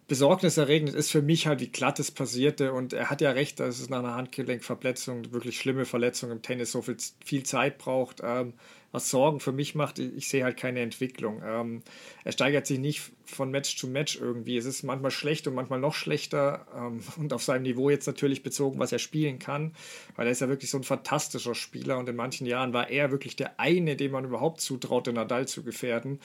besorgniserregend 0.07 0.93
ist 0.93 1.11
für 1.11 1.21
mich 1.21 1.47
halt, 1.47 1.59
wie 1.59 1.67
glatt 1.67 1.99
es 1.99 2.11
passierte. 2.11 2.73
Und 2.73 2.93
er 2.93 3.09
hat 3.09 3.21
ja 3.21 3.31
recht, 3.31 3.59
dass 3.59 3.79
es 3.79 3.89
nach 3.89 3.99
einer 3.99 4.15
Handgelenkverletzung, 4.15 5.31
wirklich 5.31 5.59
schlimme 5.59 5.85
Verletzung 5.85 6.31
im 6.31 6.41
Tennis, 6.41 6.71
so 6.71 6.81
viel, 6.81 6.97
viel 7.23 7.43
Zeit 7.43 7.77
braucht. 7.77 8.21
Ähm, 8.23 8.53
was 8.95 9.09
Sorgen 9.09 9.41
für 9.41 9.51
mich 9.51 9.75
macht, 9.75 9.99
ich 9.99 10.29
sehe 10.29 10.45
halt 10.45 10.57
keine 10.57 10.79
Entwicklung. 10.79 11.41
Ähm, 11.45 11.81
er 12.23 12.31
steigert 12.31 12.65
sich 12.65 12.79
nicht 12.79 13.11
von 13.25 13.51
Match 13.51 13.75
zu 13.77 13.87
Match 13.87 14.15
irgendwie. 14.15 14.55
Es 14.55 14.65
ist 14.65 14.83
manchmal 14.83 15.11
schlecht 15.11 15.47
und 15.47 15.53
manchmal 15.53 15.79
noch 15.79 15.93
schlechter 15.93 16.65
ähm, 16.73 17.01
und 17.17 17.33
auf 17.33 17.43
seinem 17.43 17.63
Niveau 17.63 17.89
jetzt 17.89 18.07
natürlich 18.07 18.41
bezogen, 18.41 18.79
was 18.79 18.93
er 18.93 18.99
spielen 18.99 19.37
kann, 19.37 19.73
weil 20.15 20.27
er 20.27 20.31
ist 20.31 20.41
ja 20.41 20.47
wirklich 20.47 20.69
so 20.71 20.77
ein 20.77 20.83
fantastischer 20.83 21.55
Spieler 21.55 21.97
und 21.97 22.07
in 22.07 22.15
manchen 22.15 22.47
Jahren 22.47 22.73
war 22.73 22.89
er 22.89 23.11
wirklich 23.11 23.35
der 23.35 23.59
eine, 23.59 23.97
dem 23.97 24.13
man 24.13 24.23
überhaupt 24.23 24.61
zutraute, 24.61 25.11
Nadal 25.11 25.47
zu 25.47 25.63
gefährden. 25.63 26.19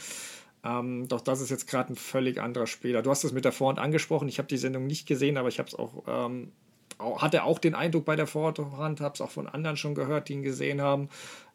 Ähm, 0.62 1.08
doch 1.08 1.22
das 1.22 1.40
ist 1.40 1.50
jetzt 1.50 1.66
gerade 1.66 1.92
ein 1.92 1.96
völlig 1.96 2.40
anderer 2.40 2.68
Spieler. 2.68 3.02
Du 3.02 3.10
hast 3.10 3.24
es 3.24 3.32
mit 3.32 3.44
der 3.44 3.52
Vorhand 3.52 3.80
angesprochen. 3.80 4.28
Ich 4.28 4.38
habe 4.38 4.48
die 4.48 4.58
Sendung 4.58 4.86
nicht 4.86 5.08
gesehen, 5.08 5.38
aber 5.38 5.48
ich 5.48 5.58
habe 5.58 5.68
es 5.68 5.74
auch, 5.74 6.04
ähm, 6.06 6.52
auch, 6.98 7.22
hatte 7.22 7.42
auch 7.44 7.58
den 7.58 7.74
Eindruck 7.74 8.04
bei 8.04 8.14
der 8.14 8.26
Vorhand, 8.26 9.00
habe 9.00 9.14
es 9.14 9.20
auch 9.20 9.30
von 9.30 9.48
anderen 9.48 9.76
schon 9.76 9.94
gehört, 9.94 10.28
die 10.28 10.34
ihn 10.34 10.42
gesehen 10.42 10.80
haben. 10.82 11.08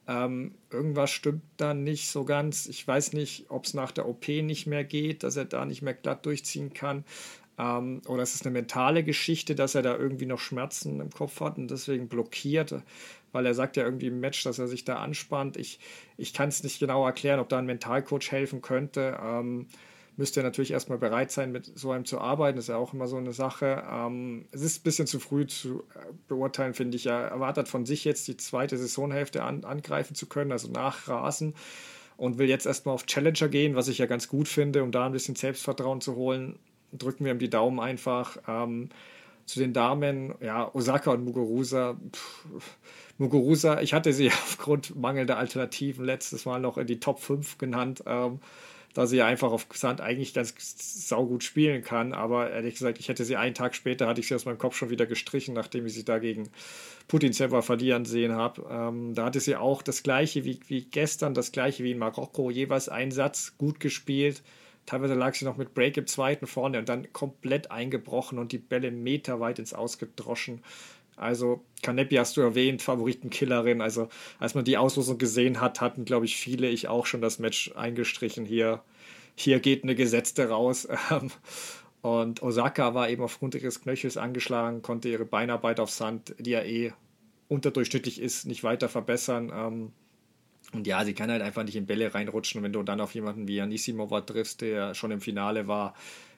Ähm, 0.07 0.53
irgendwas 0.69 1.09
stimmt 1.11 1.43
da 1.57 1.73
nicht 1.73 2.09
so 2.09 2.25
ganz. 2.25 2.67
Ich 2.67 2.87
weiß 2.87 3.13
nicht, 3.13 3.45
ob 3.49 3.65
es 3.65 3.73
nach 3.73 3.91
der 3.91 4.07
OP 4.07 4.27
nicht 4.27 4.67
mehr 4.67 4.83
geht, 4.83 5.23
dass 5.23 5.35
er 5.35 5.45
da 5.45 5.65
nicht 5.65 5.81
mehr 5.81 5.95
glatt 5.95 6.25
durchziehen 6.25 6.73
kann. 6.73 7.03
Ähm, 7.57 8.01
oder 8.07 8.23
es 8.23 8.35
ist 8.35 8.45
eine 8.45 8.53
mentale 8.53 9.03
Geschichte, 9.03 9.55
dass 9.55 9.75
er 9.75 9.81
da 9.81 9.97
irgendwie 9.97 10.25
noch 10.25 10.39
Schmerzen 10.39 10.99
im 10.99 11.09
Kopf 11.09 11.39
hat 11.39 11.57
und 11.57 11.71
deswegen 11.71 12.07
blockiert, 12.07 12.75
weil 13.31 13.45
er 13.45 13.53
sagt 13.53 13.77
ja 13.77 13.83
irgendwie 13.83 14.07
im 14.07 14.19
Match, 14.19 14.43
dass 14.43 14.59
er 14.59 14.67
sich 14.67 14.85
da 14.85 14.97
anspannt. 14.97 15.57
Ich, 15.57 15.79
ich 16.17 16.33
kann 16.33 16.49
es 16.49 16.63
nicht 16.63 16.79
genau 16.79 17.05
erklären, 17.05 17.39
ob 17.39 17.49
da 17.49 17.57
ein 17.57 17.65
Mentalcoach 17.65 18.31
helfen 18.31 18.61
könnte. 18.61 19.17
Ähm, 19.21 19.67
müsste 20.17 20.39
er 20.39 20.43
natürlich 20.43 20.71
erstmal 20.71 20.97
bereit 20.97 21.31
sein, 21.31 21.51
mit 21.51 21.71
so 21.77 21.91
einem 21.91 22.05
zu 22.05 22.19
arbeiten. 22.19 22.55
Das 22.55 22.65
ist 22.65 22.69
ja 22.69 22.77
auch 22.77 22.93
immer 22.93 23.07
so 23.07 23.17
eine 23.17 23.33
Sache. 23.33 23.83
Ähm, 23.89 24.45
es 24.51 24.61
ist 24.61 24.79
ein 24.79 24.83
bisschen 24.83 25.07
zu 25.07 25.19
früh 25.19 25.45
zu 25.47 25.83
äh, 25.95 26.13
beurteilen, 26.27 26.73
finde 26.73 26.97
ich. 26.97 27.05
Er 27.05 27.19
erwartet 27.27 27.67
von 27.67 27.85
sich 27.85 28.05
jetzt 28.05 28.27
die 28.27 28.37
zweite 28.37 28.77
Saisonhälfte 28.77 29.43
an, 29.43 29.63
angreifen 29.63 30.15
zu 30.15 30.27
können, 30.27 30.51
also 30.51 30.69
nachrasen. 30.69 31.53
Und 32.17 32.37
will 32.37 32.47
jetzt 32.47 32.65
erstmal 32.65 32.95
auf 32.95 33.05
Challenger 33.05 33.49
gehen, 33.49 33.75
was 33.75 33.89
ich 33.89 33.97
ja 33.97 34.05
ganz 34.05 34.29
gut 34.29 34.47
finde, 34.47 34.83
um 34.83 34.91
da 34.91 35.05
ein 35.05 35.11
bisschen 35.11 35.35
Selbstvertrauen 35.35 35.99
zu 35.99 36.15
holen 36.15 36.57
drücken 36.97 37.25
wir 37.25 37.31
ihm 37.31 37.39
die 37.39 37.49
Daumen 37.49 37.79
einfach. 37.79 38.37
Ähm, 38.47 38.89
zu 39.45 39.59
den 39.59 39.73
Damen, 39.73 40.33
ja, 40.41 40.73
Osaka 40.73 41.11
und 41.11 41.23
Muguruza. 41.23 41.95
Pff, 42.11 42.45
Muguruza, 43.17 43.81
ich 43.81 43.93
hatte 43.93 44.11
sie 44.11 44.29
aufgrund 44.31 44.95
mangelnder 44.95 45.37
Alternativen 45.37 46.03
letztes 46.03 46.45
Mal 46.45 46.59
noch 46.59 46.77
in 46.77 46.87
die 46.87 46.99
Top 46.99 47.19
5 47.19 47.57
genannt, 47.57 48.03
ähm, 48.07 48.39
da 48.95 49.05
sie 49.05 49.21
einfach 49.21 49.51
auf 49.51 49.67
Sand 49.73 50.01
eigentlich 50.01 50.33
ganz 50.33 50.55
saugut 51.07 51.43
spielen 51.43 51.83
kann. 51.83 52.13
Aber 52.13 52.49
ehrlich 52.49 52.73
gesagt, 52.73 52.99
ich 52.99 53.07
hätte 53.07 53.25
sie 53.25 53.35
einen 53.35 53.53
Tag 53.53 53.75
später, 53.75 54.07
hatte 54.07 54.21
ich 54.21 54.27
sie 54.27 54.33
aus 54.33 54.45
meinem 54.45 54.57
Kopf 54.57 54.75
schon 54.75 54.89
wieder 54.89 55.05
gestrichen, 55.05 55.53
nachdem 55.53 55.85
ich 55.85 55.93
sie 55.93 56.05
da 56.05 56.17
gegen 56.17 56.49
Putin 57.07 57.33
selber 57.33 57.61
verlieren 57.61 58.05
sehen 58.05 58.31
habe. 58.31 58.65
Ähm, 58.67 59.13
da 59.13 59.25
hatte 59.25 59.39
sie 59.39 59.55
auch 59.55 59.83
das 59.83 60.01
gleiche 60.01 60.45
wie, 60.45 60.59
wie 60.67 60.85
gestern, 60.85 61.35
das 61.35 61.51
gleiche 61.51 61.83
wie 61.83 61.91
in 61.91 61.99
Marokko, 61.99 62.49
jeweils 62.49 62.89
einen 62.89 63.11
Satz 63.11 63.53
gut 63.59 63.79
gespielt 63.79 64.41
Teilweise 64.85 65.15
lag 65.15 65.33
sie 65.33 65.45
noch 65.45 65.57
mit 65.57 65.73
Break 65.73 65.97
im 65.97 66.05
zweiten 66.05 66.45
vorne 66.45 66.77
und 66.77 66.89
dann 66.89 67.11
komplett 67.11 67.71
eingebrochen 67.71 68.37
und 68.37 68.51
die 68.51 68.59
Bälle 68.59 68.91
meterweit 68.91 69.57
ins 69.57 69.73
Ausgedroschen. 69.73 70.61
Also, 71.17 71.63
Kanepi 71.81 72.15
hast 72.15 72.35
du 72.37 72.41
erwähnt, 72.41 72.81
Favoritenkillerin. 72.81 73.81
Also, 73.81 74.09
als 74.39 74.55
man 74.55 74.65
die 74.65 74.77
Auslosung 74.77 75.17
gesehen 75.17 75.61
hat, 75.61 75.81
hatten, 75.81 76.05
glaube 76.05 76.25
ich, 76.25 76.35
viele, 76.35 76.67
ich 76.67 76.87
auch 76.87 77.05
schon 77.05 77.21
das 77.21 77.39
Match 77.39 77.71
eingestrichen. 77.75 78.45
Hier, 78.45 78.81
hier 79.35 79.59
geht 79.59 79.83
eine 79.83 79.95
Gesetzte 79.95 80.49
raus. 80.49 80.87
Und 82.01 82.43
Osaka 82.43 82.93
war 82.93 83.09
eben 83.09 83.23
aufgrund 83.23 83.55
ihres 83.55 83.81
Knöchels 83.81 84.17
angeschlagen, 84.17 84.83
konnte 84.83 85.09
ihre 85.09 85.25
Beinarbeit 85.25 85.79
auf 85.79 85.89
Sand, 85.89 86.35
die 86.37 86.51
ja 86.51 86.61
eh 86.61 86.93
unterdurchschnittlich 87.47 88.21
ist, 88.21 88.45
nicht 88.45 88.63
weiter 88.63 88.89
verbessern. 88.89 89.51
Ähm, 89.53 89.91
und 90.73 90.85
ja, 90.87 91.03
sie 91.05 91.13
kann 91.13 91.31
halt 91.31 91.41
einfach 91.41 91.63
nicht 91.63 91.75
in 91.75 91.85
Bälle 91.85 92.13
reinrutschen. 92.13 92.61
wenn 92.61 92.73
du 92.73 92.83
dann 92.83 93.01
auf 93.01 93.15
jemanden 93.15 93.47
wie 93.47 93.61
Anisimova 93.61 94.21
triffst, 94.21 94.61
der 94.61 94.93
schon 94.93 95.11
im 95.11 95.21
Finale 95.21 95.67
war, 95.67 95.95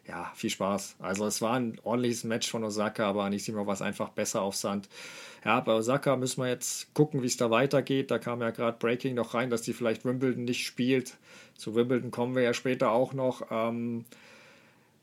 ja, 0.07 0.31
viel 0.35 0.49
Spaß. 0.49 0.95
Also 0.99 1.25
es 1.25 1.41
war 1.41 1.55
ein 1.55 1.79
ordentliches 1.83 2.23
Match 2.23 2.49
von 2.49 2.63
Osaka, 2.63 3.07
aber 3.07 3.23
Anisimova 3.23 3.73
ist 3.73 3.81
einfach 3.81 4.09
besser 4.09 4.41
auf 4.41 4.55
Sand. 4.55 4.87
Ja, 5.43 5.59
bei 5.59 5.73
Osaka 5.73 6.15
müssen 6.15 6.41
wir 6.41 6.49
jetzt 6.49 6.93
gucken, 6.93 7.21
wie 7.21 7.27
es 7.27 7.37
da 7.37 7.51
weitergeht. 7.51 8.09
Da 8.09 8.17
kam 8.19 8.41
ja 8.41 8.51
gerade 8.51 8.77
Breaking 8.77 9.15
noch 9.15 9.33
rein, 9.33 9.49
dass 9.49 9.61
die 9.61 9.73
vielleicht 9.73 10.05
Wimbledon 10.05 10.45
nicht 10.45 10.65
spielt. 10.65 11.17
Zu 11.55 11.75
Wimbledon 11.75 12.11
kommen 12.11 12.35
wir 12.35 12.43
ja 12.43 12.53
später 12.53 12.91
auch 12.91 13.13
noch. 13.13 13.47
Ähm, 13.51 14.05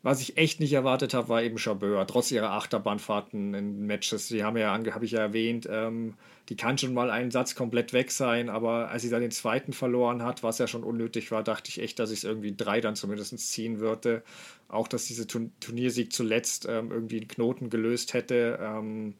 was 0.04 0.20
ich 0.20 0.36
echt 0.36 0.60
nicht 0.60 0.74
erwartet 0.74 1.14
habe, 1.14 1.30
war 1.30 1.42
eben 1.42 1.56
Chabeur, 1.56 2.06
trotz 2.06 2.30
ihrer 2.30 2.50
Achterbahnfahrten 2.50 3.54
in 3.54 3.86
Matches. 3.86 4.28
Die 4.28 4.44
haben 4.44 4.58
ja, 4.58 4.70
habe 4.70 5.04
ich 5.06 5.12
ja 5.12 5.20
erwähnt, 5.20 5.66
ähm, 5.70 6.14
die 6.50 6.56
kann 6.56 6.76
schon 6.76 6.92
mal 6.92 7.10
einen 7.10 7.30
Satz 7.30 7.54
komplett 7.54 7.94
weg 7.94 8.10
sein, 8.10 8.50
aber 8.50 8.90
als 8.90 9.00
sie 9.00 9.08
dann 9.08 9.22
den 9.22 9.30
zweiten 9.30 9.72
verloren 9.72 10.22
hat, 10.22 10.42
was 10.42 10.58
ja 10.58 10.66
schon 10.66 10.84
unnötig 10.84 11.30
war, 11.30 11.42
dachte 11.42 11.70
ich 11.70 11.80
echt, 11.80 11.98
dass 11.98 12.10
ich 12.10 12.18
es 12.18 12.24
irgendwie 12.24 12.54
drei 12.54 12.82
dann 12.82 12.96
zumindest 12.96 13.38
ziehen 13.38 13.80
würde. 13.80 14.22
Auch, 14.68 14.88
dass 14.88 15.06
diese 15.06 15.26
Turniersieg 15.26 16.12
zuletzt 16.12 16.66
ähm, 16.68 16.90
irgendwie 16.92 17.20
einen 17.20 17.28
Knoten 17.28 17.70
gelöst 17.70 18.12
hätte. 18.12 18.58
Ähm, 18.60 19.14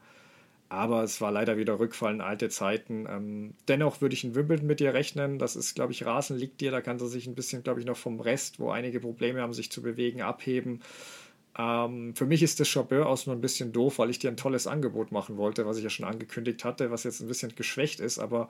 aber 0.74 1.02
es 1.02 1.20
war 1.20 1.32
leider 1.32 1.56
wieder 1.56 1.78
Rückfall 1.78 2.14
in 2.14 2.20
alte 2.20 2.48
Zeiten. 2.48 3.06
Ähm, 3.08 3.54
dennoch 3.68 4.00
würde 4.00 4.14
ich 4.14 4.24
in 4.24 4.34
Wimbledon 4.34 4.66
mit 4.66 4.80
ihr 4.80 4.94
rechnen. 4.94 5.38
Das 5.38 5.56
ist, 5.56 5.74
glaube 5.74 5.92
ich, 5.92 6.04
Rasen 6.04 6.36
liegt 6.36 6.60
dir. 6.60 6.70
Da 6.70 6.80
kann 6.80 6.98
sie 6.98 7.08
sich 7.08 7.26
ein 7.26 7.34
bisschen, 7.34 7.62
glaube 7.62 7.80
ich, 7.80 7.86
noch 7.86 7.96
vom 7.96 8.20
Rest, 8.20 8.58
wo 8.58 8.70
einige 8.70 9.00
Probleme 9.00 9.40
haben, 9.40 9.52
sich 9.52 9.70
zu 9.70 9.82
bewegen, 9.82 10.22
abheben. 10.22 10.80
Ähm, 11.56 12.14
für 12.16 12.26
mich 12.26 12.42
ist 12.42 12.60
das 12.60 12.68
Chabeur 12.68 13.06
aus 13.06 13.26
nur 13.26 13.36
ein 13.36 13.40
bisschen 13.40 13.72
doof, 13.72 13.98
weil 13.98 14.10
ich 14.10 14.18
dir 14.18 14.30
ein 14.30 14.36
tolles 14.36 14.66
Angebot 14.66 15.12
machen 15.12 15.36
wollte, 15.36 15.66
was 15.66 15.76
ich 15.76 15.84
ja 15.84 15.90
schon 15.90 16.06
angekündigt 16.06 16.64
hatte, 16.64 16.90
was 16.90 17.04
jetzt 17.04 17.20
ein 17.20 17.28
bisschen 17.28 17.54
geschwächt 17.54 18.00
ist. 18.00 18.18
Aber 18.18 18.48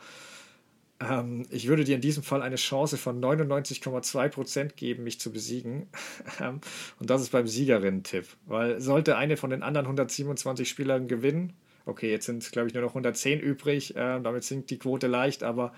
ähm, 1.00 1.46
ich 1.50 1.66
würde 1.68 1.84
dir 1.84 1.96
in 1.96 2.00
diesem 2.00 2.22
Fall 2.22 2.42
eine 2.42 2.56
Chance 2.56 2.96
von 2.96 3.20
99,2% 3.20 4.74
geben, 4.74 5.04
mich 5.04 5.20
zu 5.20 5.32
besiegen. 5.32 5.88
Ähm, 6.40 6.60
und 6.98 7.10
das 7.10 7.22
ist 7.22 7.30
beim 7.30 7.46
Siegerinnen-Tipp. 7.46 8.26
Weil 8.46 8.80
sollte 8.80 9.16
eine 9.16 9.36
von 9.36 9.50
den 9.50 9.62
anderen 9.62 9.86
127 9.86 10.68
Spielern 10.68 11.06
gewinnen, 11.06 11.52
Okay, 11.86 12.10
jetzt 12.10 12.26
sind, 12.26 12.50
glaube 12.50 12.68
ich, 12.68 12.74
nur 12.74 12.82
noch 12.82 12.90
110 12.90 13.40
übrig. 13.40 13.94
Äh, 13.96 14.20
damit 14.20 14.44
sinkt 14.44 14.70
die 14.70 14.78
Quote 14.78 15.06
leicht, 15.06 15.42
aber 15.42 15.72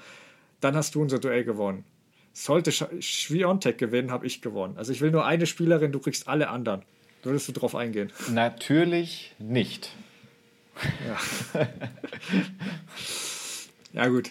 dann 0.60 0.76
hast 0.76 0.94
du 0.94 1.02
unser 1.02 1.18
Duell 1.18 1.44
gewonnen. 1.44 1.84
Sollte 2.32 2.70
Schwiontek 2.70 3.78
gewinnen, 3.78 4.10
habe 4.10 4.26
ich 4.26 4.42
gewonnen. 4.42 4.76
Also 4.76 4.92
ich 4.92 5.00
will 5.00 5.10
nur 5.10 5.24
eine 5.24 5.46
Spielerin, 5.46 5.92
du 5.92 6.00
kriegst 6.00 6.28
alle 6.28 6.48
anderen. 6.48 6.82
Würdest 7.22 7.48
du 7.48 7.52
darauf 7.52 7.74
eingehen? 7.74 8.12
Natürlich 8.30 9.34
nicht. 9.38 9.90
Ja, 11.54 11.68
ja 13.92 14.08
gut. 14.08 14.30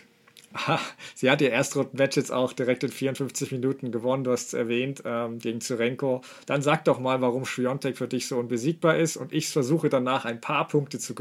Sie 1.15 1.29
hat 1.29 1.41
ihr 1.41 1.51
Erstrunden-Match 1.51 2.15
jetzt 2.15 2.31
auch 2.31 2.53
direkt 2.53 2.83
in 2.83 2.91
54 2.91 3.51
Minuten 3.51 3.91
gewonnen, 3.91 4.23
du 4.23 4.31
hast 4.31 4.47
es 4.47 4.53
erwähnt, 4.53 5.03
ähm, 5.05 5.39
gegen 5.39 5.59
Zurenko. 5.59 6.21
Dann 6.45 6.61
sag 6.61 6.85
doch 6.85 6.99
mal, 6.99 7.21
warum 7.21 7.45
Schwiontek 7.45 7.97
für 7.97 8.07
dich 8.07 8.27
so 8.27 8.37
unbesiegbar 8.37 8.97
ist 8.97 9.17
und 9.17 9.33
ich 9.33 9.49
versuche 9.49 9.89
danach 9.89 10.25
ein 10.25 10.39
paar 10.39 10.67
Punkte 10.67 10.99
zu 10.99 11.13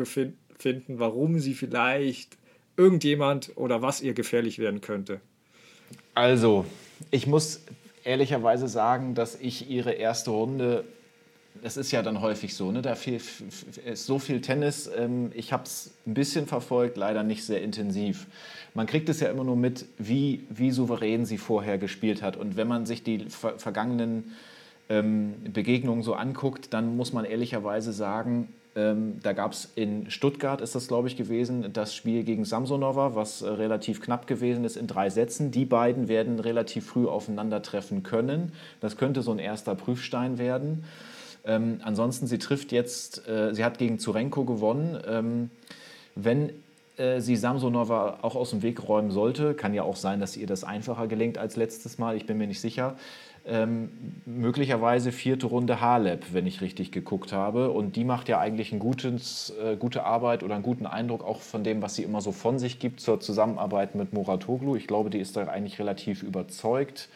finden, 0.58 0.98
warum 0.98 1.38
sie 1.38 1.54
vielleicht 1.54 2.36
irgendjemand 2.76 3.52
oder 3.56 3.82
was 3.82 4.00
ihr 4.00 4.14
gefährlich 4.14 4.58
werden 4.58 4.80
könnte? 4.80 5.20
Also, 6.14 6.64
ich 7.10 7.26
muss 7.26 7.62
ehrlicherweise 8.04 8.68
sagen, 8.68 9.14
dass 9.14 9.36
ich 9.40 9.70
ihre 9.70 9.92
erste 9.92 10.30
Runde, 10.30 10.84
das 11.62 11.76
ist 11.76 11.92
ja 11.92 12.02
dann 12.02 12.20
häufig 12.20 12.54
so, 12.54 12.70
ne? 12.70 12.82
da 12.82 12.94
viel, 12.94 13.20
ist 13.84 14.06
so 14.06 14.18
viel 14.18 14.40
Tennis, 14.40 14.90
ähm, 14.96 15.30
ich 15.34 15.52
habe 15.52 15.64
es 15.64 15.92
ein 16.06 16.14
bisschen 16.14 16.46
verfolgt, 16.46 16.96
leider 16.96 17.22
nicht 17.22 17.44
sehr 17.44 17.62
intensiv. 17.62 18.26
Man 18.74 18.86
kriegt 18.86 19.08
es 19.08 19.20
ja 19.20 19.30
immer 19.30 19.44
nur 19.44 19.56
mit, 19.56 19.86
wie, 19.98 20.44
wie 20.50 20.70
souverän 20.70 21.24
sie 21.24 21.38
vorher 21.38 21.78
gespielt 21.78 22.22
hat. 22.22 22.36
Und 22.36 22.56
wenn 22.56 22.66
man 22.68 22.86
sich 22.86 23.04
die 23.04 23.26
ver 23.28 23.58
vergangenen 23.58 24.32
ähm, 24.88 25.34
Begegnungen 25.52 26.02
so 26.02 26.14
anguckt, 26.14 26.74
dann 26.74 26.96
muss 26.96 27.12
man 27.12 27.24
ehrlicherweise 27.24 27.92
sagen, 27.92 28.48
ähm, 28.76 29.20
da 29.22 29.32
gab 29.32 29.52
es 29.52 29.70
in 29.76 30.10
Stuttgart, 30.10 30.60
ist 30.60 30.74
das 30.74 30.88
glaube 30.88 31.08
ich 31.08 31.16
gewesen, 31.16 31.72
das 31.72 31.94
Spiel 31.94 32.24
gegen 32.24 32.44
Samsonova, 32.44 33.14
was 33.14 33.42
äh, 33.42 33.48
relativ 33.48 34.00
knapp 34.00 34.26
gewesen 34.26 34.64
ist 34.64 34.76
in 34.76 34.86
drei 34.86 35.10
Sätzen. 35.10 35.50
Die 35.50 35.64
beiden 35.64 36.08
werden 36.08 36.40
relativ 36.40 36.86
früh 36.86 37.06
aufeinandertreffen 37.06 38.02
können. 38.02 38.52
Das 38.80 38.96
könnte 38.96 39.22
so 39.22 39.30
ein 39.30 39.38
erster 39.38 39.74
Prüfstein 39.74 40.38
werden. 40.38 40.84
Ähm, 41.44 41.80
ansonsten, 41.82 42.26
sie 42.26 42.38
trifft 42.38 42.72
jetzt, 42.72 43.28
äh, 43.28 43.54
sie 43.54 43.64
hat 43.64 43.78
gegen 43.78 43.98
Zurenko 43.98 44.44
gewonnen. 44.44 44.98
Ähm, 45.06 45.50
wenn 46.16 46.50
äh, 46.96 47.20
sie 47.20 47.36
Samsonova 47.36 48.18
auch 48.22 48.34
aus 48.34 48.50
dem 48.50 48.62
Weg 48.62 48.88
räumen 48.88 49.10
sollte, 49.10 49.54
kann 49.54 49.74
ja 49.74 49.82
auch 49.82 49.96
sein, 49.96 50.20
dass 50.20 50.36
ihr 50.36 50.46
das 50.46 50.64
einfacher 50.64 51.06
gelingt 51.06 51.38
als 51.38 51.56
letztes 51.56 51.98
Mal, 51.98 52.16
ich 52.16 52.26
bin 52.26 52.38
mir 52.38 52.46
nicht 52.46 52.60
sicher, 52.60 52.96
ähm, 53.46 53.90
möglicherweise 54.24 55.12
vierte 55.12 55.46
Runde 55.46 55.80
Halep, 55.80 56.32
wenn 56.32 56.46
ich 56.46 56.60
richtig 56.60 56.92
geguckt 56.92 57.32
habe. 57.32 57.70
Und 57.70 57.96
die 57.96 58.04
macht 58.04 58.28
ja 58.28 58.38
eigentlich 58.38 58.72
eine 58.72 58.82
äh, 58.82 59.76
gute 59.76 60.04
Arbeit 60.04 60.42
oder 60.42 60.54
einen 60.54 60.62
guten 60.62 60.86
Eindruck 60.86 61.22
auch 61.22 61.40
von 61.40 61.62
dem, 61.62 61.82
was 61.82 61.94
sie 61.94 62.04
immer 62.04 62.20
so 62.20 62.32
von 62.32 62.58
sich 62.58 62.78
gibt 62.78 63.00
zur 63.00 63.20
Zusammenarbeit 63.20 63.94
mit 63.94 64.12
Muratoglu. 64.12 64.76
Ich 64.76 64.86
glaube, 64.86 65.10
die 65.10 65.18
ist 65.18 65.36
da 65.36 65.44
eigentlich 65.44 65.78
relativ 65.78 66.22
überzeugt. 66.22 67.08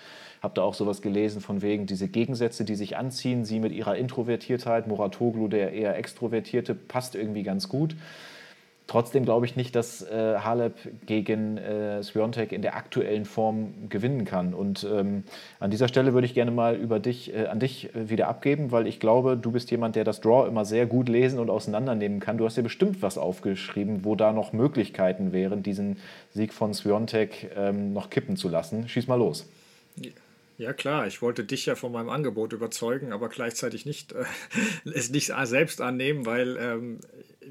Habe 0.42 0.54
da 0.54 0.62
auch 0.62 0.74
sowas 0.74 1.02
gelesen 1.02 1.40
von 1.40 1.62
wegen 1.62 1.86
diese 1.86 2.08
Gegensätze, 2.08 2.64
die 2.64 2.76
sich 2.76 2.96
anziehen. 2.96 3.44
Sie 3.44 3.58
mit 3.58 3.72
ihrer 3.72 3.96
Introvertiertheit, 3.96 4.86
Muratoglu, 4.86 5.48
der 5.48 5.72
eher 5.72 5.96
Extrovertierte, 5.96 6.74
passt 6.74 7.14
irgendwie 7.14 7.42
ganz 7.42 7.68
gut. 7.68 7.96
Trotzdem 8.88 9.26
glaube 9.26 9.44
ich 9.44 9.54
nicht, 9.54 9.76
dass 9.76 10.00
äh, 10.00 10.38
Halep 10.38 10.74
gegen 11.04 11.58
äh, 11.58 12.02
Sviontek 12.02 12.52
in 12.52 12.62
der 12.62 12.74
aktuellen 12.74 13.26
Form 13.26 13.74
gewinnen 13.90 14.24
kann. 14.24 14.54
Und 14.54 14.82
ähm, 14.90 15.24
an 15.60 15.70
dieser 15.70 15.88
Stelle 15.88 16.14
würde 16.14 16.26
ich 16.26 16.32
gerne 16.32 16.50
mal 16.50 16.74
über 16.74 16.98
dich, 16.98 17.34
äh, 17.34 17.48
an 17.48 17.60
dich 17.60 17.94
äh, 17.94 18.08
wieder 18.08 18.28
abgeben, 18.28 18.72
weil 18.72 18.86
ich 18.86 18.98
glaube, 18.98 19.36
du 19.36 19.52
bist 19.52 19.70
jemand, 19.70 19.94
der 19.94 20.04
das 20.04 20.22
Draw 20.22 20.48
immer 20.48 20.64
sehr 20.64 20.86
gut 20.86 21.10
lesen 21.10 21.38
und 21.38 21.50
auseinandernehmen 21.50 22.18
kann. 22.18 22.38
Du 22.38 22.46
hast 22.46 22.56
dir 22.56 22.62
bestimmt 22.62 23.02
was 23.02 23.18
aufgeschrieben, 23.18 24.06
wo 24.06 24.16
da 24.16 24.32
noch 24.32 24.54
Möglichkeiten 24.54 25.32
wären, 25.32 25.62
diesen 25.62 25.98
Sieg 26.32 26.54
von 26.54 26.72
Sviontek 26.72 27.50
ähm, 27.56 27.92
noch 27.92 28.08
kippen 28.08 28.38
zu 28.38 28.48
lassen. 28.48 28.88
Schieß 28.88 29.06
mal 29.06 29.16
los. 29.16 29.46
Ja 30.58 30.72
klar, 30.72 31.06
ich 31.06 31.22
wollte 31.22 31.44
dich 31.44 31.66
ja 31.66 31.76
von 31.76 31.92
meinem 31.92 32.08
Angebot 32.08 32.52
überzeugen, 32.52 33.12
aber 33.12 33.28
gleichzeitig 33.28 33.86
nicht 33.86 34.12
äh, 34.12 34.24
es 34.92 35.10
nicht 35.10 35.32
selbst 35.44 35.80
annehmen, 35.80 36.26
weil, 36.26 36.56
ähm, 36.56 37.00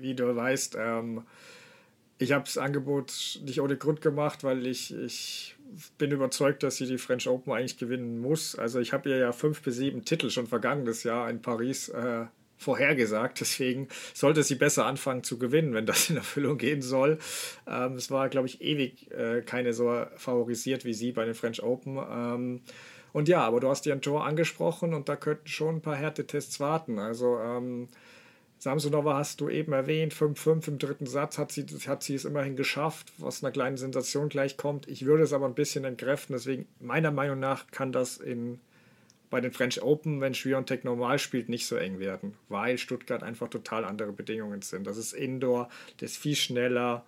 wie 0.02 0.16
du 0.16 0.36
weißt, 0.36 0.78
ähm, 0.80 1.24
ich 2.20 2.32
habe 2.32 2.46
das 2.46 2.58
Angebot 2.58 3.40
nicht 3.44 3.62
ohne 3.62 3.78
Grund 3.78 4.02
gemacht, 4.02 4.44
weil 4.44 4.66
ich, 4.66 4.94
ich 4.96 5.56
bin 5.98 6.12
überzeugt, 6.12 6.64
dass 6.64 6.78
sie 6.78 6.88
die 6.88 6.98
French 6.98 7.28
Open 7.28 7.54
eigentlich 7.54 7.78
gewinnen 7.78 8.20
muss. 8.20 8.56
Also 8.56 8.80
ich 8.80 8.94
habe 8.94 9.10
ihr 9.10 9.18
ja 9.18 9.32
fünf 9.32 9.62
bis 9.62 9.76
sieben 9.76 10.04
Titel 10.04 10.30
schon 10.30 10.48
vergangenes 10.48 11.04
Jahr 11.04 11.30
in 11.30 11.42
Paris 11.42 11.90
äh, 11.90 12.26
vorhergesagt. 12.58 13.40
Deswegen 13.40 13.88
sollte 14.14 14.42
sie 14.42 14.56
besser 14.56 14.86
anfangen 14.86 15.24
zu 15.24 15.38
gewinnen, 15.38 15.74
wenn 15.74 15.86
das 15.86 16.10
in 16.10 16.18
Erfüllung 16.18 16.58
gehen 16.58 16.82
soll. 16.82 17.20
Ähm, 17.68 17.94
es 17.94 18.10
war, 18.10 18.30
glaube 18.30 18.48
ich, 18.48 18.62
ewig 18.62 19.12
äh, 19.12 19.42
keine 19.42 19.74
so 19.74 20.06
favorisiert 20.16 20.86
wie 20.86 20.94
sie 20.94 21.12
bei 21.12 21.26
den 21.26 21.36
French 21.36 21.62
Open. 21.62 21.98
Ähm, 21.98 22.62
und 23.14 23.28
ja, 23.28 23.42
aber 23.42 23.60
du 23.60 23.70
hast 23.70 23.86
ihren 23.86 24.02
Tor 24.02 24.26
angesprochen 24.26 24.94
und 24.94 25.08
da 25.08 25.16
könnten 25.16 25.48
schon 25.48 25.78
ein 25.78 25.82
paar 25.82 25.96
Härtetests 25.96 26.60
warten. 26.60 27.00
Also 27.00 27.40
ähm, 27.40 27.90
Samsonova 28.60 29.16
hast 29.16 29.40
du 29.40 29.50
eben 29.50 29.74
erwähnt, 29.74 30.14
5-5 30.14 30.68
im 30.68 30.80
dritten 30.80 31.06
Satz 31.06 31.38
hat 31.38 31.52
sie, 31.52 31.66
hat 31.88 32.02
sie 32.02 32.16
es 32.16 32.26
immerhin 32.26 32.56
geschafft, 32.56 33.14
was 33.18 33.44
einer 33.44 33.52
kleinen 33.52 33.78
Sensation 33.78 34.30
gleichkommt. 34.30 34.88
Ich 34.88 35.06
würde 35.06 35.24
es 35.24 35.34
aber 35.34 35.46
ein 35.46 35.54
bisschen 35.54 35.86
entkräften, 35.86 36.34
deswegen 36.34 36.68
meiner 36.80 37.12
Meinung 37.12 37.40
nach 37.40 37.68
kann 37.70 37.92
das 37.92 38.18
in, 38.18 38.60
bei 39.30 39.42
den 39.42 39.52
French 39.52 39.82
Open, 39.84 40.22
wenn 40.22 40.34
Schwiontek 40.34 40.84
normal 40.86 41.20
spielt, 41.20 41.50
nicht 41.50 41.68
so 41.68 41.76
eng 41.76 42.00
werden, 42.00 42.34
weil 42.50 42.80
Stuttgart 42.80 43.22
einfach 43.22 43.48
total 43.48 43.86
andere 43.86 44.12
Bedingungen 44.12 44.64
sind. 44.64 44.88
Das 44.88 44.98
ist 44.98 45.14
Indoor, 45.14 45.70
das 45.98 46.12
ist 46.12 46.18
viel 46.18 46.36
schneller. 46.36 47.06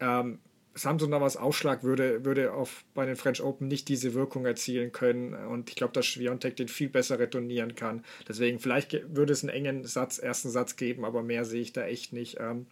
Ähm, 0.00 0.38
Samsonovas 0.74 1.36
Ausschlag 1.36 1.82
würde, 1.82 2.24
würde 2.24 2.52
auf, 2.52 2.84
bei 2.94 3.04
den 3.04 3.16
French 3.16 3.42
Open 3.42 3.68
nicht 3.68 3.88
diese 3.88 4.14
Wirkung 4.14 4.46
erzielen 4.46 4.92
können. 4.92 5.34
Und 5.34 5.68
ich 5.68 5.76
glaube, 5.76 5.92
dass 5.92 6.06
Schwiontek 6.06 6.56
den 6.56 6.68
viel 6.68 6.88
besser 6.88 7.18
retournieren 7.18 7.74
kann. 7.74 8.04
Deswegen, 8.28 8.58
vielleicht 8.58 9.14
würde 9.14 9.32
es 9.32 9.42
einen 9.42 9.50
engen 9.50 9.84
Satz, 9.84 10.18
ersten 10.18 10.50
Satz 10.50 10.76
geben, 10.76 11.04
aber 11.04 11.22
mehr 11.22 11.44
sehe 11.44 11.60
ich 11.60 11.72
da 11.72 11.84
echt 11.84 12.12
nicht. 12.12 12.38
Ähm, 12.40 12.66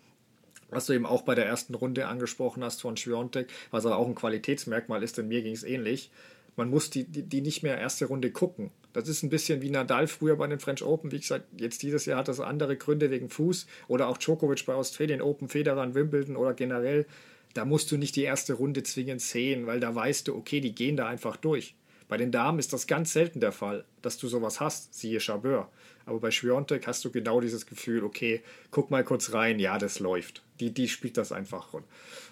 was 0.70 0.86
du 0.86 0.92
eben 0.92 1.06
auch 1.06 1.22
bei 1.22 1.34
der 1.34 1.46
ersten 1.46 1.74
Runde 1.74 2.06
angesprochen 2.06 2.62
hast 2.64 2.80
von 2.80 2.96
Schwiontek, 2.96 3.48
was 3.70 3.84
aber 3.84 3.96
auch 3.96 4.06
ein 4.06 4.14
Qualitätsmerkmal 4.14 5.02
ist, 5.02 5.18
denn 5.18 5.28
mir 5.28 5.42
ging 5.42 5.54
es 5.54 5.64
ähnlich. 5.64 6.10
Man 6.56 6.70
muss 6.70 6.90
die, 6.90 7.04
die, 7.04 7.22
die 7.22 7.40
nicht 7.40 7.62
mehr 7.62 7.78
erste 7.78 8.06
Runde 8.06 8.30
gucken. 8.30 8.70
Das 8.92 9.08
ist 9.08 9.22
ein 9.22 9.30
bisschen 9.30 9.62
wie 9.62 9.70
Nadal 9.70 10.06
früher 10.06 10.36
bei 10.36 10.46
den 10.46 10.58
French 10.58 10.82
Open. 10.82 11.12
Wie 11.12 11.20
gesagt, 11.20 11.46
jetzt 11.56 11.82
dieses 11.82 12.06
Jahr 12.06 12.18
hat 12.18 12.28
das 12.28 12.40
andere 12.40 12.76
Gründe 12.76 13.10
wegen 13.10 13.28
Fuß 13.28 13.66
oder 13.88 14.08
auch 14.08 14.18
Djokovic 14.18 14.66
bei 14.66 14.74
Australien 14.74 15.22
Open, 15.22 15.48
Federer 15.48 15.94
Wimbledon 15.94 16.36
oder 16.36 16.54
generell 16.54 17.06
da 17.54 17.64
musst 17.64 17.90
du 17.90 17.96
nicht 17.96 18.16
die 18.16 18.22
erste 18.22 18.54
Runde 18.54 18.82
zwingend 18.82 19.20
sehen, 19.20 19.66
weil 19.66 19.80
da 19.80 19.94
weißt 19.94 20.28
du, 20.28 20.36
okay, 20.36 20.60
die 20.60 20.74
gehen 20.74 20.96
da 20.96 21.08
einfach 21.08 21.36
durch. 21.36 21.74
Bei 22.08 22.16
den 22.16 22.32
Damen 22.32 22.58
ist 22.58 22.72
das 22.72 22.86
ganz 22.86 23.12
selten 23.12 23.40
der 23.40 23.52
Fall, 23.52 23.84
dass 24.02 24.18
du 24.18 24.28
sowas 24.28 24.60
hast, 24.60 24.94
siehe 24.94 25.20
Chabeur. 25.20 25.70
Aber 26.06 26.18
bei 26.18 26.32
Schwiontek 26.32 26.86
hast 26.88 27.04
du 27.04 27.10
genau 27.10 27.40
dieses 27.40 27.66
Gefühl, 27.66 28.02
okay, 28.02 28.42
guck 28.72 28.90
mal 28.90 29.04
kurz 29.04 29.32
rein, 29.32 29.60
ja, 29.60 29.78
das 29.78 30.00
läuft. 30.00 30.42
Die, 30.58 30.74
die 30.74 30.88
spielt 30.88 31.16
das 31.16 31.30
einfach. 31.30 31.72
Und 31.72 31.84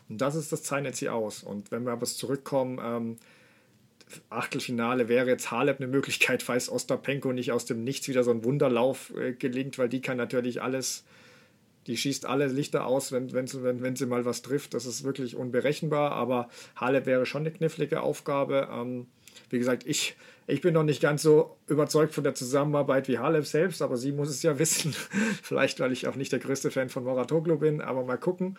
das 0.08 0.34
ist 0.34 0.50
das 0.50 0.64
zeichnet 0.64 0.96
sie 0.96 1.08
aus. 1.08 1.44
Und 1.44 1.70
wenn 1.70 1.84
wir 1.84 1.92
aber 1.92 2.06
zurückkommen, 2.06 2.80
ähm, 2.82 3.16
Achtelfinale 4.30 5.08
wäre 5.08 5.28
jetzt 5.28 5.50
Halep 5.50 5.78
eine 5.78 5.86
Möglichkeit, 5.86 6.42
falls 6.42 6.70
Ostapenko 6.70 7.32
nicht 7.32 7.52
aus 7.52 7.64
dem 7.64 7.84
Nichts 7.84 8.08
wieder 8.08 8.24
so 8.24 8.30
ein 8.30 8.42
Wunderlauf 8.44 9.14
äh, 9.16 9.32
gelingt, 9.32 9.78
weil 9.78 9.88
die 9.88 10.00
kann 10.00 10.16
natürlich 10.16 10.62
alles 10.62 11.04
die 11.88 11.96
schießt 11.96 12.26
alle 12.26 12.46
Lichter 12.46 12.86
aus, 12.86 13.10
wenn, 13.12 13.32
wenn, 13.32 13.50
wenn, 13.62 13.82
wenn 13.82 13.96
sie 13.96 14.06
mal 14.06 14.24
was 14.24 14.42
trifft. 14.42 14.74
Das 14.74 14.86
ist 14.86 15.04
wirklich 15.04 15.34
unberechenbar, 15.34 16.12
aber 16.12 16.48
Halep 16.76 17.06
wäre 17.06 17.26
schon 17.26 17.42
eine 17.42 17.50
knifflige 17.50 18.02
Aufgabe. 18.02 18.68
Ähm, 18.70 19.06
wie 19.50 19.58
gesagt, 19.58 19.86
ich, 19.86 20.16
ich 20.46 20.60
bin 20.60 20.74
noch 20.74 20.82
nicht 20.82 21.00
ganz 21.00 21.22
so 21.22 21.56
überzeugt 21.66 22.14
von 22.14 22.24
der 22.24 22.34
Zusammenarbeit 22.34 23.08
wie 23.08 23.18
Halep 23.18 23.46
selbst, 23.46 23.80
aber 23.80 23.96
sie 23.96 24.12
muss 24.12 24.28
es 24.28 24.42
ja 24.42 24.58
wissen. 24.58 24.94
Vielleicht, 25.42 25.80
weil 25.80 25.92
ich 25.92 26.06
auch 26.06 26.16
nicht 26.16 26.30
der 26.30 26.40
größte 26.40 26.70
Fan 26.70 26.90
von 26.90 27.04
Moratoglu 27.04 27.56
bin, 27.56 27.80
aber 27.80 28.04
mal 28.04 28.18
gucken. 28.18 28.58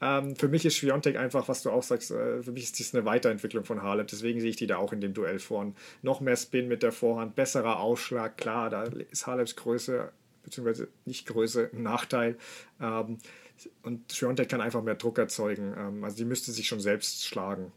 Ähm, 0.00 0.34
für 0.34 0.48
mich 0.48 0.66
ist 0.66 0.76
Schwiontek 0.76 1.16
einfach, 1.16 1.46
was 1.48 1.62
du 1.62 1.70
auch 1.70 1.84
sagst, 1.84 2.10
äh, 2.10 2.42
für 2.42 2.52
mich 2.52 2.64
ist 2.64 2.78
dies 2.78 2.94
eine 2.94 3.04
Weiterentwicklung 3.04 3.64
von 3.64 3.82
Halep. 3.82 4.08
Deswegen 4.08 4.40
sehe 4.40 4.50
ich 4.50 4.56
die 4.56 4.66
da 4.66 4.78
auch 4.78 4.92
in 4.92 5.00
dem 5.00 5.14
Duell 5.14 5.38
vorn. 5.38 5.76
Noch 6.02 6.20
mehr 6.20 6.36
Spin 6.36 6.66
mit 6.66 6.82
der 6.82 6.92
Vorhand, 6.92 7.36
besserer 7.36 7.78
Ausschlag. 7.78 8.36
Klar, 8.36 8.70
da 8.70 8.84
ist 9.10 9.26
Haleps 9.26 9.54
Größe 9.54 10.10
beziehungsweise 10.44 10.88
nicht 11.04 11.26
Größe, 11.26 11.70
ein 11.72 11.82
Nachteil. 11.82 12.36
Ähm, 12.80 13.18
und 13.82 14.12
Schwiontek 14.12 14.48
kann 14.48 14.60
einfach 14.60 14.82
mehr 14.82 14.96
Druck 14.96 15.18
erzeugen. 15.18 15.74
Ähm, 15.76 16.04
also 16.04 16.16
die 16.16 16.24
müsste 16.24 16.52
sich 16.52 16.68
schon 16.68 16.80
selbst 16.80 17.26
schlagen. 17.26 17.72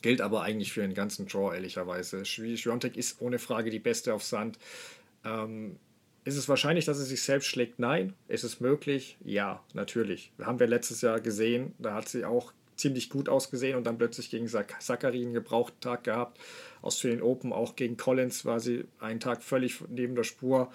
Gilt 0.00 0.20
aber 0.20 0.42
eigentlich 0.42 0.72
für 0.72 0.80
den 0.80 0.94
ganzen 0.94 1.26
Draw, 1.26 1.54
ehrlicherweise. 1.54 2.24
Schwiontek 2.24 2.96
ist 2.96 3.20
ohne 3.20 3.38
Frage 3.38 3.70
die 3.70 3.78
Beste 3.78 4.14
auf 4.14 4.24
Sand. 4.24 4.58
Ähm, 5.24 5.78
ist 6.24 6.36
es 6.36 6.48
wahrscheinlich, 6.48 6.84
dass 6.84 6.98
sie 6.98 7.04
sich 7.04 7.22
selbst 7.22 7.46
schlägt? 7.46 7.78
Nein. 7.78 8.14
Ist 8.28 8.44
es 8.44 8.60
möglich? 8.60 9.16
Ja, 9.24 9.62
natürlich. 9.74 10.32
Haben 10.40 10.60
wir 10.60 10.66
letztes 10.66 11.00
Jahr 11.00 11.20
gesehen. 11.20 11.74
Da 11.78 11.94
hat 11.94 12.08
sie 12.08 12.24
auch 12.24 12.52
ziemlich 12.76 13.10
gut 13.10 13.28
ausgesehen 13.28 13.76
und 13.76 13.84
dann 13.84 13.98
plötzlich 13.98 14.30
gegen 14.30 14.48
Zachary 14.48 15.22
einen 15.22 15.34
gebrauchten 15.34 15.80
Tag 15.80 16.04
gehabt. 16.04 16.38
Australian 16.80 17.22
Open, 17.22 17.52
auch 17.52 17.76
gegen 17.76 17.96
Collins 17.96 18.44
war 18.44 18.60
sie 18.60 18.84
einen 18.98 19.20
Tag 19.20 19.42
völlig 19.42 19.80
neben 19.88 20.14
der 20.14 20.24
Spur. 20.24 20.72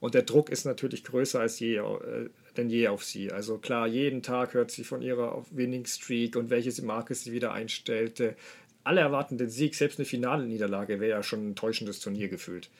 Und 0.00 0.14
der 0.14 0.22
Druck 0.22 0.50
ist 0.50 0.64
natürlich 0.64 1.04
größer 1.04 1.40
als 1.40 1.58
je, 1.58 1.76
äh, 1.76 2.28
denn 2.56 2.68
je 2.68 2.88
auf 2.88 3.04
sie. 3.04 3.32
Also 3.32 3.58
klar, 3.58 3.86
jeden 3.86 4.22
Tag 4.22 4.54
hört 4.54 4.70
sie 4.70 4.84
von 4.84 5.02
ihrer 5.02 5.44
Winning 5.50 5.86
Streak 5.86 6.36
und 6.36 6.50
welche 6.50 6.82
Marke 6.82 7.14
sie 7.14 7.32
wieder 7.32 7.52
einstellte. 7.52 8.36
Alle 8.84 9.00
erwarten 9.00 9.38
den 9.38 9.50
Sieg, 9.50 9.74
selbst 9.74 9.98
eine 9.98 10.06
finale 10.06 10.46
Niederlage 10.46 11.00
wäre 11.00 11.10
ja 11.10 11.22
schon 11.22 11.44
ein 11.44 11.48
enttäuschendes 11.48 12.00
Turnier 12.00 12.28
gefühlt. 12.28 12.70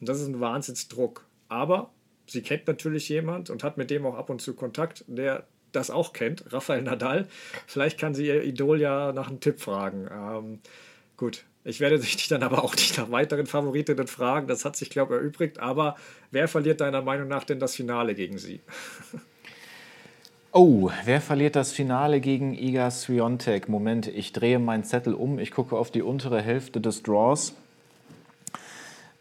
Und 0.00 0.08
das 0.08 0.20
ist 0.20 0.28
ein 0.28 0.40
Wahnsinnsdruck. 0.40 1.24
Aber 1.48 1.90
sie 2.26 2.42
kennt 2.42 2.66
natürlich 2.66 3.08
jemand 3.08 3.50
und 3.50 3.64
hat 3.64 3.76
mit 3.76 3.90
dem 3.90 4.06
auch 4.06 4.14
ab 4.14 4.30
und 4.30 4.40
zu 4.40 4.54
Kontakt, 4.54 5.04
der 5.06 5.46
das 5.72 5.90
auch 5.90 6.12
kennt, 6.12 6.52
Rafael 6.52 6.82
Nadal. 6.82 7.28
Vielleicht 7.66 7.98
kann 7.98 8.14
sie 8.14 8.26
ihr 8.26 8.42
Idol 8.44 8.80
ja 8.80 9.12
nach 9.12 9.28
einem 9.28 9.40
Tipp 9.40 9.60
fragen. 9.60 10.08
Ähm, 10.10 10.60
gut, 11.16 11.44
ich 11.66 11.80
werde 11.80 11.98
dich 11.98 12.28
dann 12.28 12.44
aber 12.44 12.62
auch 12.62 12.76
nicht 12.76 12.96
nach 12.96 13.10
weiteren 13.10 13.46
Favoritinnen 13.46 14.06
fragen. 14.06 14.46
Das 14.46 14.64
hat 14.64 14.76
sich, 14.76 14.88
glaube 14.88 15.14
ich, 15.14 15.20
erübrigt. 15.20 15.58
Aber 15.58 15.96
wer 16.30 16.46
verliert 16.46 16.80
deiner 16.80 17.02
Meinung 17.02 17.26
nach 17.26 17.42
denn 17.42 17.58
das 17.58 17.74
Finale 17.74 18.14
gegen 18.14 18.38
sie? 18.38 18.60
Oh, 20.58 20.90
wer 21.04 21.20
verliert 21.20 21.54
das 21.54 21.72
Finale 21.72 22.18
gegen 22.18 22.54
Iga 22.54 22.90
Swiatek? 22.90 23.68
Moment, 23.68 24.06
ich 24.06 24.32
drehe 24.32 24.58
meinen 24.58 24.84
Zettel 24.84 25.12
um. 25.12 25.38
Ich 25.38 25.50
gucke 25.50 25.76
auf 25.76 25.90
die 25.90 26.00
untere 26.00 26.40
Hälfte 26.40 26.80
des 26.80 27.02
Draws. 27.02 27.52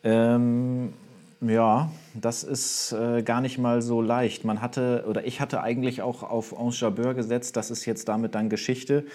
Ähm, 0.05 0.93
ja, 1.41 1.91
das 2.13 2.43
ist 2.45 2.93
äh, 2.93 3.21
gar 3.21 3.41
nicht 3.41 3.57
mal 3.57 3.81
so 3.81 4.01
leicht. 4.01 4.45
Man 4.45 4.61
hatte, 4.61 5.03
oder 5.09 5.25
ich 5.25 5.41
hatte 5.41 5.61
eigentlich 5.61 6.01
auch 6.01 6.23
auf 6.23 6.57
Ange 6.57 6.71
Jabeur 6.71 7.13
gesetzt. 7.13 7.57
Das 7.57 7.69
ist 7.69 7.83
jetzt 7.83 8.07
damit 8.07 8.33
dann 8.33 8.47
Geschichte. 8.47 9.05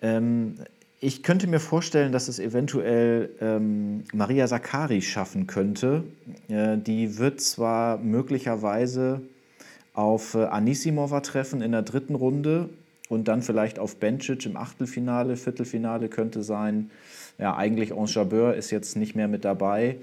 Ähm, 0.00 0.54
ich 1.00 1.22
könnte 1.22 1.46
mir 1.46 1.60
vorstellen, 1.60 2.12
dass 2.12 2.28
es 2.28 2.38
eventuell 2.38 3.30
ähm, 3.40 4.04
Maria 4.12 4.46
Sakkari 4.46 5.00
schaffen 5.00 5.46
könnte. 5.46 6.04
Äh, 6.48 6.78
die 6.78 7.18
wird 7.18 7.40
zwar 7.40 7.98
möglicherweise 7.98 9.20
auf 9.94 10.34
äh, 10.34 10.44
Anisimova 10.44 11.20
treffen 11.20 11.62
in 11.62 11.72
der 11.72 11.82
dritten 11.82 12.14
Runde 12.14 12.68
und 13.08 13.28
dann 13.28 13.42
vielleicht 13.42 13.78
auf 13.78 13.96
Bencic 13.96 14.44
im 14.46 14.56
Achtelfinale, 14.56 15.36
Viertelfinale 15.36 16.08
könnte 16.08 16.42
sein. 16.42 16.90
Ja, 17.38 17.56
eigentlich 17.56 17.92
Ange 17.92 18.10
Jabeur 18.10 18.54
ist 18.54 18.70
jetzt 18.70 18.96
nicht 18.96 19.14
mehr 19.14 19.28
mit 19.28 19.44
dabei. 19.44 19.98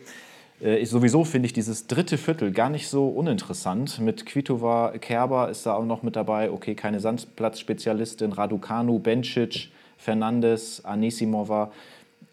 Äh, 0.61 0.77
ich, 0.77 0.89
sowieso 0.89 1.25
finde 1.25 1.47
ich 1.47 1.53
dieses 1.53 1.87
dritte 1.87 2.17
Viertel 2.17 2.51
gar 2.51 2.69
nicht 2.69 2.87
so 2.87 3.09
uninteressant. 3.09 3.99
Mit 3.99 4.25
Kvitova, 4.25 4.93
Kerber 4.99 5.49
ist 5.49 5.65
da 5.65 5.73
auch 5.73 5.85
noch 5.85 6.03
mit 6.03 6.15
dabei. 6.15 6.51
Okay, 6.51 6.75
keine 6.75 7.01
Sandplatzspezialistin, 7.01 8.31
Raducanu, 8.31 8.99
Bencic, 8.99 9.69
Fernandes, 10.05 10.85
Anisimova 10.85 11.71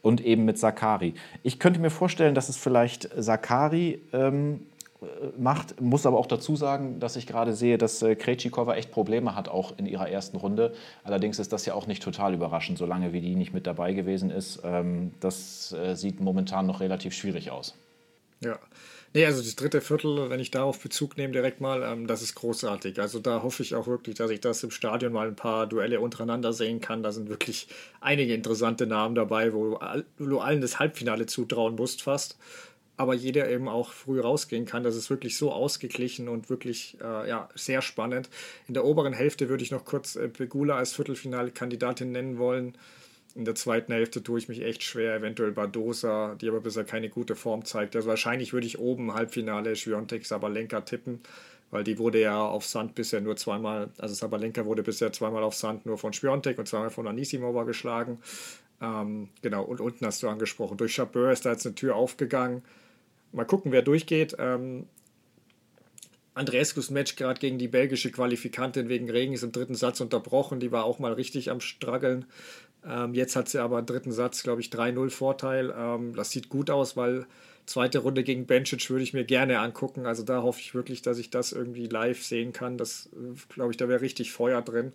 und 0.03 0.21
eben 0.25 0.45
mit 0.45 0.59
Sakari. 0.59 1.15
Ich 1.43 1.59
könnte 1.59 1.81
mir 1.81 1.91
vorstellen, 1.91 2.35
dass 2.35 2.49
es 2.49 2.57
vielleicht 2.57 3.09
Sakari 3.17 4.01
ähm, 4.13 4.61
macht, 5.39 5.81
muss 5.81 6.07
aber 6.07 6.19
auch 6.19 6.27
dazu 6.27 6.55
sagen, 6.55 7.01
dass 7.01 7.17
ich 7.17 7.27
gerade 7.27 7.55
sehe, 7.55 7.79
dass 7.79 8.03
äh, 8.03 8.15
Krejcikova 8.15 8.75
echt 8.75 8.93
Probleme 8.93 9.35
hat, 9.35 9.49
auch 9.49 9.77
in 9.79 9.87
ihrer 9.87 10.09
ersten 10.09 10.37
Runde. 10.37 10.75
Allerdings 11.03 11.39
ist 11.39 11.53
das 11.53 11.67
ja 11.67 11.75
auch 11.75 11.87
nicht 11.87 12.03
total 12.03 12.35
überraschend, 12.35 12.79
solange 12.79 13.13
wie 13.13 13.21
die 13.21 13.35
nicht 13.35 13.53
mit 13.53 13.67
dabei 13.67 13.95
gewesen 13.95 14.31
ist. 14.31 14.61
Ähm, 14.65 15.13
das 15.21 15.73
äh, 15.73 15.97
sieht 15.97 16.21
momentan 16.21 16.67
noch 16.67 16.81
relativ 16.81 17.15
schwierig 17.15 17.51
aus. 17.51 17.75
Ja, 18.41 18.59
Nee, 19.15 19.27
also 19.27 19.43
das 19.43 19.57
dritte 19.57 19.83
Viertel, 19.83 20.31
wenn 20.31 20.41
ich 20.41 20.51
darauf 20.51 20.81
Bezug 20.81 21.19
nehme 21.19 21.35
direkt 21.35 21.61
mal, 21.61 21.83
ähm, 21.83 22.07
das 22.07 22.23
ist 22.23 22.35
großartig. 22.35 22.99
Also 22.99 23.19
da 23.19 23.43
hoffe 23.43 23.63
ich 23.63 23.75
auch 23.75 23.87
wirklich, 23.87 24.17
dass 24.17 24.31
ich 24.31 24.41
das 24.41 24.63
im 24.63 24.71
Stadion 24.71 25.13
mal 25.13 25.29
ein 25.29 25.37
paar 25.37 25.67
Duelle 25.67 26.01
untereinander 26.01 26.55
sehen 26.55 26.81
kann. 26.81 27.03
Da 27.03 27.13
sind 27.13 27.29
wirklich 27.29 27.69
einige 28.01 28.33
interessante 28.33 28.87
Namen 28.87 29.15
dabei, 29.15 29.53
wo 29.53 29.79
du 30.19 30.39
allen 30.39 30.63
das 30.63 30.79
Halbfinale 30.79 31.27
zutrauen 31.27 31.75
musst 31.75 32.03
fast. 32.03 32.39
Aber 32.97 33.13
jeder 33.15 33.51
eben 33.51 33.69
auch 33.69 33.91
früh 33.93 34.21
rausgehen 34.21 34.65
kann. 34.65 34.83
Das 34.83 34.97
ist 34.97 35.11
wirklich 35.11 35.37
so 35.37 35.53
ausgeglichen 35.53 36.29
und 36.29 36.49
wirklich 36.49 36.97
äh, 37.03 37.29
ja, 37.29 37.49
sehr 37.55 37.83
spannend. 37.83 38.31
In 38.67 38.75
der 38.75 38.85
oberen 38.85 39.13
Hälfte 39.13 39.49
würde 39.51 39.63
ich 39.65 39.71
noch 39.71 39.85
kurz 39.85 40.17
äh, 40.17 40.29
Pegula 40.29 40.77
als 40.77 40.95
Viertelfinale-Kandidatin 40.95 42.13
nennen 42.13 42.39
wollen 42.39 42.79
In 43.35 43.45
der 43.45 43.55
zweiten 43.55 43.93
Hälfte 43.93 44.23
tue 44.23 44.39
ich 44.39 44.49
mich 44.49 44.63
echt 44.63 44.83
schwer, 44.83 45.15
eventuell 45.15 45.53
Badosa, 45.53 46.35
die 46.35 46.49
aber 46.49 46.61
bisher 46.61 46.85
keine 46.85 47.09
gute 47.09 47.35
Form 47.35 47.65
zeigt. 47.65 47.97
Also 47.97 48.09
wahrscheinlich 48.09 48.53
würde 48.53 48.67
ich 48.67 48.79
oben 48.79 49.15
Halbfinale 49.15 49.75
Schwiontek 49.75 50.27
Sabalenka 50.27 50.83
tippen, 50.83 51.21
weil 51.71 51.83
die 51.83 51.99
wurde 51.99 52.21
ja 52.21 52.45
auf 52.45 52.67
Sand 52.67 52.95
bisher 52.95 53.23
nur 53.23 53.37
zweimal, 53.37 53.89
also 53.99 54.15
Sabalenka 54.15 54.67
wurde 54.67 54.83
bisher 54.83 55.13
zweimal 55.13 55.43
auf 55.43 55.55
Sand 55.55 55.87
nur 55.87 55.97
von 55.97 56.13
Schwiontek 56.13 56.59
und 56.59 56.69
zweimal 56.69 56.91
von 56.91 57.07
Anisimova 57.07 57.65
geschlagen. 57.65 58.19
Ähm, 58.83 59.31
genau, 59.41 59.63
und 59.63 59.81
unten 59.81 60.05
hast 60.05 60.23
du 60.23 60.29
angesprochen, 60.29 60.77
durch 60.77 60.95
Chabeur 60.95 61.33
ist 61.33 61.47
da 61.47 61.53
jetzt 61.53 61.65
eine 61.65 61.75
Tür 61.75 61.97
aufgegangen. 61.97 62.63
Mal 63.33 63.47
gucken, 63.47 63.73
wer 63.73 63.83
durchgeht. 63.83 64.37
Ähm, 64.39 64.87
Andrescus 66.35 66.91
Match 66.91 67.17
gerade 67.17 67.41
gegen 67.41 67.59
die 67.59 67.69
belgische 67.69 68.11
Qualifikantin 68.11 68.89
wegen 68.89 69.11
Regen 69.11 69.35
ist 69.35 69.43
im 69.43 69.53
dritten 69.53 69.75
Satz 69.75 70.01
unterbrochen. 70.01 70.61
Die 70.61 70.73
war 70.73 70.85
auch 70.85 70.99
mal 70.99 71.13
richtig 71.13 71.51
am 71.51 71.61
Struggeln. 71.61 72.27
Ähm, 72.87 73.15
jetzt 73.15 73.37
hat 73.37 73.49
sie 73.49 73.61
aber 73.61 73.79
im 73.79 73.87
dritten 73.87 74.13
Satz, 74.13 74.43
glaube 74.43 74.61
ich, 74.61 74.69
3-0 74.69 75.11
Vorteil. 75.11 75.73
Ähm, 75.77 76.15
das 76.15 76.31
sieht 76.31 76.49
gut 76.49 76.71
aus, 76.71 76.97
weil 76.97 77.27
zweite 77.67 78.01
Runde 78.01 78.25
gegen 78.25 78.47
Bencic 78.47 78.91
würde 78.91 79.05
ich 79.05 79.13
mir 79.13 79.25
gerne 79.25 79.61
angucken. 79.61 80.07
Also 80.07 80.23
da 80.23 80.43
hoffe 80.43 80.61
ich 80.61 80.75
wirklich, 80.75 81.03
dass 81.03 81.19
ich 81.19 81.31
das 81.31 81.53
irgendwie 81.53 81.87
live 81.87 82.23
sehen 82.23 82.53
kann. 82.53 82.79
Das 82.79 83.09
äh, 83.13 83.35
glaube 83.55 83.71
ich, 83.71 83.77
da 83.77 83.89
wäre 83.89 84.01
richtig 84.01 84.33
Feuer 84.33 84.63
drin. 84.63 84.93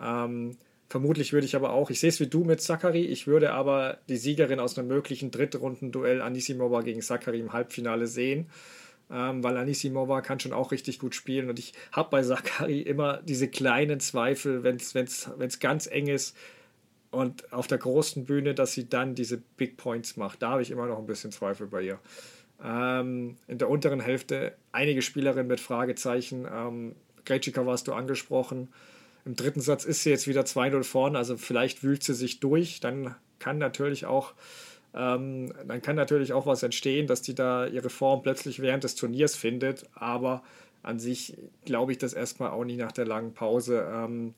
Ähm, 0.00 0.56
vermutlich 0.88 1.32
würde 1.32 1.46
ich 1.46 1.56
aber 1.56 1.72
auch, 1.72 1.90
ich 1.90 1.98
sehe 1.98 2.10
es 2.10 2.20
wie 2.20 2.28
du 2.28 2.44
mit 2.44 2.60
Zachary, 2.60 3.04
ich 3.04 3.26
würde 3.26 3.52
aber 3.52 3.98
die 4.08 4.18
Siegerin 4.18 4.60
aus 4.60 4.78
einem 4.78 4.88
möglichen 4.88 5.30
Drittrunden-Duell 5.30 6.22
Anisimova 6.22 6.82
gegen 6.82 7.02
Zachary 7.02 7.40
im 7.40 7.52
Halbfinale 7.52 8.06
sehen 8.06 8.46
ähm, 9.10 9.42
weil 9.44 9.56
Anisimova 9.56 10.20
kann 10.20 10.40
schon 10.40 10.52
auch 10.52 10.72
richtig 10.72 10.98
gut 10.98 11.14
spielen. 11.14 11.48
Und 11.48 11.58
ich 11.58 11.72
habe 11.92 12.10
bei 12.10 12.22
Sakari 12.22 12.80
immer 12.80 13.18
diese 13.22 13.48
kleinen 13.48 14.00
Zweifel, 14.00 14.62
wenn 14.62 14.76
es 14.76 15.60
ganz 15.60 15.86
eng 15.86 16.08
ist 16.08 16.36
und 17.16 17.50
auf 17.52 17.66
der 17.66 17.78
großen 17.78 18.26
Bühne, 18.26 18.54
dass 18.54 18.72
sie 18.72 18.88
dann 18.88 19.14
diese 19.14 19.38
Big 19.56 19.78
Points 19.78 20.16
macht. 20.16 20.42
Da 20.42 20.50
habe 20.50 20.62
ich 20.62 20.70
immer 20.70 20.86
noch 20.86 20.98
ein 20.98 21.06
bisschen 21.06 21.32
Zweifel 21.32 21.66
bei 21.66 21.82
ihr. 21.82 21.98
Ähm, 22.62 23.36
in 23.48 23.56
der 23.56 23.70
unteren 23.70 24.00
Hälfte 24.00 24.54
einige 24.72 25.00
Spielerinnen 25.00 25.46
mit 25.46 25.60
Fragezeichen. 25.60 26.46
Ähm, 26.50 26.94
Grejcika 27.24 27.64
warst 27.64 27.88
du 27.88 27.94
angesprochen. 27.94 28.68
Im 29.24 29.34
dritten 29.34 29.62
Satz 29.62 29.86
ist 29.86 30.02
sie 30.02 30.10
jetzt 30.10 30.28
wieder 30.28 30.42
2-0 30.42 30.84
vorne, 30.84 31.18
also 31.18 31.36
vielleicht 31.36 31.82
wühlt 31.82 32.02
sie 32.02 32.14
sich 32.14 32.38
durch. 32.38 32.80
Dann 32.80 33.14
kann 33.38 33.58
natürlich 33.58 34.04
auch 34.04 34.34
ähm, 34.94 35.52
dann 35.66 35.82
kann 35.82 35.96
natürlich 35.96 36.32
auch 36.32 36.46
was 36.46 36.62
entstehen, 36.62 37.06
dass 37.06 37.22
die 37.22 37.34
da 37.34 37.66
ihre 37.66 37.90
Form 37.90 38.22
plötzlich 38.22 38.60
während 38.60 38.84
des 38.84 38.94
Turniers 38.94 39.36
findet. 39.36 39.84
Aber 39.94 40.42
an 40.82 40.98
sich 40.98 41.36
glaube 41.64 41.92
ich 41.92 41.98
das 41.98 42.12
erstmal 42.12 42.50
auch 42.50 42.64
nie 42.64 42.76
nach 42.76 42.92
der 42.92 43.06
langen 43.06 43.32
Pause. 43.32 43.86
Ähm, 43.90 44.34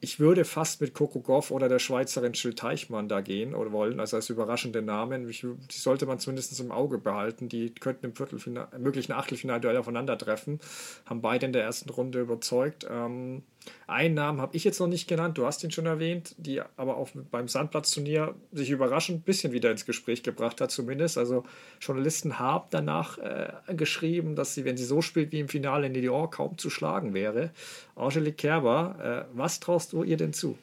ich 0.00 0.20
würde 0.20 0.44
fast 0.44 0.80
mit 0.80 0.94
Coco 0.94 1.20
Goff 1.20 1.50
oder 1.50 1.68
der 1.68 1.80
Schweizerin 1.80 2.34
Schill 2.34 2.54
Teichmann 2.54 3.08
da 3.08 3.20
gehen 3.20 3.54
oder 3.54 3.72
wollen, 3.72 3.98
also 3.98 4.16
als 4.16 4.30
überraschende 4.30 4.80
Namen. 4.80 5.28
Ich, 5.28 5.40
die 5.40 5.78
sollte 5.78 6.06
man 6.06 6.20
zumindest 6.20 6.58
im 6.60 6.70
Auge 6.70 6.98
behalten. 6.98 7.48
Die 7.48 7.74
könnten 7.74 8.06
im 8.06 8.14
Viertelfinale, 8.14 8.78
möglichen 8.78 9.12
Achtelfinalduell 9.12 9.76
aufeinandertreffen. 9.76 10.60
Haben 11.06 11.20
beide 11.20 11.46
in 11.46 11.52
der 11.52 11.64
ersten 11.64 11.90
Runde 11.90 12.20
überzeugt. 12.20 12.86
Ähm, 12.88 13.42
einen 13.86 14.14
Namen 14.14 14.40
habe 14.40 14.56
ich 14.56 14.64
jetzt 14.64 14.80
noch 14.80 14.86
nicht 14.86 15.08
genannt, 15.08 15.38
du 15.38 15.46
hast 15.46 15.64
ihn 15.64 15.70
schon 15.70 15.86
erwähnt, 15.86 16.34
die 16.38 16.60
aber 16.76 16.96
auch 16.96 17.08
beim 17.30 17.48
Sandplatzturnier 17.48 18.34
sich 18.52 18.70
überraschend 18.70 19.18
ein 19.18 19.22
bisschen 19.22 19.52
wieder 19.52 19.70
ins 19.70 19.86
Gespräch 19.86 20.22
gebracht 20.22 20.60
hat, 20.60 20.70
zumindest. 20.70 21.18
Also 21.18 21.44
Journalisten 21.80 22.38
haben 22.38 22.66
danach 22.70 23.18
äh, 23.18 23.74
geschrieben, 23.74 24.36
dass 24.36 24.54
sie, 24.54 24.64
wenn 24.64 24.76
sie 24.76 24.84
so 24.84 25.00
spielt 25.00 25.32
wie 25.32 25.40
im 25.40 25.48
Finale 25.48 25.86
in 25.86 25.94
Lyon, 25.94 26.30
kaum 26.30 26.58
zu 26.58 26.70
schlagen 26.70 27.14
wäre. 27.14 27.50
Angelique 27.96 28.36
Kerber, 28.36 29.26
äh, 29.32 29.36
was 29.36 29.60
traust 29.60 29.92
du 29.92 30.02
ihr 30.02 30.16
denn 30.16 30.32
zu? 30.32 30.58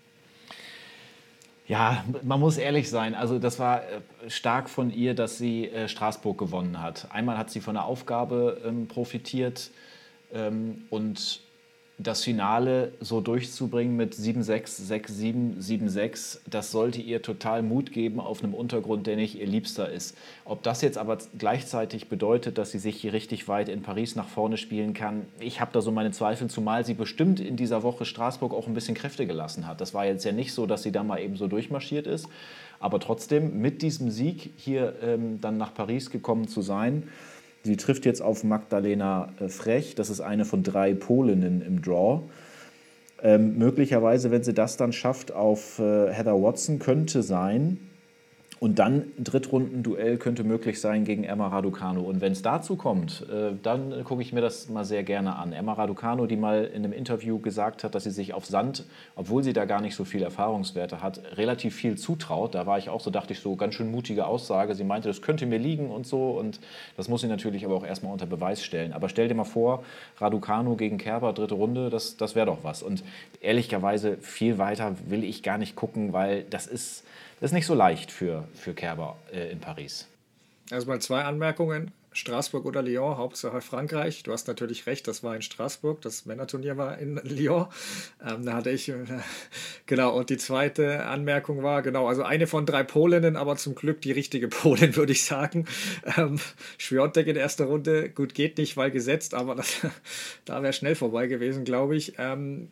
Ja, 1.68 2.06
man 2.22 2.40
muss 2.40 2.58
ehrlich 2.58 2.90
sein. 2.90 3.16
Also 3.16 3.40
das 3.40 3.58
war 3.58 3.82
äh, 3.82 4.30
stark 4.30 4.70
von 4.70 4.92
ihr, 4.92 5.16
dass 5.16 5.38
sie 5.38 5.68
äh, 5.70 5.88
Straßburg 5.88 6.38
gewonnen 6.38 6.82
hat. 6.82 7.08
Einmal 7.12 7.38
hat 7.38 7.50
sie 7.50 7.60
von 7.60 7.74
der 7.74 7.86
Aufgabe 7.86 8.62
ähm, 8.64 8.88
profitiert 8.88 9.72
ähm, 10.32 10.84
und 10.92 11.42
das 11.98 12.24
Finale 12.24 12.92
so 13.00 13.22
durchzubringen 13.22 13.96
mit 13.96 14.16
7-6, 14.16 14.86
6-7, 14.90 15.62
7-6, 15.62 16.40
das 16.46 16.72
sollte 16.72 17.00
ihr 17.00 17.22
total 17.22 17.64
Mut 17.64 17.94
geben 17.94 18.20
auf 18.20 18.44
einem 18.44 18.54
Untergrund, 18.54 19.08
der 19.08 19.16
nicht 19.16 19.40
ihr 19.40 19.48
Liebster 19.48 19.90
ist. 19.90 20.18
Ob 20.44 20.62
das 20.64 20.82
jetzt 20.82 20.98
aber 20.98 21.18
gleichzeitig 21.38 22.10
bedeutet, 22.10 22.58
dass 22.58 22.72
sie 22.72 22.80
sich 22.80 22.98
hier 22.98 23.14
richtig 23.14 23.48
weit 23.48 23.70
in 23.70 23.82
Paris 23.82 24.16
nach 24.16 24.28
vorne 24.28 24.58
spielen 24.58 24.94
kann, 24.94 25.26
ich 25.40 25.62
habe 25.62 25.72
da 25.72 25.82
so 25.82 25.92
meine 25.92 26.12
Zweifel, 26.12 26.50
zumal 26.50 26.86
sie 26.86 26.96
bestimmt 26.96 27.40
in 27.40 27.56
dieser 27.56 27.82
Woche 27.82 28.04
Straßburg 28.04 28.54
auch 28.54 28.68
ein 28.68 28.74
bisschen 28.74 28.96
Kräfte 28.96 29.26
gelassen 29.26 29.66
hat. 29.66 29.80
Das 29.80 29.94
war 29.94 30.06
jetzt 30.06 30.26
ja 30.26 30.34
nicht 30.34 30.54
so, 30.54 30.66
dass 30.66 30.84
sie 30.84 30.92
da 30.92 31.04
mal 31.04 31.22
eben 31.22 31.38
so 31.38 31.48
durchmarschiert 31.48 32.08
ist, 32.08 32.28
aber 32.82 33.00
trotzdem 33.00 33.62
mit 33.62 33.82
diesem 33.82 34.12
Sieg 34.12 34.52
hier 34.58 34.96
ähm, 35.02 35.40
dann 35.40 35.58
nach 35.58 35.74
Paris 35.74 36.10
gekommen 36.10 36.50
zu 36.50 36.62
sein, 36.62 37.08
Sie 37.66 37.78
trifft 37.78 38.06
jetzt 38.06 38.22
auf 38.22 38.44
Magdalena 38.44 39.30
äh, 39.40 39.50
Frech. 39.50 39.96
Das 39.96 40.12
ist 40.12 40.22
eine 40.22 40.46
von 40.46 40.62
drei 40.62 40.94
Polinnen 40.94 41.64
im 41.64 41.82
Draw. 41.82 42.22
Ähm, 43.24 43.58
möglicherweise, 43.58 44.30
wenn 44.30 44.44
sie 44.44 44.54
das 44.54 44.78
dann 44.78 44.94
schafft, 44.94 45.32
auf 45.32 45.80
äh, 45.80 46.14
Heather 46.14 46.40
Watson 46.40 46.78
könnte 46.78 47.24
sein, 47.24 47.80
und 48.66 48.80
dann 48.80 49.12
ein 49.20 49.24
Drittrundenduell 49.24 50.18
könnte 50.18 50.44
möglich 50.44 50.82
sein 50.82 51.06
gegen 51.06 51.24
Emma 51.24 51.50
Raducanu. 51.50 52.02
Und 52.02 52.20
wenn 52.20 52.32
es 52.32 52.42
dazu 52.42 52.76
kommt, 52.76 53.24
äh, 53.30 53.52
dann 53.62 54.04
gucke 54.04 54.24
ich 54.24 54.34
mir 54.34 54.42
das 54.42 54.70
mal 54.70 54.84
sehr 54.84 55.04
gerne 55.04 55.36
an. 55.36 55.54
Emma 55.54 55.74
Raducanu, 55.74 56.26
die 56.26 56.36
mal 56.36 56.64
in 56.64 56.84
einem 56.84 56.92
Interview 56.92 57.38
gesagt 57.38 57.84
hat, 57.84 57.94
dass 57.94 58.06
sie 58.06 58.10
sich 58.10 58.34
auf 58.34 58.48
Sand, 58.48 58.86
obwohl 59.16 59.44
sie 59.44 59.54
da 59.54 59.66
gar 59.66 59.82
nicht 59.82 59.96
so 59.96 60.04
viel 60.04 60.24
Erfahrungswerte 60.24 61.04
hat, 61.04 61.22
relativ 61.38 61.76
viel 61.76 61.96
zutraut. 61.96 62.56
Da 62.56 62.66
war 62.66 62.80
ich 62.80 62.90
auch 62.90 63.02
so, 63.02 63.12
dachte 63.12 63.34
ich 63.34 63.40
so, 63.40 63.56
ganz 63.56 63.76
schön 63.76 63.92
mutige 63.92 64.26
Aussage. 64.26 64.74
Sie 64.74 64.84
meinte, 64.84 65.10
das 65.10 65.22
könnte 65.22 65.46
mir 65.46 65.60
liegen 65.60 65.92
und 65.92 66.08
so. 66.08 66.32
Und 66.32 66.60
das 66.98 67.08
muss 67.08 67.22
sie 67.22 67.28
natürlich 67.28 67.66
aber 67.66 67.76
auch 67.76 67.86
erstmal 67.86 68.14
unter 68.14 68.26
Beweis 68.26 68.64
stellen. 68.64 68.94
Aber 68.94 69.10
stell 69.10 69.28
dir 69.28 69.36
mal 69.36 69.44
vor, 69.44 69.84
Raducanu 70.18 70.76
gegen 70.76 70.98
Kerber, 70.98 71.34
dritte 71.34 71.54
Runde, 71.54 71.92
das, 71.92 72.18
das 72.18 72.34
wäre 72.34 72.48
doch 72.48 72.64
was. 72.64 72.82
Und 72.82 73.04
ehrlicherweise 73.42 74.18
viel 74.22 74.58
weiter 74.58 74.96
will 75.08 75.24
ich 75.24 75.44
gar 75.44 75.60
nicht 75.60 75.76
gucken, 75.76 76.14
weil 76.14 76.46
das 76.50 76.66
ist 76.66 77.04
das 77.40 77.52
ist 77.52 77.54
nicht 77.54 77.66
so 77.66 77.74
leicht 77.74 78.12
für, 78.12 78.48
für 78.54 78.74
Kerber 78.74 79.18
äh, 79.32 79.52
in 79.52 79.60
Paris. 79.60 80.08
Erstmal 80.72 81.00
zwei 81.00 81.24
Anmerkungen. 81.24 81.92
Straßburg 82.16 82.66
oder 82.66 82.82
Lyon, 82.82 83.18
Hauptsache 83.18 83.60
Frankreich. 83.60 84.24
Du 84.24 84.32
hast 84.32 84.48
natürlich 84.48 84.88
recht, 84.88 85.06
das 85.06 85.22
war 85.22 85.36
in 85.36 85.42
Straßburg, 85.42 86.02
das 86.02 86.26
Männerturnier 86.26 86.78
war 86.78 86.98
in 86.98 87.16
Lyon. 87.24 87.68
Ähm, 88.26 88.46
da 88.46 88.54
hatte 88.54 88.70
ich, 88.70 88.88
äh, 88.88 88.96
genau, 89.86 90.18
und 90.18 90.30
die 90.30 90.38
zweite 90.38 91.06
Anmerkung 91.06 91.62
war, 91.62 91.82
genau, 91.82 92.08
also 92.08 92.24
eine 92.24 92.48
von 92.48 92.66
drei 92.66 92.84
Polinnen, 92.84 93.36
aber 93.36 93.58
zum 93.58 93.76
Glück 93.76 94.02
die 94.02 94.14
richtige 94.14 94.48
Polin, 94.48 94.96
würde 94.96 95.12
ich 95.12 95.26
sagen. 95.26 95.66
Ähm, 96.16 96.40
Schwiontek 96.78 97.28
in 97.28 97.36
erster 97.36 97.66
Runde, 97.66 98.10
gut, 98.10 98.34
geht 98.34 98.58
nicht, 98.58 98.78
weil 98.78 98.92
gesetzt, 98.92 99.34
aber 99.34 99.54
das, 99.56 99.86
da 100.46 100.64
wäre 100.64 100.72
schnell 100.72 100.96
vorbei 100.96 101.28
gewesen, 101.28 101.66
glaube 101.66 101.98
ich. 101.98 102.14
Ähm, 102.18 102.70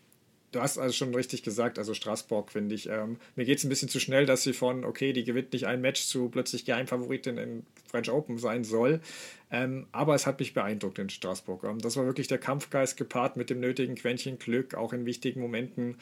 Du 0.54 0.62
hast 0.62 0.78
also 0.78 0.94
schon 0.94 1.16
richtig 1.16 1.42
gesagt, 1.42 1.80
also 1.80 1.96
Straßburg 1.96 2.52
finde 2.52 2.76
ich. 2.76 2.88
Ähm, 2.88 3.18
mir 3.36 3.44
geht 3.44 3.58
es 3.58 3.64
ein 3.64 3.70
bisschen 3.70 3.90
zu 3.90 4.00
schnell, 4.00 4.28
dass 4.28 4.44
sie 4.44 4.54
von, 4.54 4.86
okay, 4.86 5.12
die 5.12 5.24
gewinnt 5.24 5.52
nicht 5.52 5.66
ein 5.66 5.82
Match 5.82 6.06
zu 6.06 6.30
plötzlich 6.30 6.64
Geheimfavoritin 6.64 7.40
in 7.40 7.66
French 7.88 8.12
Open 8.12 8.38
sein 8.38 8.64
soll. 8.64 9.02
Ähm, 9.50 9.88
aber 9.92 10.14
es 10.14 10.28
hat 10.28 10.40
mich 10.40 10.54
beeindruckt 10.54 11.00
in 11.00 11.10
Straßburg. 11.10 11.64
Ähm, 11.64 11.80
das 11.80 11.98
war 11.98 12.06
wirklich 12.06 12.28
der 12.28 12.38
Kampfgeist 12.38 12.98
gepaart 12.98 13.36
mit 13.36 13.50
dem 13.50 13.60
nötigen 13.60 13.96
Quäntchen 13.96 14.38
Glück, 14.38 14.76
auch 14.76 14.94
in 14.94 15.08
wichtigen 15.08 15.42
Momenten. 15.42 15.98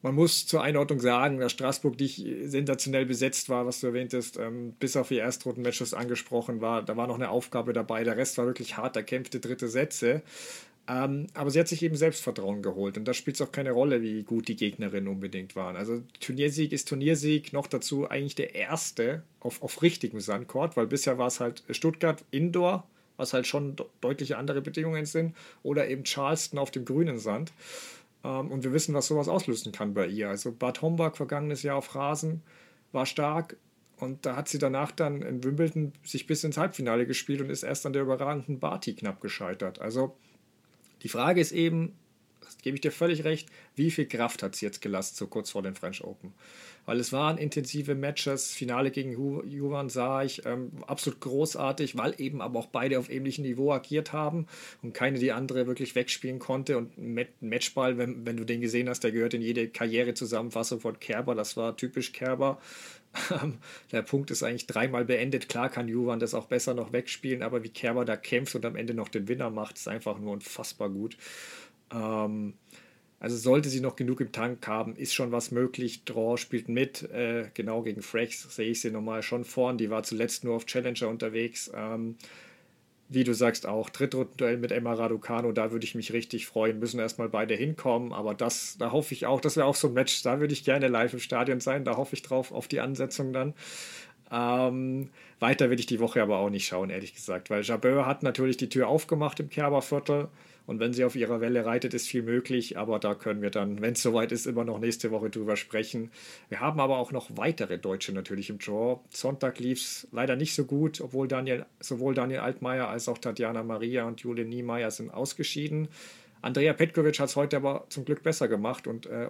Man 0.00 0.14
muss 0.14 0.46
zur 0.46 0.62
Einordnung 0.62 1.00
sagen, 1.00 1.38
dass 1.40 1.52
Straßburg 1.52 1.98
nicht 1.98 2.24
sensationell 2.44 3.04
besetzt 3.04 3.48
war, 3.48 3.66
was 3.66 3.80
du 3.80 3.88
erwähntest, 3.88 4.38
ähm, 4.38 4.72
bis 4.78 4.96
auf 4.96 5.08
die 5.08 5.18
Erstrunden-Matches 5.18 5.92
angesprochen 5.92 6.62
war. 6.62 6.82
Da 6.82 6.96
war 6.96 7.06
noch 7.06 7.16
eine 7.16 7.28
Aufgabe 7.28 7.74
dabei. 7.74 8.04
Der 8.04 8.16
Rest 8.16 8.38
war 8.38 8.46
wirklich 8.46 8.76
hart 8.78 8.96
erkämpfte 8.96 9.40
dritte 9.40 9.68
Sätze. 9.68 10.22
Ähm, 10.88 11.26
aber 11.34 11.50
sie 11.50 11.58
hat 11.58 11.66
sich 11.66 11.82
eben 11.82 11.96
Selbstvertrauen 11.96 12.62
geholt 12.62 12.96
und 12.96 13.06
da 13.06 13.14
spielt 13.14 13.36
es 13.36 13.42
auch 13.42 13.50
keine 13.50 13.72
Rolle, 13.72 14.02
wie 14.02 14.22
gut 14.22 14.46
die 14.46 14.54
Gegnerinnen 14.54 15.08
unbedingt 15.08 15.56
waren. 15.56 15.74
Also 15.74 16.02
Turniersieg 16.20 16.72
ist 16.72 16.88
Turniersieg, 16.88 17.52
noch 17.52 17.66
dazu 17.66 18.08
eigentlich 18.08 18.36
der 18.36 18.54
erste 18.54 19.24
auf, 19.40 19.62
auf 19.62 19.82
richtigem 19.82 20.20
Sandcourt, 20.20 20.76
weil 20.76 20.86
bisher 20.86 21.18
war 21.18 21.26
es 21.26 21.40
halt 21.40 21.64
Stuttgart 21.70 22.24
Indoor, 22.30 22.86
was 23.16 23.32
halt 23.32 23.48
schon 23.48 23.74
deutliche 24.00 24.38
andere 24.38 24.62
Bedingungen 24.62 25.06
sind, 25.06 25.34
oder 25.64 25.88
eben 25.88 26.04
Charleston 26.04 26.58
auf 26.58 26.70
dem 26.70 26.84
grünen 26.84 27.18
Sand. 27.18 27.52
Ähm, 28.22 28.52
und 28.52 28.62
wir 28.62 28.72
wissen, 28.72 28.94
was 28.94 29.08
sowas 29.08 29.28
auslösen 29.28 29.72
kann 29.72 29.92
bei 29.92 30.06
ihr. 30.06 30.28
Also 30.28 30.52
Bad 30.52 30.82
Homburg 30.82 31.16
vergangenes 31.16 31.64
Jahr 31.64 31.76
auf 31.76 31.96
Rasen 31.96 32.42
war 32.92 33.06
stark, 33.06 33.56
und 33.98 34.26
da 34.26 34.36
hat 34.36 34.48
sie 34.48 34.58
danach 34.58 34.92
dann 34.92 35.22
in 35.22 35.42
Wimbledon 35.42 35.92
sich 36.04 36.26
bis 36.26 36.44
ins 36.44 36.58
Halbfinale 36.58 37.06
gespielt 37.06 37.40
und 37.40 37.50
ist 37.50 37.62
erst 37.62 37.86
an 37.86 37.94
der 37.94 38.02
überragenden 38.02 38.58
Barty 38.60 38.94
knapp 38.94 39.20
gescheitert. 39.20 39.80
Also 39.80 40.14
die 41.06 41.10
Frage 41.10 41.40
ist 41.40 41.52
eben, 41.52 41.96
gebe 42.62 42.74
ich 42.74 42.80
dir 42.80 42.90
völlig 42.90 43.22
recht, 43.22 43.48
wie 43.76 43.92
viel 43.92 44.08
Kraft 44.08 44.42
hat 44.42 44.56
sie 44.56 44.66
jetzt 44.66 44.80
gelassen, 44.80 45.14
so 45.14 45.28
kurz 45.28 45.50
vor 45.50 45.62
den 45.62 45.76
French 45.76 46.02
Open. 46.02 46.34
Weil 46.86 47.00
es 47.00 47.12
waren 47.12 47.36
intensive 47.36 47.94
Matches, 47.94 48.52
Finale 48.52 48.90
gegen 48.92 49.12
Juvan 49.12 49.88
sah 49.88 50.22
ich 50.22 50.46
ähm, 50.46 50.70
absolut 50.86 51.20
großartig, 51.20 51.98
weil 51.98 52.14
eben 52.18 52.40
aber 52.40 52.60
auch 52.60 52.66
beide 52.66 52.98
auf 52.98 53.10
ähnlichem 53.10 53.42
Niveau 53.42 53.72
agiert 53.72 54.12
haben 54.12 54.46
und 54.82 54.94
keine 54.94 55.18
die 55.18 55.32
andere 55.32 55.66
wirklich 55.66 55.94
wegspielen 55.96 56.38
konnte. 56.38 56.78
Und 56.78 56.96
ein 56.96 57.26
Matchball, 57.40 57.98
wenn, 57.98 58.24
wenn 58.24 58.36
du 58.36 58.44
den 58.44 58.60
gesehen 58.60 58.88
hast, 58.88 59.00
der 59.00 59.12
gehört 59.12 59.34
in 59.34 59.42
jede 59.42 59.68
Karrierezusammenfassung 59.68 60.80
von 60.80 60.98
Kerber, 61.00 61.34
das 61.34 61.56
war 61.56 61.76
typisch 61.76 62.12
Kerber. 62.12 62.58
der 63.92 64.02
Punkt 64.02 64.30
ist 64.30 64.42
eigentlich 64.42 64.66
dreimal 64.66 65.04
beendet. 65.04 65.48
Klar 65.48 65.70
kann 65.70 65.88
Juvan 65.88 66.20
das 66.20 66.34
auch 66.34 66.46
besser 66.46 66.74
noch 66.74 66.92
wegspielen, 66.92 67.42
aber 67.42 67.64
wie 67.64 67.68
Kerber 67.68 68.04
da 68.04 68.16
kämpft 68.16 68.54
und 68.54 68.64
am 68.64 68.76
Ende 68.76 68.94
noch 68.94 69.08
den 69.08 69.26
Winner 69.26 69.50
macht, 69.50 69.76
ist 69.76 69.88
einfach 69.88 70.18
nur 70.18 70.32
unfassbar 70.34 70.90
gut. 70.90 71.16
Ähm, 71.92 72.54
also 73.26 73.38
sollte 73.38 73.68
sie 73.70 73.80
noch 73.80 73.96
genug 73.96 74.20
im 74.20 74.30
Tank 74.30 74.68
haben, 74.68 74.94
ist 74.94 75.12
schon 75.12 75.32
was 75.32 75.50
möglich. 75.50 76.04
Draw 76.04 76.36
spielt 76.36 76.68
mit, 76.68 77.02
äh, 77.10 77.50
genau 77.54 77.82
gegen 77.82 78.00
Frax 78.00 78.54
sehe 78.54 78.70
ich 78.70 78.80
sie 78.80 78.92
nochmal 78.92 79.24
schon 79.24 79.44
vorn. 79.44 79.78
Die 79.78 79.90
war 79.90 80.04
zuletzt 80.04 80.44
nur 80.44 80.54
auf 80.54 80.64
Challenger 80.64 81.08
unterwegs. 81.08 81.68
Ähm, 81.74 82.14
wie 83.08 83.24
du 83.24 83.34
sagst 83.34 83.66
auch, 83.66 83.90
Drittrundenduell 83.90 84.58
mit 84.58 84.70
Emma 84.70 84.92
Raducano, 84.92 85.50
da 85.50 85.72
würde 85.72 85.84
ich 85.84 85.96
mich 85.96 86.12
richtig 86.12 86.46
freuen. 86.46 86.78
Müssen 86.78 87.00
erstmal 87.00 87.28
beide 87.28 87.56
hinkommen, 87.56 88.12
aber 88.12 88.32
das, 88.32 88.76
da 88.78 88.92
hoffe 88.92 89.12
ich 89.12 89.26
auch, 89.26 89.40
das 89.40 89.56
wäre 89.56 89.66
auch 89.66 89.74
so 89.74 89.88
ein 89.88 89.94
Match, 89.94 90.22
da 90.22 90.38
würde 90.38 90.52
ich 90.52 90.62
gerne 90.62 90.86
live 90.86 91.12
im 91.12 91.18
Stadion 91.18 91.58
sein, 91.58 91.84
da 91.84 91.96
hoffe 91.96 92.14
ich 92.14 92.22
drauf, 92.22 92.52
auf 92.52 92.68
die 92.68 92.78
Ansetzung 92.78 93.32
dann. 93.32 93.54
Ähm, 94.30 95.10
weiter 95.40 95.68
will 95.68 95.80
ich 95.80 95.86
die 95.86 95.98
Woche 95.98 96.22
aber 96.22 96.38
auch 96.38 96.50
nicht 96.50 96.68
schauen, 96.68 96.90
ehrlich 96.90 97.12
gesagt, 97.12 97.50
weil 97.50 97.64
Jabeur 97.64 98.06
hat 98.06 98.22
natürlich 98.22 98.56
die 98.56 98.68
Tür 98.68 98.86
aufgemacht 98.86 99.40
im 99.40 99.50
Kerberviertel. 99.50 100.28
Und 100.66 100.80
wenn 100.80 100.92
sie 100.92 101.04
auf 101.04 101.14
ihrer 101.14 101.40
Welle 101.40 101.64
reitet, 101.64 101.94
ist 101.94 102.08
viel 102.08 102.22
möglich. 102.22 102.76
Aber 102.76 102.98
da 102.98 103.14
können 103.14 103.40
wir 103.40 103.50
dann, 103.50 103.80
wenn 103.80 103.92
es 103.92 104.02
soweit 104.02 104.32
ist, 104.32 104.46
immer 104.46 104.64
noch 104.64 104.78
nächste 104.78 105.10
Woche 105.10 105.30
drüber 105.30 105.56
sprechen. 105.56 106.10
Wir 106.48 106.60
haben 106.60 106.80
aber 106.80 106.98
auch 106.98 107.12
noch 107.12 107.36
weitere 107.36 107.78
Deutsche 107.78 108.12
natürlich 108.12 108.50
im 108.50 108.58
Draw. 108.58 109.00
Sonntag 109.10 109.58
lief 109.60 109.80
es 109.80 110.08
leider 110.12 110.36
nicht 110.36 110.54
so 110.54 110.64
gut, 110.64 111.00
obwohl 111.00 111.28
Daniel, 111.28 111.66
sowohl 111.80 112.14
Daniel 112.14 112.40
Altmaier 112.40 112.88
als 112.88 113.08
auch 113.08 113.18
Tatjana 113.18 113.62
Maria 113.62 114.06
und 114.06 114.20
Julie 114.20 114.44
Niemeyer 114.44 114.90
sind 114.90 115.10
ausgeschieden. 115.10 115.88
Andrea 116.42 116.72
Petkovic 116.74 117.18
hat 117.18 117.28
es 117.28 117.36
heute 117.36 117.56
aber 117.56 117.86
zum 117.88 118.04
Glück 118.04 118.22
besser 118.22 118.46
gemacht 118.46 118.86
und 118.86 119.06
äh, 119.06 119.28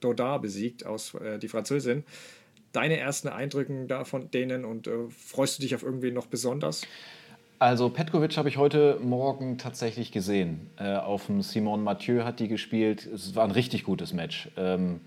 Dodard 0.00 0.42
besiegt, 0.42 0.84
aus, 0.84 1.14
äh, 1.14 1.38
die 1.38 1.48
Französin. 1.48 2.04
Deine 2.72 2.98
ersten 2.98 3.28
Eindrücke 3.28 3.86
davon 3.86 4.30
denen 4.30 4.64
und 4.64 4.86
äh, 4.86 5.08
freust 5.08 5.58
du 5.58 5.62
dich 5.62 5.74
auf 5.74 5.82
irgendwie 5.82 6.10
noch 6.10 6.26
besonders? 6.26 6.82
Also 7.60 7.90
Petkovic 7.90 8.36
habe 8.36 8.48
ich 8.48 8.56
heute 8.56 9.00
Morgen 9.02 9.58
tatsächlich 9.58 10.12
gesehen. 10.12 10.70
Äh, 10.76 10.94
auf 10.94 11.26
dem 11.26 11.42
Simon 11.42 11.82
Mathieu 11.82 12.22
hat 12.22 12.38
die 12.38 12.46
gespielt. 12.46 13.04
Es 13.04 13.34
war 13.34 13.42
ein 13.42 13.50
richtig 13.50 13.82
gutes 13.82 14.12
Match. 14.12 14.48
Ähm, 14.56 15.00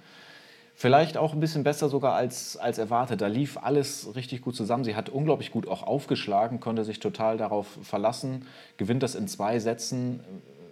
vielleicht 0.76 1.16
auch 1.16 1.32
ein 1.32 1.40
bisschen 1.40 1.64
besser 1.64 1.88
sogar 1.88 2.14
als, 2.14 2.58
als 2.58 2.78
erwartet. 2.78 3.22
Da 3.22 3.28
lief 3.28 3.58
alles 3.58 4.16
richtig 4.16 4.42
gut 4.42 4.58
zusammen. 4.58 4.84
Sie 4.84 4.98
hat 4.98 5.08
unglaublich 5.08 5.52
gut 5.52 5.66
auch 5.66 5.84
aufgeschlagen, 5.84 6.60
konnte 6.60 6.84
sich 6.84 7.00
total 7.00 7.38
darauf 7.38 7.68
verlassen, 7.84 8.46
gewinnt 8.76 9.02
das 9.02 9.16
in 9.16 9.30
zwei 9.30 9.60
Sätzen, 9.60 10.20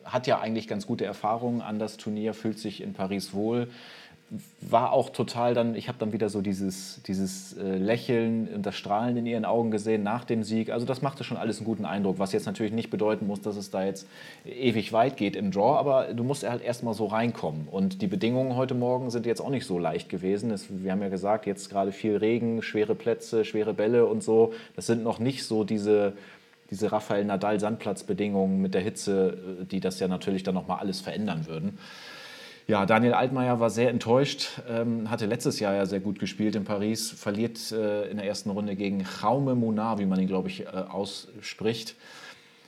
hat 0.03 0.27
ja 0.27 0.39
eigentlich 0.39 0.67
ganz 0.67 0.85
gute 0.85 1.05
Erfahrungen 1.05 1.61
an 1.61 1.79
das 1.79 1.95
Turnier, 1.95 2.33
fühlt 2.33 2.59
sich 2.59 2.81
in 2.81 2.91
Paris 2.91 3.33
wohl 3.33 3.69
war 4.61 4.93
auch 4.93 5.09
total 5.09 5.55
dann, 5.55 5.73
ich 5.73 5.87
habe 5.87 5.97
dann 5.97 6.13
wieder 6.13 6.29
so 6.29 6.41
dieses, 6.41 7.01
dieses 7.03 7.57
äh, 7.57 7.77
Lächeln 7.77 8.47
und 8.53 8.65
das 8.65 8.75
Strahlen 8.75 9.17
in 9.17 9.25
ihren 9.25 9.43
Augen 9.43 9.71
gesehen 9.71 10.03
nach 10.03 10.23
dem 10.23 10.43
Sieg. 10.43 10.69
Also 10.69 10.85
das 10.85 11.01
machte 11.01 11.23
schon 11.23 11.37
alles 11.37 11.57
einen 11.57 11.65
guten 11.65 11.85
Eindruck, 11.85 12.19
was 12.19 12.31
jetzt 12.31 12.45
natürlich 12.45 12.71
nicht 12.71 12.91
bedeuten 12.91 13.25
muss, 13.25 13.41
dass 13.41 13.57
es 13.57 13.71
da 13.71 13.83
jetzt 13.83 14.07
ewig 14.45 14.93
weit 14.93 15.17
geht 15.17 15.35
im 15.35 15.49
Draw, 15.49 15.77
aber 15.79 16.13
du 16.13 16.23
musst 16.23 16.47
halt 16.47 16.61
erstmal 16.61 16.93
so 16.93 17.07
reinkommen. 17.07 17.67
Und 17.69 18.03
die 18.03 18.07
Bedingungen 18.07 18.55
heute 18.55 18.75
Morgen 18.75 19.09
sind 19.09 19.25
jetzt 19.25 19.41
auch 19.41 19.49
nicht 19.49 19.65
so 19.65 19.79
leicht 19.79 20.09
gewesen. 20.09 20.51
Es, 20.51 20.67
wir 20.69 20.91
haben 20.91 21.01
ja 21.01 21.09
gesagt, 21.09 21.47
jetzt 21.47 21.69
gerade 21.69 21.91
viel 21.91 22.15
Regen, 22.15 22.61
schwere 22.61 22.93
Plätze, 22.93 23.45
schwere 23.45 23.73
Bälle 23.73 24.05
und 24.05 24.21
so. 24.21 24.53
Das 24.75 24.85
sind 24.85 25.03
noch 25.03 25.17
nicht 25.17 25.43
so 25.43 25.63
diese, 25.63 26.13
diese 26.69 26.91
Rafael 26.91 27.25
Nadal 27.25 27.59
Sandplatzbedingungen 27.59 28.61
mit 28.61 28.75
der 28.75 28.81
Hitze, 28.81 29.37
äh, 29.61 29.65
die 29.65 29.79
das 29.79 29.99
ja 29.99 30.07
natürlich 30.07 30.43
dann 30.43 30.53
nochmal 30.53 30.79
alles 30.79 31.01
verändern 31.01 31.47
würden. 31.47 31.79
Ja, 32.69 32.85
Daniel 32.85 33.15
Altmaier 33.15 33.59
war 33.59 33.71
sehr 33.71 33.89
enttäuscht, 33.89 34.61
ähm, 34.69 35.09
hatte 35.09 35.25
letztes 35.25 35.59
Jahr 35.59 35.73
ja 35.73 35.87
sehr 35.87 36.01
gut 36.01 36.19
gespielt 36.19 36.55
in 36.55 36.65
Paris, 36.65 37.09
verliert 37.09 37.71
äh, 37.71 38.07
in 38.11 38.17
der 38.17 38.27
ersten 38.27 38.51
Runde 38.51 38.75
gegen 38.75 39.03
Jaume 39.23 39.55
Munar, 39.55 39.97
wie 39.97 40.05
man 40.05 40.19
ihn, 40.19 40.27
glaube 40.27 40.49
ich, 40.49 40.67
äh, 40.67 40.67
ausspricht. 40.67 41.95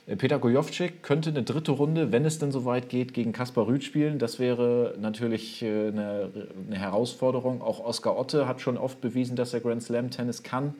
Äh, 0.08 0.16
Peter 0.16 0.40
Gojovcik 0.40 1.04
könnte 1.04 1.30
eine 1.30 1.44
dritte 1.44 1.70
Runde, 1.70 2.10
wenn 2.10 2.24
es 2.24 2.40
denn 2.40 2.50
soweit 2.50 2.88
geht, 2.88 3.14
gegen 3.14 3.32
Kaspar 3.32 3.68
Rüth 3.68 3.84
spielen. 3.84 4.18
Das 4.18 4.40
wäre 4.40 4.96
natürlich 4.98 5.62
äh, 5.62 5.86
eine, 5.86 6.32
eine 6.66 6.78
Herausforderung. 6.80 7.62
Auch 7.62 7.78
Oscar 7.78 8.18
Otte 8.18 8.48
hat 8.48 8.60
schon 8.60 8.78
oft 8.78 9.00
bewiesen, 9.00 9.36
dass 9.36 9.54
er 9.54 9.60
Grand 9.60 9.84
Slam 9.84 10.10
Tennis 10.10 10.42
kann. 10.42 10.74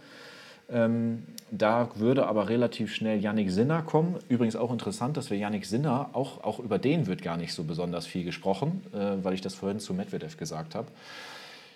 Ähm, 0.73 1.25
da 1.51 1.91
würde 1.97 2.27
aber 2.27 2.49
relativ 2.49 2.95
schnell 2.95 3.21
Yannick 3.21 3.51
Sinner 3.51 3.83
kommen. 3.83 4.17
Übrigens 4.31 4.57
auch 4.57 4.73
interessant, 4.73 5.19
dass 5.19 5.31
wir 5.31 5.37
Yannick 5.37 5.67
Sinner, 5.67 6.09
auch, 6.15 6.43
auch 6.43 6.59
über 6.59 6.79
den 6.79 7.07
wird 7.07 7.23
gar 7.23 7.37
nicht 7.37 7.53
so 7.53 7.65
besonders 7.65 8.07
viel 8.07 8.25
gesprochen, 8.25 8.83
äh, 8.95 9.23
weil 9.23 9.35
ich 9.35 9.43
das 9.43 9.55
vorhin 9.55 9.79
zu 9.79 9.93
Medvedev 9.93 10.39
gesagt 10.39 10.75
habe. 10.75 10.89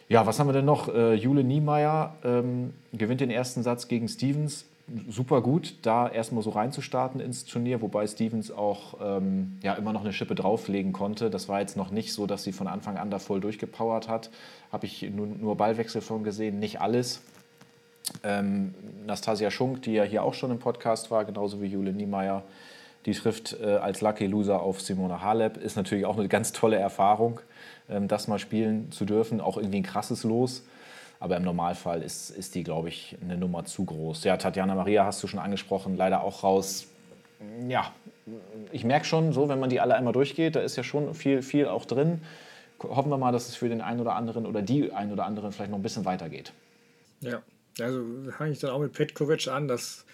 Ja, 0.08 0.24
was 0.24 0.38
haben 0.38 0.48
wir 0.48 0.54
denn 0.54 0.64
noch? 0.64 0.88
Äh, 0.88 1.14
Jule 1.14 1.44
Niemeyer 1.44 2.14
ähm, 2.24 2.72
gewinnt 2.92 3.20
den 3.20 3.30
ersten 3.30 3.62
Satz 3.62 3.88
gegen 3.88 4.08
Stevens. 4.08 4.64
Super 5.08 5.42
gut, 5.42 5.74
da 5.82 6.08
erstmal 6.08 6.44
so 6.44 6.50
reinzustarten 6.50 7.20
ins 7.20 7.44
Turnier, 7.44 7.82
wobei 7.82 8.06
Stevens 8.06 8.52
auch 8.52 8.94
ähm, 9.02 9.58
ja, 9.62 9.74
immer 9.74 9.92
noch 9.92 10.02
eine 10.02 10.12
Schippe 10.12 10.36
drauflegen 10.36 10.92
konnte. 10.92 11.28
Das 11.28 11.48
war 11.48 11.60
jetzt 11.60 11.76
noch 11.76 11.90
nicht 11.90 12.12
so, 12.12 12.26
dass 12.26 12.44
sie 12.44 12.52
von 12.52 12.68
Anfang 12.68 12.96
an 12.96 13.10
da 13.10 13.18
voll 13.18 13.40
durchgepowert 13.40 14.08
hat. 14.08 14.30
Habe 14.70 14.86
ich 14.86 15.02
nur, 15.10 15.26
nur 15.26 15.56
Ballwechsel 15.56 16.00
von 16.00 16.22
gesehen, 16.22 16.60
nicht 16.60 16.80
alles. 16.80 17.20
Ähm, 18.22 18.74
Nastasia 19.06 19.50
Schunk, 19.50 19.82
die 19.82 19.94
ja 19.94 20.04
hier 20.04 20.22
auch 20.22 20.34
schon 20.34 20.50
im 20.50 20.58
Podcast 20.58 21.10
war, 21.10 21.24
genauso 21.24 21.60
wie 21.60 21.66
Jule 21.66 21.92
Niemeyer, 21.92 22.42
die 23.04 23.12
trifft 23.12 23.56
äh, 23.60 23.76
als 23.76 24.00
Lucky 24.00 24.26
Loser 24.26 24.60
auf 24.60 24.80
Simona 24.80 25.20
Halep. 25.20 25.56
Ist 25.56 25.76
natürlich 25.76 26.04
auch 26.06 26.18
eine 26.18 26.28
ganz 26.28 26.52
tolle 26.52 26.76
Erfahrung, 26.76 27.40
ähm, 27.88 28.08
das 28.08 28.26
mal 28.26 28.38
spielen 28.38 28.90
zu 28.90 29.04
dürfen. 29.04 29.40
Auch 29.40 29.56
irgendwie 29.56 29.78
ein 29.78 29.84
krasses 29.84 30.24
Los. 30.24 30.64
Aber 31.18 31.36
im 31.36 31.44
Normalfall 31.44 32.02
ist, 32.02 32.30
ist 32.30 32.54
die, 32.54 32.62
glaube 32.62 32.88
ich, 32.88 33.16
eine 33.22 33.36
Nummer 33.36 33.64
zu 33.64 33.84
groß. 33.84 34.24
Ja, 34.24 34.36
Tatjana 34.36 34.74
Maria 34.74 35.04
hast 35.04 35.22
du 35.22 35.28
schon 35.28 35.40
angesprochen, 35.40 35.96
leider 35.96 36.22
auch 36.22 36.42
raus. 36.42 36.88
Ja, 37.68 37.92
ich 38.72 38.84
merke 38.84 39.06
schon, 39.06 39.32
so, 39.32 39.48
wenn 39.48 39.60
man 39.60 39.70
die 39.70 39.80
alle 39.80 39.94
einmal 39.94 40.12
durchgeht, 40.12 40.56
da 40.56 40.60
ist 40.60 40.76
ja 40.76 40.82
schon 40.82 41.14
viel, 41.14 41.42
viel 41.42 41.68
auch 41.68 41.84
drin. 41.84 42.20
Hoffen 42.82 43.10
wir 43.10 43.16
mal, 43.16 43.32
dass 43.32 43.48
es 43.48 43.56
für 43.56 43.68
den 43.68 43.80
einen 43.80 44.00
oder 44.00 44.14
anderen 44.14 44.44
oder 44.46 44.60
die 44.62 44.92
einen 44.92 45.12
oder 45.12 45.24
anderen 45.24 45.52
vielleicht 45.52 45.70
noch 45.70 45.78
ein 45.78 45.82
bisschen 45.82 46.04
weitergeht. 46.04 46.52
Ja, 47.20 47.40
also 47.80 48.04
fange 48.36 48.52
ich 48.52 48.58
dann 48.58 48.70
auch 48.70 48.80
mit 48.80 48.92
Petkovic 48.92 49.48
an, 49.48 49.68
dass 49.68 50.04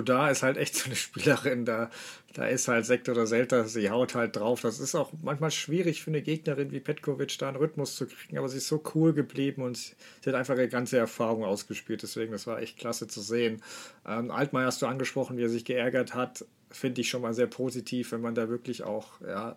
da 0.00 0.30
ist 0.30 0.42
halt 0.42 0.56
echt 0.56 0.74
so 0.74 0.86
eine 0.86 0.96
Spielerin, 0.96 1.64
da, 1.64 1.90
da 2.32 2.46
ist 2.46 2.68
halt 2.68 2.86
Sekt 2.86 3.08
oder 3.08 3.26
Selter, 3.26 3.66
sie 3.66 3.90
haut 3.90 4.14
halt 4.14 4.36
drauf. 4.36 4.62
Das 4.62 4.80
ist 4.80 4.94
auch 4.94 5.12
manchmal 5.22 5.50
schwierig 5.50 6.02
für 6.02 6.10
eine 6.10 6.22
Gegnerin 6.22 6.70
wie 6.70 6.80
Petkovic 6.80 7.36
da 7.38 7.48
einen 7.48 7.56
Rhythmus 7.56 7.96
zu 7.96 8.06
kriegen, 8.06 8.38
aber 8.38 8.48
sie 8.48 8.58
ist 8.58 8.68
so 8.68 8.82
cool 8.94 9.12
geblieben 9.12 9.62
und 9.62 9.76
sie 9.76 9.94
hat 10.26 10.34
einfach 10.34 10.54
ihre 10.54 10.68
ganze 10.68 10.96
Erfahrung 10.96 11.44
ausgespielt, 11.44 12.02
deswegen 12.02 12.32
das 12.32 12.46
war 12.46 12.60
echt 12.60 12.78
klasse 12.78 13.06
zu 13.08 13.20
sehen. 13.20 13.62
Ähm, 14.06 14.30
Altmaier 14.30 14.66
hast 14.66 14.82
du 14.82 14.86
angesprochen, 14.86 15.36
wie 15.36 15.42
er 15.42 15.50
sich 15.50 15.64
geärgert 15.64 16.14
hat, 16.14 16.44
finde 16.70 17.02
ich 17.02 17.10
schon 17.10 17.22
mal 17.22 17.34
sehr 17.34 17.46
positiv, 17.46 18.12
wenn 18.12 18.22
man 18.22 18.34
da 18.34 18.48
wirklich 18.48 18.82
auch 18.82 19.20
ja, 19.20 19.56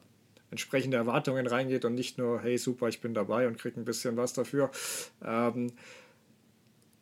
entsprechende 0.52 0.98
Erwartungen 0.98 1.48
reingeht 1.48 1.86
und 1.86 1.96
nicht 1.96 2.18
nur, 2.18 2.42
hey 2.42 2.58
super, 2.58 2.90
ich 2.90 3.00
bin 3.00 3.14
dabei 3.14 3.48
und 3.48 3.58
kriege 3.58 3.80
ein 3.80 3.86
bisschen 3.86 4.18
was 4.18 4.34
dafür. 4.34 4.70
Ähm, 5.24 5.72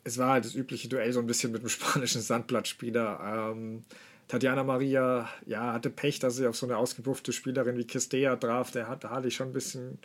es 0.04 0.18
war 0.18 0.34
halt 0.34 0.45
das 0.45 0.56
übliche 0.56 0.89
Duell 0.89 1.14
so 1.14 1.20
ein 1.20 1.28
bisschen 1.28 1.51
mit 1.51 1.62
dem 1.62 1.70
spanischen 1.70 2.22
Sandblattspieler. 2.22 3.51
Ähm, 3.54 3.84
Tatjana 4.28 4.64
Maria 4.64 5.30
ja, 5.45 5.74
hatte 5.74 5.89
Pech, 5.89 6.20
dass 6.20 6.38
sie 6.38 6.47
auf 6.47 6.56
so 6.56 6.66
eine 6.66 6.78
ausgebuffte 6.78 7.34
Spielerin 7.34 7.78
wie 7.78 7.86
Kistea 7.86 8.36
traf. 8.36 8.72
Der 8.72 8.88
hat, 8.88 9.04
da 9.04 9.10
hatte 9.10 9.28
ich 9.28 9.36
schon 9.36 9.49
ein 9.49 9.54
bisschen 9.54 9.99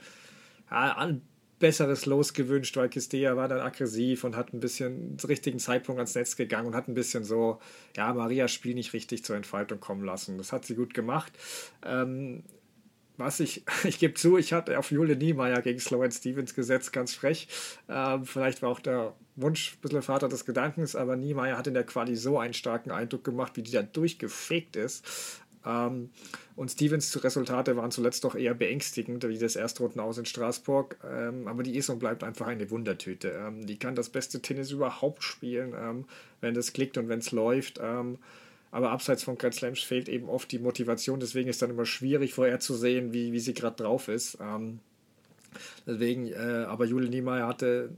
ja, 0.70 0.96
ein 0.99 1.22
besseres 1.59 2.07
Los 2.07 2.34
gewünscht, 2.34 2.76
weil 2.76 2.88
Kistea 2.88 3.36
war 3.36 3.49
dann 3.49 3.61
aggressiv 3.61 4.24
und 4.24 4.36
hat 4.36 4.53
ein 4.53 4.61
bisschen 4.61 5.18
zum 5.18 5.28
richtigen 5.28 5.59
Zeitpunkt 5.59 5.99
ans 5.99 6.14
Netz 6.14 6.36
gegangen 6.36 6.68
und 6.68 6.74
hat 6.74 6.88
ein 6.88 6.94
bisschen 6.94 7.24
so, 7.24 7.59
ja, 7.96 8.12
Marias 8.12 8.53
Spiel 8.53 8.74
nicht 8.74 8.92
richtig 8.92 9.24
zur 9.24 9.36
Entfaltung 9.36 9.80
kommen 9.80 10.05
lassen. 10.05 10.38
Das 10.38 10.53
hat 10.53 10.64
sie 10.64 10.74
gut 10.74 10.94
gemacht. 10.94 11.32
Ähm, 11.84 12.44
was 13.18 13.40
ich, 13.40 13.64
ich 13.84 13.98
gebe 13.98 14.14
zu, 14.14 14.38
ich 14.38 14.52
hatte 14.52 14.78
auf 14.78 14.90
Jule 14.90 15.16
Niemeyer 15.16 15.60
gegen 15.60 15.78
Sloan 15.78 16.10
Stevens 16.10 16.54
gesetzt, 16.54 16.92
ganz 16.92 17.14
frech. 17.14 17.48
Ähm, 17.88 18.24
vielleicht 18.24 18.62
war 18.62 18.70
auch 18.70 18.80
der 18.80 19.14
Wunsch 19.36 19.74
ein 19.74 19.80
bisschen 19.82 20.02
Vater 20.02 20.28
des 20.28 20.46
Gedankens, 20.46 20.96
aber 20.96 21.16
Niemeyer 21.16 21.58
hat 21.58 21.66
in 21.66 21.74
der 21.74 21.84
Quali 21.84 22.16
so 22.16 22.38
einen 22.38 22.54
starken 22.54 22.90
Eindruck 22.90 23.24
gemacht, 23.24 23.52
wie 23.56 23.62
die 23.62 23.72
da 23.72 23.82
durchgefegt 23.82 24.76
ist. 24.76 25.04
Ähm, 25.66 26.10
und 26.56 26.70
Stevens 26.70 27.22
Resultate 27.22 27.76
waren 27.76 27.90
zuletzt 27.90 28.24
doch 28.24 28.34
eher 28.34 28.54
beängstigend, 28.54 29.28
wie 29.28 29.38
das 29.38 29.56
Erstrunden 29.56 30.00
aus 30.00 30.18
in 30.18 30.24
Straßburg. 30.24 30.96
Ähm, 31.08 31.46
aber 31.46 31.62
die 31.62 31.76
ist 31.76 31.88
und 31.88 31.98
bleibt 31.98 32.24
einfach 32.24 32.46
eine 32.46 32.70
Wundertüte. 32.70 33.30
Ähm, 33.30 33.66
die 33.66 33.78
kann 33.78 33.94
das 33.94 34.08
beste 34.08 34.40
Tennis 34.40 34.70
überhaupt 34.70 35.22
spielen, 35.22 35.74
ähm, 35.78 36.04
wenn 36.40 36.54
das 36.54 36.72
klickt 36.72 36.98
und 36.98 37.08
wenn 37.08 37.20
es 37.20 37.32
läuft. 37.32 37.80
Aber 38.70 38.90
abseits 38.90 39.22
von 39.22 39.38
Grand 39.38 39.54
Slams 39.54 39.80
fehlt 39.80 40.08
eben 40.08 40.28
oft 40.28 40.50
die 40.52 40.58
Motivation. 40.58 41.20
Deswegen 41.20 41.48
ist 41.48 41.62
dann 41.62 41.70
immer 41.70 41.86
schwierig 41.86 42.34
vorherzusehen, 42.34 43.12
wie, 43.12 43.32
wie 43.32 43.40
sie 43.40 43.54
gerade 43.54 43.82
drauf 43.82 44.08
ist. 44.08 44.38
Ähm, 44.40 44.80
deswegen, 45.86 46.28
äh, 46.28 46.64
aber 46.66 46.84
Jule 46.84 47.08
Niemeyer 47.08 47.46
hatte 47.46 47.90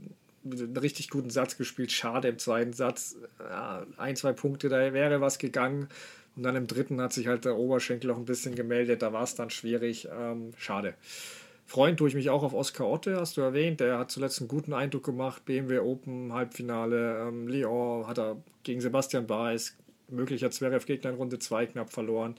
einen 0.44 0.76
richtig 0.76 1.10
guten 1.10 1.30
Satz 1.30 1.56
gespielt. 1.56 1.92
Schade 1.92 2.28
im 2.28 2.38
zweiten 2.38 2.72
Satz. 2.72 3.16
Ja, 3.40 3.84
ein, 3.96 4.16
zwei 4.16 4.32
Punkte, 4.32 4.68
da 4.68 4.92
wäre 4.92 5.20
was 5.20 5.38
gegangen. 5.38 5.88
Und 6.36 6.44
dann 6.44 6.56
im 6.56 6.66
dritten 6.66 7.00
hat 7.00 7.12
sich 7.12 7.26
halt 7.26 7.44
der 7.44 7.56
Oberschenkel 7.56 8.10
auch 8.10 8.16
ein 8.16 8.24
bisschen 8.24 8.54
gemeldet. 8.54 9.02
Da 9.02 9.12
war 9.12 9.24
es 9.24 9.34
dann 9.34 9.50
schwierig. 9.50 10.08
Ähm, 10.16 10.52
schade. 10.56 10.94
Freuen 11.66 11.96
tue 11.96 12.08
ich 12.08 12.14
mich 12.14 12.30
auch 12.30 12.42
auf 12.42 12.52
Oscar 12.52 12.88
Otte, 12.88 13.16
hast 13.16 13.36
du 13.36 13.42
erwähnt. 13.42 13.78
Der 13.78 13.98
hat 13.98 14.10
zuletzt 14.10 14.40
einen 14.40 14.48
guten 14.48 14.72
Eindruck 14.72 15.04
gemacht. 15.04 15.44
BMW 15.44 15.78
Open, 15.78 16.32
Halbfinale. 16.32 17.28
Ähm, 17.28 17.46
Lyon 17.46 18.06
hat 18.06 18.18
er 18.18 18.42
gegen 18.62 18.80
Sebastian 18.80 19.26
Baez, 19.26 19.76
möglicher 20.12 20.50
Zverev-Gegner 20.50 21.10
in 21.10 21.16
Runde 21.16 21.38
2 21.38 21.66
knapp 21.66 21.92
verloren. 21.92 22.34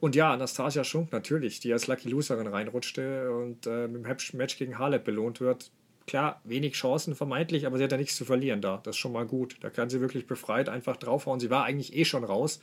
Und 0.00 0.14
ja, 0.14 0.32
Anastasia 0.32 0.84
Schunk 0.84 1.12
natürlich, 1.12 1.60
die 1.60 1.72
als 1.72 1.86
Lucky 1.86 2.08
Loserin 2.08 2.46
reinrutschte 2.46 3.32
und 3.32 3.66
äh, 3.66 3.88
mit 3.88 4.04
dem 4.04 4.38
Match 4.38 4.58
gegen 4.58 4.78
Halep 4.78 5.04
belohnt 5.04 5.40
wird. 5.40 5.70
Klar, 6.06 6.40
wenig 6.44 6.74
Chancen 6.74 7.16
vermeintlich, 7.16 7.66
aber 7.66 7.78
sie 7.78 7.84
hat 7.84 7.90
ja 7.90 7.98
nichts 7.98 8.14
zu 8.14 8.24
verlieren 8.24 8.60
da. 8.60 8.80
Das 8.84 8.94
ist 8.94 9.00
schon 9.00 9.12
mal 9.12 9.26
gut. 9.26 9.56
Da 9.60 9.70
kann 9.70 9.90
sie 9.90 10.00
wirklich 10.00 10.26
befreit 10.26 10.68
einfach 10.68 10.96
draufhauen. 10.96 11.40
Sie 11.40 11.50
war 11.50 11.64
eigentlich 11.64 11.96
eh 11.96 12.04
schon 12.04 12.22
raus. 12.22 12.60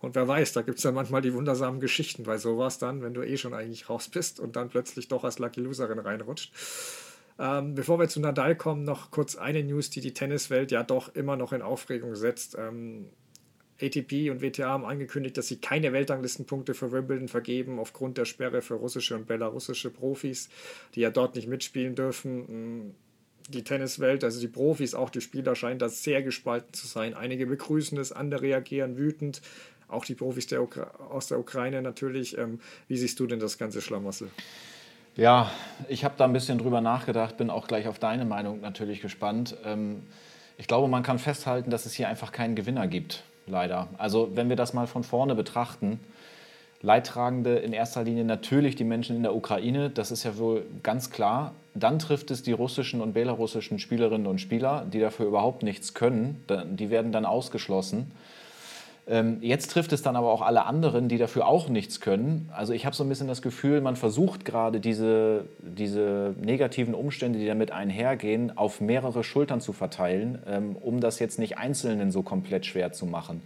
Und 0.00 0.14
wer 0.14 0.26
weiß, 0.26 0.54
da 0.54 0.62
gibt 0.62 0.78
es 0.78 0.84
dann 0.84 0.94
manchmal 0.94 1.20
die 1.20 1.34
wundersamen 1.34 1.80
Geschichten 1.80 2.22
bei 2.22 2.38
sowas 2.38 2.78
dann, 2.78 3.02
wenn 3.02 3.12
du 3.12 3.22
eh 3.22 3.36
schon 3.36 3.52
eigentlich 3.52 3.90
raus 3.90 4.08
bist 4.08 4.40
und 4.40 4.56
dann 4.56 4.70
plötzlich 4.70 5.08
doch 5.08 5.24
als 5.24 5.38
Lucky 5.38 5.60
Loserin 5.60 5.98
reinrutscht. 5.98 6.52
Ähm, 7.38 7.74
bevor 7.74 8.00
wir 8.00 8.08
zu 8.08 8.20
Nadal 8.20 8.56
kommen, 8.56 8.84
noch 8.84 9.10
kurz 9.10 9.36
eine 9.36 9.62
News, 9.62 9.90
die 9.90 10.00
die 10.00 10.14
Tenniswelt 10.14 10.70
ja 10.70 10.82
doch 10.82 11.14
immer 11.14 11.36
noch 11.36 11.52
in 11.52 11.62
Aufregung 11.62 12.14
setzt. 12.14 12.56
Ähm, 12.58 13.10
ATP 13.80 14.30
und 14.30 14.42
WTA 14.42 14.68
haben 14.68 14.84
angekündigt, 14.84 15.36
dass 15.36 15.48
sie 15.48 15.60
keine 15.60 15.92
Weltranglistenpunkte 15.92 16.74
für 16.74 16.92
Wimbledon 16.92 17.28
vergeben, 17.28 17.78
aufgrund 17.78 18.18
der 18.18 18.24
Sperre 18.24 18.62
für 18.62 18.74
russische 18.74 19.14
und 19.14 19.26
belarussische 19.26 19.90
Profis, 19.90 20.48
die 20.94 21.00
ja 21.00 21.10
dort 21.10 21.36
nicht 21.36 21.48
mitspielen 21.48 21.94
dürfen. 21.94 22.94
Die 23.48 23.64
Tenniswelt, 23.64 24.24
also 24.24 24.40
die 24.40 24.48
Profis, 24.48 24.94
auch 24.94 25.10
die 25.10 25.20
Spieler, 25.20 25.54
scheinen 25.54 25.78
da 25.78 25.88
sehr 25.88 26.22
gespalten 26.22 26.72
zu 26.74 26.86
sein. 26.86 27.14
Einige 27.14 27.46
begrüßen 27.46 27.96
es, 27.98 28.12
andere 28.12 28.42
reagieren 28.42 28.96
wütend 28.96 29.40
auch 29.88 30.04
die 30.04 30.14
Profis 30.14 30.46
der 30.46 30.60
aus 31.10 31.28
der 31.28 31.38
Ukraine 31.38 31.82
natürlich. 31.82 32.36
Ähm, 32.38 32.60
wie 32.86 32.96
siehst 32.96 33.18
du 33.20 33.26
denn 33.26 33.40
das 33.40 33.58
ganze 33.58 33.80
Schlamassel? 33.80 34.30
Ja, 35.16 35.50
ich 35.88 36.04
habe 36.04 36.14
da 36.16 36.24
ein 36.24 36.32
bisschen 36.32 36.58
drüber 36.58 36.80
nachgedacht, 36.80 37.36
bin 37.36 37.50
auch 37.50 37.66
gleich 37.66 37.88
auf 37.88 37.98
deine 37.98 38.24
Meinung 38.24 38.60
natürlich 38.60 39.00
gespannt. 39.00 39.56
Ähm, 39.64 40.02
ich 40.58 40.66
glaube, 40.66 40.88
man 40.88 41.02
kann 41.02 41.18
festhalten, 41.18 41.70
dass 41.70 41.86
es 41.86 41.94
hier 41.94 42.08
einfach 42.08 42.32
keinen 42.32 42.54
Gewinner 42.54 42.86
gibt, 42.86 43.24
leider. 43.48 43.88
Also 43.98 44.30
wenn 44.34 44.48
wir 44.48 44.56
das 44.56 44.74
mal 44.74 44.86
von 44.86 45.04
vorne 45.04 45.34
betrachten, 45.34 46.00
Leidtragende 46.80 47.56
in 47.56 47.72
erster 47.72 48.04
Linie 48.04 48.24
natürlich 48.24 48.76
die 48.76 48.84
Menschen 48.84 49.16
in 49.16 49.22
der 49.24 49.34
Ukraine, 49.34 49.90
das 49.90 50.12
ist 50.12 50.22
ja 50.22 50.38
wohl 50.38 50.64
ganz 50.84 51.10
klar. 51.10 51.52
Dann 51.74 51.98
trifft 51.98 52.30
es 52.30 52.42
die 52.44 52.52
russischen 52.52 53.00
und 53.00 53.14
belarussischen 53.14 53.80
Spielerinnen 53.80 54.28
und 54.28 54.40
Spieler, 54.40 54.86
die 54.92 55.00
dafür 55.00 55.26
überhaupt 55.26 55.64
nichts 55.64 55.94
können. 55.94 56.44
Die 56.70 56.90
werden 56.90 57.10
dann 57.10 57.24
ausgeschlossen. 57.24 58.12
Ähm, 59.08 59.38
jetzt 59.40 59.70
trifft 59.70 59.92
es 59.92 60.02
dann 60.02 60.16
aber 60.16 60.30
auch 60.30 60.42
alle 60.42 60.66
anderen, 60.66 61.08
die 61.08 61.16
dafür 61.16 61.46
auch 61.46 61.68
nichts 61.68 62.00
können. 62.00 62.50
Also 62.54 62.74
ich 62.74 62.84
habe 62.84 62.94
so 62.94 63.04
ein 63.04 63.08
bisschen 63.08 63.28
das 63.28 63.40
Gefühl, 63.40 63.80
man 63.80 63.96
versucht 63.96 64.44
gerade 64.44 64.80
diese, 64.80 65.46
diese 65.60 66.34
negativen 66.40 66.94
Umstände, 66.94 67.38
die 67.38 67.46
damit 67.46 67.70
einhergehen, 67.70 68.56
auf 68.56 68.80
mehrere 68.80 69.24
Schultern 69.24 69.60
zu 69.62 69.72
verteilen, 69.72 70.38
ähm, 70.46 70.76
um 70.76 71.00
das 71.00 71.18
jetzt 71.20 71.38
nicht 71.38 71.56
Einzelnen 71.56 72.10
so 72.10 72.22
komplett 72.22 72.66
schwer 72.66 72.92
zu 72.92 73.06
machen. 73.06 73.42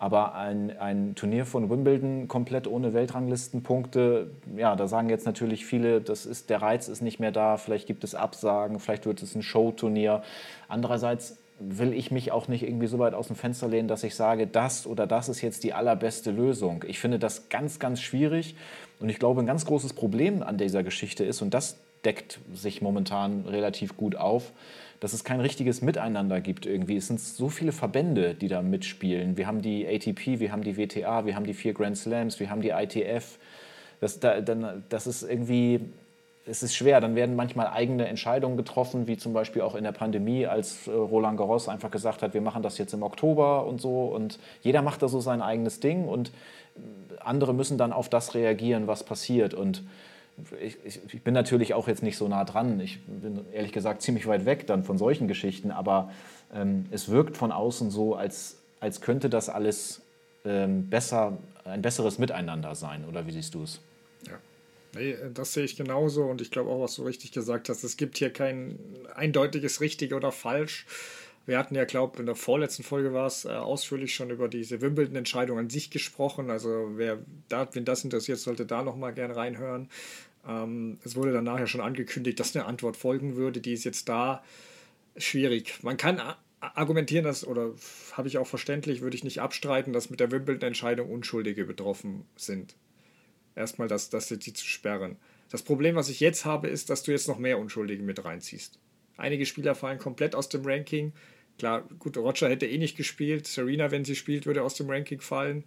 Aber 0.00 0.34
ein, 0.36 0.78
ein 0.78 1.14
Turnier 1.16 1.44
von 1.44 1.70
Wimbledon 1.70 2.28
komplett 2.28 2.68
ohne 2.68 2.92
Weltranglistenpunkte, 2.92 4.30
ja, 4.56 4.76
da 4.76 4.86
sagen 4.86 5.08
jetzt 5.08 5.26
natürlich 5.26 5.66
viele, 5.66 6.00
das 6.00 6.24
ist, 6.24 6.50
der 6.50 6.62
Reiz 6.62 6.86
ist 6.86 7.02
nicht 7.02 7.18
mehr 7.18 7.32
da, 7.32 7.56
vielleicht 7.56 7.88
gibt 7.88 8.04
es 8.04 8.14
Absagen, 8.14 8.78
vielleicht 8.78 9.06
wird 9.06 9.22
es 9.22 9.34
ein 9.34 9.42
Showturnier. 9.42 10.22
Andererseits 10.68 11.38
will 11.60 11.92
ich 11.92 12.10
mich 12.10 12.32
auch 12.32 12.48
nicht 12.48 12.62
irgendwie 12.62 12.86
so 12.86 12.98
weit 12.98 13.14
aus 13.14 13.26
dem 13.26 13.36
Fenster 13.36 13.68
lehnen, 13.68 13.88
dass 13.88 14.04
ich 14.04 14.14
sage, 14.14 14.46
das 14.46 14.86
oder 14.86 15.06
das 15.06 15.28
ist 15.28 15.40
jetzt 15.42 15.64
die 15.64 15.72
allerbeste 15.72 16.30
Lösung. 16.30 16.84
Ich 16.86 16.98
finde 16.98 17.18
das 17.18 17.48
ganz, 17.48 17.78
ganz 17.78 18.00
schwierig 18.00 18.54
und 19.00 19.08
ich 19.08 19.18
glaube, 19.18 19.40
ein 19.42 19.46
ganz 19.46 19.64
großes 19.66 19.92
Problem 19.92 20.42
an 20.42 20.58
dieser 20.58 20.82
Geschichte 20.82 21.24
ist, 21.24 21.42
und 21.42 21.54
das 21.54 21.78
deckt 22.04 22.38
sich 22.54 22.80
momentan 22.80 23.44
relativ 23.46 23.96
gut 23.96 24.16
auf, 24.16 24.52
dass 25.00 25.12
es 25.12 25.24
kein 25.24 25.40
richtiges 25.40 25.82
Miteinander 25.82 26.40
gibt 26.40 26.66
irgendwie. 26.66 26.96
Es 26.96 27.06
sind 27.06 27.20
so 27.20 27.48
viele 27.48 27.72
Verbände, 27.72 28.34
die 28.34 28.48
da 28.48 28.62
mitspielen. 28.62 29.36
Wir 29.36 29.46
haben 29.46 29.62
die 29.62 29.86
ATP, 29.86 30.40
wir 30.40 30.52
haben 30.52 30.62
die 30.62 30.76
WTA, 30.76 31.24
wir 31.24 31.36
haben 31.36 31.46
die 31.46 31.54
vier 31.54 31.72
Grand 31.72 31.96
Slams, 31.96 32.40
wir 32.40 32.50
haben 32.50 32.62
die 32.62 32.70
ITF. 32.70 33.38
Das, 34.00 34.20
das 34.20 35.06
ist 35.06 35.22
irgendwie 35.22 35.80
es 36.48 36.62
ist 36.62 36.74
schwer. 36.74 37.00
Dann 37.00 37.14
werden 37.14 37.36
manchmal 37.36 37.68
eigene 37.68 38.08
Entscheidungen 38.08 38.56
getroffen, 38.56 39.06
wie 39.06 39.16
zum 39.16 39.32
Beispiel 39.32 39.62
auch 39.62 39.74
in 39.74 39.84
der 39.84 39.92
Pandemie, 39.92 40.46
als 40.46 40.86
äh, 40.86 40.90
Roland 40.90 41.38
Garros 41.38 41.68
einfach 41.68 41.90
gesagt 41.90 42.22
hat, 42.22 42.34
wir 42.34 42.40
machen 42.40 42.62
das 42.62 42.78
jetzt 42.78 42.94
im 42.94 43.02
Oktober 43.02 43.66
und 43.66 43.80
so. 43.80 44.06
Und 44.06 44.38
jeder 44.62 44.82
macht 44.82 45.02
da 45.02 45.08
so 45.08 45.20
sein 45.20 45.42
eigenes 45.42 45.80
Ding 45.80 46.06
und 46.06 46.28
äh, 46.28 46.80
andere 47.20 47.54
müssen 47.54 47.78
dann 47.78 47.92
auf 47.92 48.08
das 48.08 48.34
reagieren, 48.34 48.86
was 48.86 49.04
passiert. 49.04 49.54
Und 49.54 49.84
ich, 50.60 50.76
ich, 50.84 51.00
ich, 51.12 51.22
bin 51.22 51.34
natürlich 51.34 51.74
auch 51.74 51.88
jetzt 51.88 52.02
nicht 52.02 52.16
so 52.16 52.28
nah 52.28 52.44
dran. 52.44 52.80
Ich 52.80 53.04
bin 53.04 53.44
ehrlich 53.52 53.72
gesagt 53.72 54.02
ziemlich 54.02 54.26
weit 54.26 54.46
weg 54.46 54.66
dann 54.66 54.84
von 54.84 54.96
solchen 54.96 55.28
Geschichten, 55.28 55.70
aber 55.70 56.10
ähm, 56.54 56.86
es 56.90 57.08
wirkt 57.08 57.36
von 57.36 57.52
außen 57.52 57.90
so, 57.90 58.14
als, 58.14 58.56
als 58.80 59.00
könnte 59.00 59.28
das 59.28 59.48
alles 59.48 60.00
ähm, 60.44 60.88
besser, 60.88 61.36
ein 61.64 61.82
besseres 61.82 62.18
Miteinander 62.18 62.74
sein. 62.74 63.04
Oder 63.08 63.26
wie 63.26 63.32
siehst 63.32 63.54
du 63.54 63.64
es? 63.64 63.80
Ja. 64.98 65.16
Nee, 65.24 65.30
das 65.32 65.52
sehe 65.52 65.64
ich 65.64 65.76
genauso 65.76 66.24
und 66.24 66.40
ich 66.40 66.50
glaube 66.50 66.70
auch, 66.70 66.82
was 66.82 66.96
du 66.96 67.04
richtig 67.04 67.32
gesagt 67.32 67.68
hast. 67.68 67.84
Es 67.84 67.96
gibt 67.96 68.18
hier 68.18 68.30
kein 68.30 68.78
eindeutiges 69.14 69.80
richtig 69.80 70.12
oder 70.12 70.32
falsch. 70.32 70.86
Wir 71.46 71.58
hatten 71.58 71.74
ja, 71.74 71.86
glaube 71.86 72.12
ich, 72.14 72.20
in 72.20 72.26
der 72.26 72.34
vorletzten 72.34 72.82
Folge 72.82 73.14
war 73.14 73.26
es 73.26 73.46
äh, 73.46 73.48
ausführlich 73.48 74.14
schon 74.14 74.28
über 74.28 74.48
diese 74.48 74.82
Wimbledon-Entscheidung 74.82 75.58
an 75.58 75.70
sich 75.70 75.90
gesprochen. 75.90 76.50
Also 76.50 76.90
wer 76.96 77.18
da, 77.48 77.66
wen 77.72 77.86
das 77.86 78.04
interessiert, 78.04 78.38
sollte 78.38 78.66
da 78.66 78.82
nochmal 78.82 79.14
gern 79.14 79.30
reinhören. 79.30 79.88
Ähm, 80.46 80.98
es 81.04 81.16
wurde 81.16 81.32
dann 81.32 81.44
nachher 81.44 81.66
schon 81.66 81.80
angekündigt, 81.80 82.38
dass 82.38 82.54
eine 82.54 82.66
Antwort 82.66 82.98
folgen 82.98 83.36
würde. 83.36 83.62
Die 83.62 83.72
ist 83.72 83.84
jetzt 83.84 84.10
da 84.10 84.44
schwierig. 85.16 85.82
Man 85.82 85.96
kann 85.96 86.20
argumentieren, 86.60 87.24
dass, 87.24 87.46
oder 87.46 87.72
habe 88.12 88.28
ich 88.28 88.36
auch 88.36 88.46
verständlich, 88.46 89.00
würde 89.00 89.16
ich 89.16 89.24
nicht 89.24 89.40
abstreiten, 89.40 89.94
dass 89.94 90.10
mit 90.10 90.20
der 90.20 90.30
Wimbledon-Entscheidung 90.30 91.10
Unschuldige 91.10 91.64
betroffen 91.64 92.26
sind 92.36 92.74
erstmal 93.58 93.88
das, 93.88 94.08
das 94.08 94.28
die 94.28 94.52
zu 94.52 94.64
sperren. 94.64 95.16
Das 95.50 95.62
Problem, 95.62 95.96
was 95.96 96.08
ich 96.08 96.20
jetzt 96.20 96.44
habe, 96.44 96.68
ist, 96.68 96.90
dass 96.90 97.02
du 97.02 97.10
jetzt 97.10 97.28
noch 97.28 97.38
mehr 97.38 97.58
Unschuldige 97.58 98.02
mit 98.02 98.24
reinziehst. 98.24 98.78
Einige 99.16 99.46
Spieler 99.46 99.74
fallen 99.74 99.98
komplett 99.98 100.34
aus 100.34 100.48
dem 100.48 100.64
Ranking. 100.64 101.12
Klar, 101.58 101.88
gut, 101.98 102.16
Roger 102.16 102.48
hätte 102.48 102.66
eh 102.66 102.78
nicht 102.78 102.96
gespielt. 102.96 103.46
Serena, 103.46 103.90
wenn 103.90 104.04
sie 104.04 104.14
spielt, 104.14 104.46
würde 104.46 104.62
aus 104.62 104.74
dem 104.74 104.88
Ranking 104.88 105.20
fallen. 105.20 105.64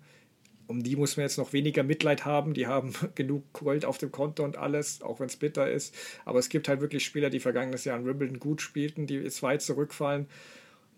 Um 0.67 0.83
die 0.83 0.95
muss 0.95 1.17
man 1.17 1.25
jetzt 1.25 1.37
noch 1.37 1.51
weniger 1.51 1.83
Mitleid 1.83 2.23
haben. 2.23 2.53
Die 2.53 2.67
haben 2.67 2.93
genug 3.15 3.51
Gold 3.51 3.83
auf 3.83 3.97
dem 3.97 4.11
Konto 4.11 4.43
und 4.43 4.55
alles, 4.55 5.01
auch 5.01 5.19
wenn 5.19 5.27
es 5.27 5.35
bitter 5.35 5.69
ist. 5.69 5.93
Aber 6.23 6.39
es 6.39 6.47
gibt 6.47 6.69
halt 6.69 6.79
wirklich 6.79 7.03
Spieler, 7.03 7.29
die 7.29 7.41
vergangenes 7.41 7.83
Jahr 7.83 7.99
in 7.99 8.05
Wimbledon 8.05 8.39
gut 8.39 8.61
spielten, 8.61 9.05
die 9.05 9.15
jetzt 9.15 9.43
weit 9.43 9.61
zurückfallen. 9.61 10.27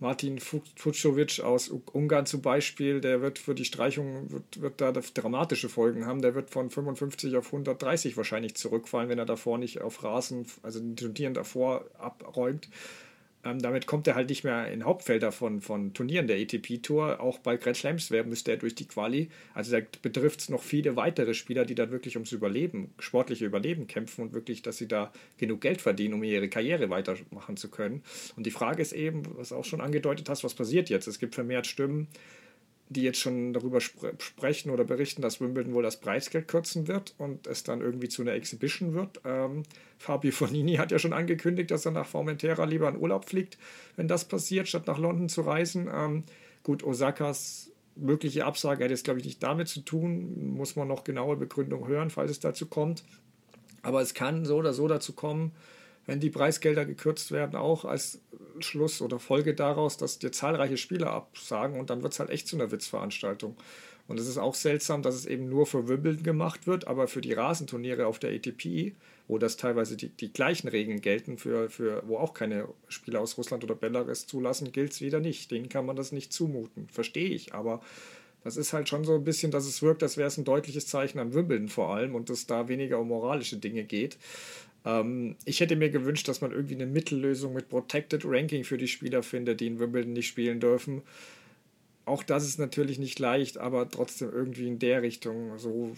Martin 0.04 0.40
Fucovic 0.40 1.40
aus 1.40 1.70
Ungarn 1.70 2.26
zum 2.26 2.42
Beispiel, 2.42 3.00
der 3.00 3.22
wird 3.22 3.40
für 3.40 3.56
die 3.56 3.64
Streichung 3.64 4.30
wird, 4.32 4.60
wird 4.62 4.82
da 4.82 4.92
dramatische 4.92 5.70
Folgen 5.70 6.06
haben. 6.06 6.22
Der 6.22 6.36
wird 6.36 6.50
von 6.50 6.70
55 6.70 7.38
auf 7.38 7.46
130 7.46 8.18
wahrscheinlich 8.18 8.56
zurückfallen, 8.56 9.08
wenn 9.08 9.18
er 9.18 9.26
davor 9.26 9.58
nicht 9.58 9.80
auf 9.80 10.04
Rasen, 10.04 10.46
also 10.62 10.82
den 10.82 10.98
Turnieren 10.98 11.34
davor 11.34 11.86
abräumt. 11.98 12.68
Ähm, 13.46 13.60
damit 13.60 13.88
kommt 13.88 14.08
er 14.08 14.16
halt 14.16 14.30
nicht 14.30 14.44
mehr 14.44 14.72
in 14.72 14.84
Hauptfelder 14.84 15.32
von, 15.32 15.62
von 15.62 15.94
Turnieren 15.94 16.28
der 16.28 16.38
ATP-Tour. 16.38 17.20
Auch 17.20 17.40
bei 17.40 17.58
Grand 17.58 17.76
Slams 17.76 18.10
müsste 18.10 18.52
er 18.52 18.58
durch 18.58 18.76
die 18.76 18.88
Quali. 18.88 19.30
Also 19.54 19.78
da 19.78 19.86
betrifft 20.02 20.40
es 20.42 20.50
noch 20.50 20.62
viele 20.62 20.96
weitere 20.96 21.34
Spieler, 21.34 21.66
die 21.66 21.76
dann 21.76 21.92
wirklich 21.92 22.16
ums 22.16 22.32
Überleben, 22.32 22.94
sportliche 23.00 23.46
Überleben 23.46 23.88
kämpfen 23.88 24.22
und 24.22 24.34
wirklich, 24.34 24.62
dass 24.62 24.78
sie 24.78 24.88
da 24.88 25.12
genug 25.38 25.62
Geld 25.62 25.82
verdienen, 25.82 26.14
um 26.14 26.24
ihre 26.24 26.48
Karriere 26.48 26.90
weitermachen 26.90 27.58
zu 27.58 27.70
können. 27.70 28.04
Und 28.38 28.46
die 28.46 28.52
Frage 28.52 28.82
ist 28.82 28.94
eben, 28.94 29.24
was 29.38 29.52
auch 29.52 29.66
schon 29.66 29.82
angedeutet 29.82 30.30
hast, 30.30 30.44
was 30.44 30.54
passiert 30.54 30.90
jetzt? 30.90 31.08
Es 31.08 31.20
gibt 31.20 31.36
vermehrt 31.36 31.68
Stimmen, 31.68 32.08
die 32.94 33.02
jetzt 33.02 33.20
schon 33.20 33.54
darüber 33.54 33.82
spre 33.82 34.14
sprechen 34.20 34.70
oder 34.70 34.84
berichten, 34.84 35.22
dass 35.22 35.42
Wimbledon 35.42 35.74
wohl 35.74 35.84
das 35.84 36.00
Preisgeld 36.00 36.48
kürzen 36.48 36.88
wird 36.88 37.14
und 37.18 37.48
es 37.48 37.64
dann 37.64 37.82
irgendwie 37.82 38.10
zu 38.10 38.22
einer 38.22 38.34
Exhibition 38.34 38.94
wird. 38.94 39.22
Ähm, 39.26 39.64
Fabio 39.98 40.32
Fonini 40.32 40.76
hat 40.76 40.92
ja 40.92 41.00
schon 41.00 41.14
angekündigt, 41.14 41.72
dass 41.72 41.86
er 41.86 41.92
nach 41.92 42.08
Formentera 42.08 42.64
lieber 42.66 42.90
in 42.90 42.98
Urlaub 42.98 43.26
fliegt, 43.26 43.58
wenn 43.96 44.08
das 44.08 44.26
passiert, 44.26 44.68
statt 44.68 44.88
nach 44.88 44.98
London 44.98 45.30
zu 45.30 45.42
reisen. 45.42 45.90
Ähm, 45.94 46.24
gut, 46.64 46.84
Osakas 46.84 47.72
mögliche 47.96 48.46
Absage 48.46 48.84
hat 48.84 48.92
jetzt, 48.92 49.04
glaube 49.04 49.20
ich, 49.20 49.26
nicht 49.26 49.44
damit 49.44 49.68
zu 49.68 49.82
tun. 49.82 50.56
Muss 50.56 50.76
man 50.76 50.88
noch 50.88 51.04
genaue 51.04 51.38
Begründung 51.38 51.88
hören, 51.88 52.10
falls 52.10 52.32
es 52.32 52.40
dazu 52.40 52.68
kommt. 52.68 53.04
Aber 53.82 54.02
es 54.02 54.14
kann 54.14 54.46
so 54.46 54.58
oder 54.58 54.74
so 54.74 54.88
dazu 54.88 55.14
kommen, 55.14 55.52
wenn 56.06 56.20
die 56.20 56.30
Preisgelder 56.30 56.86
gekürzt 56.86 57.32
werden, 57.32 57.56
auch 57.56 57.86
als 57.86 58.20
Schluss 58.60 59.02
oder 59.02 59.20
Folge 59.20 59.54
daraus, 59.54 59.98
dass 59.98 60.20
dir 60.20 60.32
zahlreiche 60.32 60.78
Spieler 60.78 61.12
absagen 61.12 61.80
und 61.80 61.90
dann 61.90 62.04
wird 62.04 62.14
es 62.14 62.20
halt 62.20 62.30
echt 62.30 62.48
zu 62.48 62.56
einer 62.56 62.72
Witzveranstaltung. 62.72 63.56
Und 64.08 64.20
es 64.20 64.28
ist 64.28 64.38
auch 64.38 64.54
seltsam, 64.54 65.02
dass 65.02 65.16
es 65.16 65.26
eben 65.26 65.48
nur 65.48 65.66
für 65.66 65.88
Wimbledon 65.88 66.24
gemacht 66.24 66.68
wird, 66.68 66.88
aber 66.88 67.08
für 67.08 67.22
die 67.22 67.32
Rasenturniere 67.32 68.06
auf 68.06 68.20
der 68.20 68.32
ATP, 68.32 68.94
wo 69.30 69.38
das 69.38 69.56
teilweise 69.56 69.96
die, 69.96 70.10
die 70.10 70.34
gleichen 70.34 70.68
Regeln 70.68 71.00
gelten, 71.00 71.38
für, 71.38 71.70
für, 71.70 72.04
wo 72.06 72.18
auch 72.18 72.34
keine 72.34 72.68
Spieler 72.90 73.22
aus 73.22 73.38
Russland 73.38 73.64
oder 73.64 73.76
Belarus 73.76 74.28
zulassen, 74.28 74.74
gilt 74.74 74.92
es 74.92 75.00
wieder 75.00 75.22
nicht. 75.22 75.52
Denen 75.52 75.70
kann 75.70 75.86
man 75.86 75.96
das 75.96 76.12
nicht 76.12 76.34
zumuten. 76.34 76.90
Verstehe 76.90 77.30
ich, 77.30 77.54
aber 77.54 77.80
das 78.44 78.58
ist 78.58 78.74
halt 78.74 78.90
schon 78.90 79.06
so 79.06 79.16
ein 79.16 79.24
bisschen, 79.24 79.52
dass 79.52 79.66
es 79.66 79.82
wirkt, 79.82 80.04
als 80.04 80.18
wäre 80.18 80.28
es 80.28 80.38
ein 80.38 80.44
deutliches 80.44 80.88
Zeichen 80.88 81.20
an 81.20 81.34
Wimbledon 81.34 81.70
vor 81.70 81.96
allem 81.96 82.14
und 82.14 82.30
dass 82.30 82.46
da 82.46 82.68
weniger 82.68 83.00
um 83.00 83.08
moralische 83.08 83.56
Dinge 83.56 83.86
geht. 83.86 84.18
Ähm, 84.86 85.36
ich 85.46 85.60
hätte 85.60 85.76
mir 85.76 85.90
gewünscht, 85.90 86.28
dass 86.28 86.42
man 86.42 86.52
irgendwie 86.52 86.76
eine 86.76 86.86
Mittellösung 86.86 87.54
mit 87.54 87.70
Protected 87.70 88.24
Ranking 88.26 88.64
für 88.64 88.78
die 88.78 88.88
Spieler 88.88 89.24
findet, 89.24 89.60
die 89.60 89.68
in 89.68 89.80
Wimbledon 89.80 90.14
nicht 90.14 90.28
spielen 90.28 90.60
dürfen. 90.60 91.02
Auch 92.06 92.24
das 92.24 92.46
ist 92.46 92.60
natürlich 92.60 93.00
nicht 93.00 93.20
leicht, 93.20 93.58
aber 93.58 93.90
trotzdem 93.90 94.32
irgendwie 94.32 94.68
in 94.68 94.80
der 94.80 95.02
Richtung 95.02 95.58
so 95.58 95.96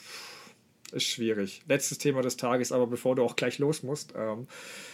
ist 0.91 1.05
schwierig. 1.05 1.61
Letztes 1.67 1.97
Thema 1.97 2.21
des 2.21 2.37
Tages, 2.37 2.71
aber 2.71 2.87
bevor 2.87 3.15
du 3.15 3.23
auch 3.23 3.35
gleich 3.35 3.57
los 3.57 3.81
musst, 3.83 4.13
ähm, 4.15 4.47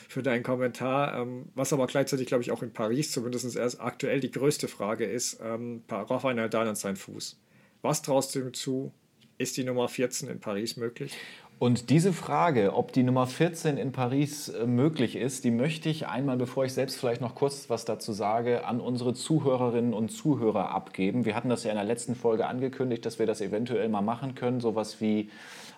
für 0.07 0.23
deinen 0.23 0.43
Kommentar, 0.43 1.19
ähm, 1.19 1.47
was 1.53 1.73
aber 1.73 1.87
gleichzeitig, 1.87 2.27
glaube 2.27 2.43
ich, 2.43 2.51
auch 2.51 2.63
in 2.63 2.71
Paris 2.71 3.11
zumindest 3.11 3.55
erst 3.55 3.81
aktuell 3.81 4.19
die 4.19 4.31
größte 4.31 4.67
Frage 4.67 5.05
ist, 5.05 5.39
ähm, 5.43 5.83
Rafael 5.89 6.35
Nadal 6.35 6.67
und 6.67 6.77
sein 6.77 6.95
Fuß. 6.95 7.39
Was 7.81 8.01
traust 8.01 8.35
du 8.35 8.39
ihm 8.39 8.53
zu? 8.53 8.93
Ist 9.37 9.57
die 9.57 9.63
Nummer 9.63 9.87
14 9.89 10.29
in 10.29 10.39
Paris 10.39 10.77
möglich? 10.77 11.13
Und 11.61 11.91
diese 11.91 12.11
Frage, 12.11 12.75
ob 12.75 12.91
die 12.91 13.03
Nummer 13.03 13.27
14 13.27 13.77
in 13.77 13.91
Paris 13.91 14.49
äh, 14.49 14.65
möglich 14.65 15.15
ist, 15.15 15.43
die 15.43 15.51
möchte 15.51 15.89
ich 15.89 16.07
einmal, 16.07 16.35
bevor 16.35 16.65
ich 16.65 16.73
selbst 16.73 16.99
vielleicht 16.99 17.21
noch 17.21 17.35
kurz 17.35 17.69
was 17.69 17.85
dazu 17.85 18.13
sage, 18.13 18.65
an 18.65 18.81
unsere 18.81 19.13
Zuhörerinnen 19.13 19.93
und 19.93 20.09
Zuhörer 20.09 20.71
abgeben. 20.71 21.23
Wir 21.23 21.35
hatten 21.35 21.49
das 21.49 21.63
ja 21.63 21.69
in 21.69 21.77
der 21.77 21.85
letzten 21.85 22.15
Folge 22.15 22.47
angekündigt, 22.47 23.05
dass 23.05 23.19
wir 23.19 23.27
das 23.27 23.41
eventuell 23.41 23.89
mal 23.89 24.01
machen 24.01 24.33
können, 24.33 24.59
sowas 24.59 25.01
wie 25.01 25.29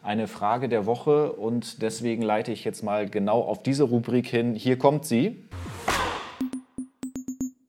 eine 0.01 0.29
Frage 0.29 0.69
der 0.69 0.85
Woche. 0.85 1.33
Und 1.33 1.81
deswegen 1.81 2.21
leite 2.21 2.53
ich 2.53 2.63
jetzt 2.63 2.81
mal 2.81 3.09
genau 3.09 3.41
auf 3.41 3.61
diese 3.61 3.83
Rubrik 3.83 4.27
hin. 4.27 4.55
Hier 4.55 4.77
kommt 4.77 5.03
sie. 5.03 5.43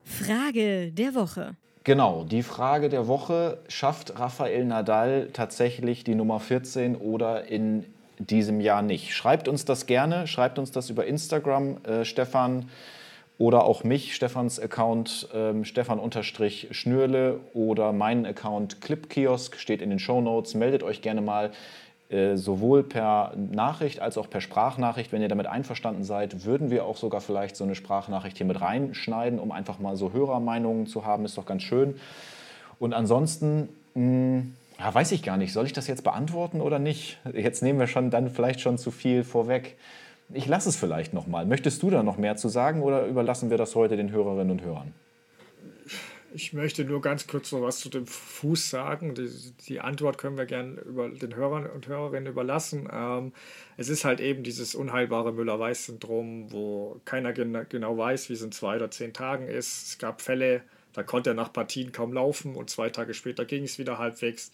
Frage 0.05 0.93
der 0.93 1.17
Woche. 1.17 1.57
Genau, 1.83 2.23
die 2.23 2.45
Frage 2.45 2.89
der 2.89 3.09
Woche, 3.09 3.59
schafft 3.67 4.21
Rafael 4.21 4.65
Nadal 4.65 5.31
tatsächlich 5.33 6.05
die 6.05 6.15
Nummer 6.15 6.39
14 6.39 6.95
oder 6.95 7.49
in 7.49 7.85
diesem 8.19 8.61
Jahr 8.61 8.83
nicht. 8.83 9.15
Schreibt 9.15 9.49
uns 9.49 9.65
das 9.65 9.87
gerne, 9.87 10.27
schreibt 10.27 10.59
uns 10.59 10.71
das 10.71 10.91
über 10.91 11.07
Instagram, 11.07 11.79
äh, 11.85 12.05
Stefan 12.05 12.69
oder 13.37 13.65
auch 13.65 13.83
mich, 13.83 14.15
Stefans 14.15 14.61
Account 14.61 15.29
ähm, 15.35 15.65
Stefan-Schnürle 15.65 17.41
oder 17.53 17.93
meinen 17.93 18.27
Account 18.27 18.81
Clipkiosk 18.81 19.57
steht 19.57 19.83
in 19.83 19.91
den 19.91 19.99
Show 19.99 20.21
Notes. 20.21 20.55
Meldet 20.55 20.85
euch 20.85 21.03
gerne 21.03 21.21
mal 21.21 21.51
äh, 22.11 22.37
sowohl 22.37 22.85
per 22.85 23.33
Nachricht 23.37 23.99
als 24.01 24.19
auch 24.19 24.31
per 24.31 24.41
Sprachnachricht. 24.41 25.11
Wenn 25.11 25.21
ihr 25.21 25.29
damit 25.29 25.47
einverstanden 25.47 26.05
seid, 26.05 26.45
würden 26.45 26.71
wir 26.71 26.85
auch 26.85 26.97
sogar 26.97 27.21
vielleicht 27.21 27.57
so 27.57 27.65
eine 27.65 27.75
Sprachnachricht 27.75 28.37
hier 28.37 28.47
mit 28.47 28.61
reinschneiden, 28.61 29.41
um 29.41 29.51
einfach 29.51 29.81
mal 29.81 29.97
so 29.97 30.12
Hörermeinungen 30.12 30.87
zu 30.87 31.05
haben. 31.05 31.25
Ist 31.25 31.37
doch 31.37 31.47
ganz 31.47 31.62
schön. 31.62 31.97
Und 32.79 32.93
ansonsten. 32.95 33.69
Mh, 33.95 34.03
hm, 34.03 34.55
ja, 34.79 34.95
weiß 34.95 35.12
ich 35.12 35.22
gar 35.22 35.37
nicht. 35.37 35.53
Soll 35.53 35.66
ich 35.66 35.72
das 35.72 35.87
jetzt 35.87 36.05
beantworten 36.05 36.61
oder 36.61 36.79
nicht? 36.79 37.18
Jetzt 37.33 37.62
nehmen 37.62 37.79
wir 37.79 37.87
schon 37.87 38.11
dann 38.11 38.31
vielleicht 38.31 38.61
schon 38.61 38.79
zu 38.79 38.91
viel 38.91 39.25
vorweg. 39.25 39.77
Ich 40.33 40.47
lasse 40.47 40.68
es 40.68 40.77
vielleicht 40.77 41.12
noch 41.12 41.27
mal. 41.27 41.47
Möchtest 41.47 41.83
du 41.83 41.91
da 41.91 42.03
noch 42.03 42.16
mehr 42.16 42.37
zu 42.37 42.49
sagen 42.49 42.83
oder 42.83 43.07
überlassen 43.07 43.51
wir 43.51 43.59
das 43.59 43.75
heute 43.75 43.97
den 43.97 44.11
Hörerinnen 44.11 44.51
und 44.51 44.62
Hörern? 44.62 44.93
Ich 46.37 46.53
möchte 46.53 46.85
nur 46.85 47.01
ganz 47.01 47.29
kurz 47.29 47.53
noch 47.53 47.62
was 47.62 47.79
zu 47.79 47.89
dem 47.89 48.09
Fuß 48.09 48.68
sagen. 48.68 49.14
Die, 49.14 49.31
die 49.68 49.81
Antwort 49.81 50.18
können 50.18 50.37
wir 50.37 50.47
gerne 50.47 50.81
über 50.81 51.09
den 51.09 51.37
Hörern 51.37 51.66
und 51.66 51.87
Hörerinnen 51.87 52.27
überlassen. 52.27 52.89
Ähm, 52.93 53.33
es 53.77 53.89
ist 53.89 54.05
halt 54.05 54.18
eben 54.18 54.43
dieses 54.43 54.75
unheilbare 54.75 55.33
Müller-Weiß-Syndrom, 55.33 56.51
wo 56.51 57.01
keiner 57.05 57.33
gen 57.33 57.66
genau 57.68 57.97
weiß, 57.97 58.31
wie 58.31 58.33
es 58.33 58.43
in 58.43 58.51
zwei 58.51 58.75
oder 58.75 58.91
zehn 58.91 59.12
Tagen 59.12 59.47
ist. 59.47 59.87
Es 59.87 59.99
gab 59.99 60.20
Fälle, 60.20 60.62
da 60.95 61.03
konnte 61.03 61.30
er 61.30 61.34
nach 61.34 61.53
Partien 61.53 61.92
kaum 61.92 62.12
laufen 62.12 62.57
und 62.57 62.70
zwei 62.70 62.88
Tage 62.88 63.14
später 63.14 63.45
ging 63.45 63.64
es 63.64 63.78
wieder 63.78 63.99
halbwegs. 63.99 64.53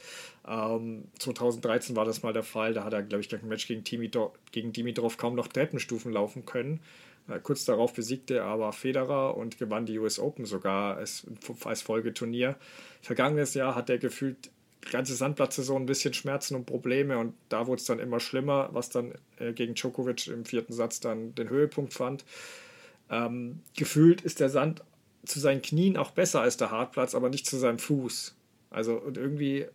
Ähm, 0.49 1.05
2013 1.19 1.95
war 1.95 2.05
das 2.05 2.23
mal 2.23 2.33
der 2.33 2.43
Fall. 2.43 2.75
Da 2.75 2.85
hat 2.85 2.93
er, 2.93 3.03
glaube 3.03 3.21
ich, 3.21 3.29
gegen 3.29 3.43
ein 3.43 3.49
Match 3.49 3.67
gegen, 3.69 3.85
Dimitrov, 3.85 4.33
gegen 4.51 4.73
Dimitrov 4.73 5.17
kaum 5.17 5.35
noch 5.35 5.49
Treppenstufen 5.49 6.13
laufen 6.13 6.47
können. 6.47 6.81
Äh, 7.29 7.41
kurz 7.43 7.65
darauf 7.65 7.93
besiegte 7.93 8.39
er 8.39 8.45
aber 8.45 8.73
Federer 8.73 9.37
und 9.37 9.59
gewann 9.59 9.87
die 9.87 9.99
US 9.99 10.19
Open 10.19 10.47
sogar 10.47 10.97
als, 10.97 11.27
als 11.65 11.83
Folgeturnier. 11.83 12.57
Vergangenes 13.03 13.55
Jahr 13.55 13.75
hat 13.75 13.91
er 13.91 13.99
gefühlt 13.99 14.51
die 14.87 14.91
ganze 14.91 15.15
Sandplatzsaison 15.15 15.83
ein 15.83 15.87
bisschen 15.87 16.15
Schmerzen 16.15 16.55
und 16.55 16.65
Probleme 16.65 17.19
und 17.19 17.35
da 17.51 17.67
wurde 17.67 17.81
es 17.81 17.87
dann 17.87 17.99
immer 17.99 18.19
schlimmer, 18.19 18.71
was 18.73 18.89
dann 18.89 19.13
äh, 19.39 19.53
gegen 19.53 19.75
Djokovic 19.75 20.27
im 20.29 20.47
vierten 20.47 20.73
Satz 20.73 21.01
dann 21.01 21.35
den 21.35 21.51
Höhepunkt 21.51 21.93
fand. 21.93 22.25
Ähm, 23.11 23.61
gefühlt 23.77 24.23
ist 24.23 24.41
der 24.41 24.49
Sand 24.49 24.83
zu 25.25 25.41
seinen 25.41 25.63
Knien 25.63 25.97
auch 25.97 26.11
besser 26.13 26.41
als 26.41 26.57
der 26.57 26.71
Hartplatz, 26.71 27.15
aber 27.15 27.29
nicht 27.29 27.47
zu 27.47 27.57
seinem 27.59 27.79
Fuß. 27.79 28.35
Also 28.71 28.97
und 28.97 29.17
irgendwie 29.17 29.67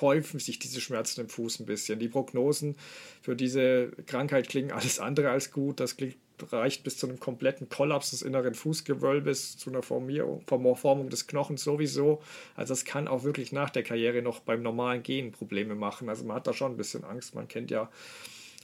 häufen 0.00 0.40
sich 0.40 0.58
diese 0.58 0.80
Schmerzen 0.80 1.22
im 1.22 1.28
Fuß 1.28 1.60
ein 1.60 1.66
bisschen. 1.66 1.98
Die 1.98 2.08
Prognosen 2.08 2.76
für 3.22 3.36
diese 3.36 3.90
Krankheit 4.06 4.48
klingen 4.48 4.72
alles 4.72 5.00
andere 5.00 5.30
als 5.30 5.52
gut. 5.52 5.80
Das 5.80 5.96
klingt, 5.96 6.16
reicht 6.52 6.84
bis 6.84 6.98
zu 6.98 7.08
einem 7.08 7.18
kompletten 7.18 7.68
Kollaps 7.68 8.10
des 8.10 8.22
inneren 8.22 8.54
Fußgewölbes, 8.54 9.56
zu 9.56 9.70
einer 9.70 9.82
Formierung, 9.82 10.44
Formung 10.46 11.08
des 11.08 11.26
Knochens 11.26 11.64
sowieso. 11.64 12.22
Also 12.54 12.72
das 12.72 12.84
kann 12.84 13.08
auch 13.08 13.24
wirklich 13.24 13.52
nach 13.52 13.70
der 13.70 13.82
Karriere 13.82 14.22
noch 14.22 14.40
beim 14.40 14.62
normalen 14.62 15.02
Gehen 15.02 15.32
Probleme 15.32 15.74
machen. 15.74 16.08
Also 16.08 16.24
man 16.24 16.36
hat 16.36 16.46
da 16.46 16.52
schon 16.52 16.72
ein 16.72 16.76
bisschen 16.76 17.04
Angst. 17.04 17.34
Man 17.34 17.48
kennt 17.48 17.70
ja 17.70 17.90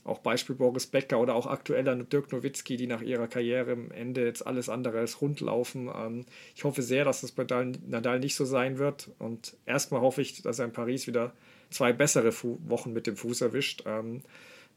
auch 0.05 0.19
Beispiel 0.19 0.55
Boris 0.55 0.85
Becker 0.85 1.19
oder 1.19 1.35
auch 1.35 1.47
aktueller 1.47 1.95
Dirk 1.95 2.31
Nowitzki, 2.31 2.77
die 2.77 2.87
nach 2.87 3.01
ihrer 3.01 3.27
Karriere 3.27 3.71
im 3.71 3.91
Ende 3.91 4.23
jetzt 4.23 4.45
alles 4.45 4.69
andere 4.69 4.99
als 4.99 5.19
rund 5.19 5.41
laufen. 5.41 5.89
Ähm, 5.93 6.25
ich 6.55 6.63
hoffe 6.63 6.83
sehr, 6.83 7.03
dass 7.03 7.21
das 7.21 7.31
bei 7.31 7.43
Nadal 7.43 8.19
nicht 8.19 8.35
so 8.35 8.45
sein 8.45 8.77
wird. 8.77 9.09
Und 9.17 9.57
erstmal 9.65 10.01
hoffe 10.01 10.21
ich, 10.21 10.43
dass 10.43 10.59
er 10.59 10.65
in 10.65 10.73
Paris 10.73 11.07
wieder 11.07 11.33
zwei 11.71 11.91
bessere 11.91 12.31
Wochen 12.69 12.93
mit 12.93 13.07
dem 13.07 13.17
Fuß 13.17 13.41
erwischt. 13.41 13.83
Ähm, 13.87 14.21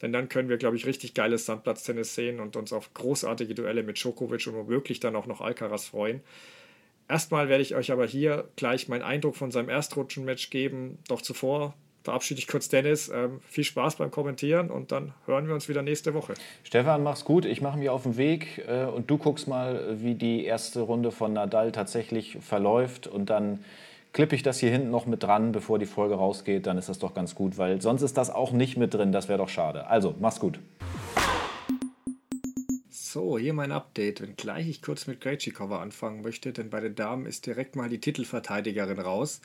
denn 0.00 0.12
dann 0.12 0.30
können 0.30 0.48
wir, 0.48 0.56
glaube 0.56 0.76
ich, 0.76 0.86
richtig 0.86 1.12
geiles 1.12 1.44
Sandplatztennis 1.44 2.14
sehen 2.14 2.40
und 2.40 2.56
uns 2.56 2.72
auf 2.72 2.94
großartige 2.94 3.54
Duelle 3.54 3.82
mit 3.82 4.02
Djokovic 4.02 4.46
und 4.46 4.54
womöglich 4.54 4.98
dann 4.98 5.14
auch 5.14 5.26
noch 5.26 5.42
Alcaraz 5.42 5.86
freuen. 5.86 6.22
Erstmal 7.06 7.48
werde 7.48 7.62
ich 7.62 7.74
euch 7.74 7.90
aber 7.92 8.06
hier 8.06 8.48
gleich 8.56 8.88
meinen 8.88 9.02
Eindruck 9.02 9.36
von 9.36 9.50
seinem 9.50 9.68
Erstrutschen-Match 9.68 10.48
geben. 10.50 10.98
Doch 11.08 11.20
zuvor 11.20 11.74
verabschiede 12.08 12.40
ich 12.40 12.46
kurz 12.46 12.70
Dennis. 12.70 13.10
Ähm, 13.10 13.40
viel 13.46 13.64
Spaß 13.64 13.96
beim 13.96 14.10
Kommentieren 14.10 14.70
und 14.70 14.92
dann 14.92 15.12
hören 15.26 15.46
wir 15.46 15.52
uns 15.52 15.68
wieder 15.68 15.82
nächste 15.82 16.14
Woche. 16.14 16.32
Stefan, 16.64 17.02
mach's 17.02 17.26
gut. 17.26 17.44
Ich 17.44 17.60
mache 17.60 17.78
mich 17.78 17.90
auf 17.90 18.04
den 18.04 18.16
Weg 18.16 18.64
äh, 18.66 18.86
und 18.86 19.10
du 19.10 19.18
guckst 19.18 19.46
mal, 19.46 20.00
wie 20.00 20.14
die 20.14 20.46
erste 20.46 20.80
Runde 20.80 21.10
von 21.10 21.34
Nadal 21.34 21.70
tatsächlich 21.70 22.38
verläuft 22.40 23.06
und 23.06 23.28
dann 23.28 23.62
klippe 24.14 24.34
ich 24.34 24.42
das 24.42 24.58
hier 24.58 24.70
hinten 24.70 24.90
noch 24.90 25.04
mit 25.04 25.22
dran, 25.22 25.52
bevor 25.52 25.78
die 25.78 25.84
Folge 25.84 26.14
rausgeht. 26.14 26.66
Dann 26.66 26.78
ist 26.78 26.88
das 26.88 26.98
doch 26.98 27.12
ganz 27.12 27.34
gut, 27.34 27.58
weil 27.58 27.82
sonst 27.82 28.00
ist 28.00 28.16
das 28.16 28.30
auch 28.30 28.52
nicht 28.52 28.78
mit 28.78 28.94
drin. 28.94 29.12
Das 29.12 29.28
wäre 29.28 29.38
doch 29.38 29.50
schade. 29.50 29.86
Also, 29.88 30.14
mach's 30.18 30.40
gut. 30.40 30.58
So, 32.88 33.38
hier 33.38 33.52
mein 33.52 33.70
Update. 33.70 34.22
Wenngleich 34.22 34.66
ich 34.66 34.80
kurz 34.80 35.06
mit 35.06 35.20
Krejcikova 35.20 35.82
anfangen 35.82 36.22
möchte, 36.22 36.54
denn 36.54 36.70
bei 36.70 36.80
den 36.80 36.94
Damen 36.94 37.26
ist 37.26 37.44
direkt 37.44 37.76
mal 37.76 37.90
die 37.90 38.00
Titelverteidigerin 38.00 38.98
raus. 38.98 39.42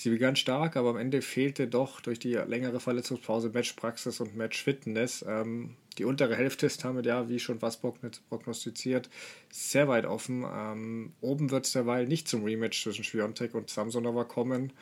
Sie 0.00 0.08
begann 0.08 0.34
stark, 0.34 0.78
aber 0.78 0.88
am 0.88 0.96
Ende 0.96 1.20
fehlte 1.20 1.66
doch 1.66 2.00
durch 2.00 2.18
die 2.18 2.32
längere 2.32 2.80
Verletzungspause 2.80 3.50
Matchpraxis 3.52 4.18
und 4.20 4.34
Matchfitness. 4.34 5.22
Ähm, 5.28 5.76
die 5.98 6.06
untere 6.06 6.34
Hälfte 6.34 6.64
ist 6.64 6.82
damit 6.82 7.04
ja, 7.04 7.28
wie 7.28 7.38
schon 7.38 7.60
was 7.60 7.76
prognostiziert, 7.76 9.10
sehr 9.50 9.88
weit 9.88 10.06
offen. 10.06 10.46
Ähm, 10.50 11.12
oben 11.20 11.50
wird 11.50 11.66
es 11.66 11.72
derweil 11.72 12.06
nicht 12.06 12.28
zum 12.28 12.44
Rematch 12.44 12.82
zwischen 12.82 13.04
Schwiontek 13.04 13.54
und 13.54 13.68
Samsonova 13.68 14.24
kommen, 14.24 14.72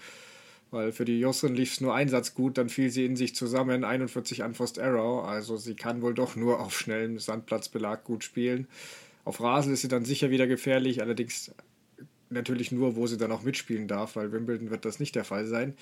weil 0.71 0.93
für 0.93 1.05
die 1.05 1.19
Jocelyn 1.19 1.57
lief 1.57 1.73
es 1.73 1.81
nur 1.81 1.97
ein 1.97 2.09
Satz 2.09 2.35
gut, 2.35 2.57
dann 2.57 2.69
fiel 2.69 2.91
sie 2.91 3.05
in 3.05 3.16
sich 3.16 3.35
zusammen, 3.35 3.83
41 3.83 4.43
Unforced 4.43 4.79
Arrow, 4.79 5.25
also 5.25 5.57
sie 5.57 5.75
kann 5.75 6.01
wohl 6.01 6.14
doch 6.14 6.37
nur 6.37 6.61
auf 6.61 6.79
schnellem 6.79 7.19
Sandplatzbelag 7.19 8.05
gut 8.05 8.23
spielen. 8.23 8.69
Auf 9.25 9.41
Rasen 9.41 9.73
ist 9.73 9.81
sie 9.81 9.89
dann 9.89 10.05
sicher 10.05 10.31
wieder 10.31 10.47
gefährlich, 10.47 11.03
allerdings 11.03 11.51
natürlich 12.31 12.72
nur, 12.72 12.97
wo 12.97 13.07
sie 13.07 13.16
dann 13.16 13.33
auch 13.33 13.43
mitspielen 13.43 13.89
darf, 13.89 14.16
weil 14.16 14.33
Wimbledon 14.33 14.70
wird 14.70 14.85
das 14.85 15.01
nicht 15.01 15.14
der 15.14 15.24
Fall 15.24 15.47
sein. 15.47 15.74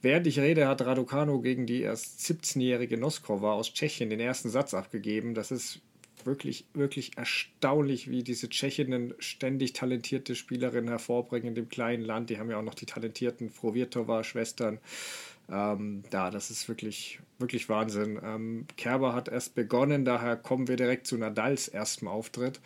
Während 0.00 0.26
ich 0.26 0.38
rede, 0.38 0.68
hat 0.68 0.82
Raducano 0.82 1.40
gegen 1.40 1.66
die 1.66 1.82
erst 1.82 2.20
17-jährige 2.20 2.96
Noskova 2.96 3.52
aus 3.52 3.72
Tschechien 3.72 4.10
den 4.10 4.20
ersten 4.20 4.48
Satz 4.48 4.72
abgegeben. 4.72 5.34
Das 5.34 5.50
ist 5.50 5.80
wirklich, 6.24 6.66
wirklich 6.74 7.16
erstaunlich, 7.16 8.08
wie 8.08 8.22
diese 8.22 8.48
Tschechinnen 8.48 9.14
ständig 9.18 9.72
talentierte 9.72 10.36
Spielerinnen 10.36 10.88
hervorbringen 10.88 11.48
in 11.48 11.54
dem 11.54 11.68
kleinen 11.68 12.04
Land. 12.04 12.30
Die 12.30 12.38
haben 12.38 12.50
ja 12.50 12.58
auch 12.58 12.64
noch 12.64 12.74
die 12.74 12.86
talentierten 12.86 13.50
Frovirtova-Schwestern. 13.50 14.78
Ähm, 15.50 16.02
da, 16.10 16.30
das 16.30 16.50
ist 16.50 16.68
wirklich, 16.68 17.18
wirklich 17.38 17.68
Wahnsinn. 17.68 18.20
Ähm, 18.22 18.66
Kerber 18.76 19.14
hat 19.14 19.28
erst 19.28 19.54
begonnen, 19.54 20.04
daher 20.04 20.36
kommen 20.36 20.68
wir 20.68 20.76
direkt 20.76 21.06
zu 21.06 21.16
Nadals 21.16 21.68
ersten 21.68 22.06
Auftritt. 22.06 22.60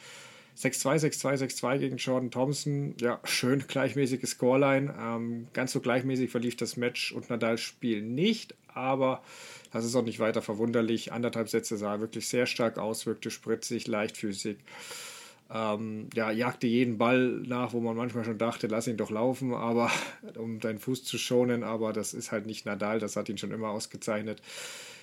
6-2, 0.59 1.11
6-2, 1.11 1.39
6-2 1.45 1.79
gegen 1.79 1.97
Jordan 1.97 2.31
Thompson. 2.31 2.95
Ja, 3.01 3.21
schön 3.25 3.65
gleichmäßige 3.67 4.25
Scoreline. 4.27 4.95
Ähm, 5.01 5.49
ganz 5.53 5.73
so 5.73 5.81
gleichmäßig 5.81 6.31
verlief 6.31 6.57
das 6.57 6.77
Match 6.77 7.13
und 7.13 7.31
Nadals 7.31 7.61
Spiel 7.61 8.03
nicht, 8.03 8.55
aber 8.69 9.23
das 9.73 9.85
ist 9.85 9.97
auch 9.97 10.05
nicht 10.05 10.21
weiter 10.21 10.43
verwunderlich. 10.43 11.13
Anderthalb 11.13 11.49
Sätze 11.49 11.77
sah 11.77 12.01
wirklich 12.01 12.29
sehr 12.29 12.47
stark 12.47 12.79
aus, 12.79 13.07
wirkte 13.07 13.31
spritzig, 13.31 13.87
leichtfüßig. 13.87 14.59
Ähm, 15.55 16.09
ja, 16.15 16.31
jagte 16.31 16.67
jeden 16.67 16.97
Ball 16.97 17.29
nach, 17.47 17.75
wo 17.75 17.81
man 17.81 17.97
manchmal 17.97 18.25
schon 18.25 18.39
dachte, 18.39 18.69
lass 18.69 18.87
ihn 18.87 18.97
doch 18.97 19.11
laufen, 19.11 19.53
aber 19.53 19.91
um 20.39 20.61
deinen 20.61 20.79
Fuß 20.79 21.05
zu 21.05 21.19
schonen, 21.19 21.63
aber 21.63 21.93
das 21.93 22.15
ist 22.15 22.33
halt 22.33 22.47
nicht 22.47 22.65
Nadal, 22.65 23.01
das 23.01 23.17
hat 23.17 23.29
ihn 23.29 23.39
schon 23.39 23.51
immer 23.51 23.69
ausgezeichnet. 23.69 24.41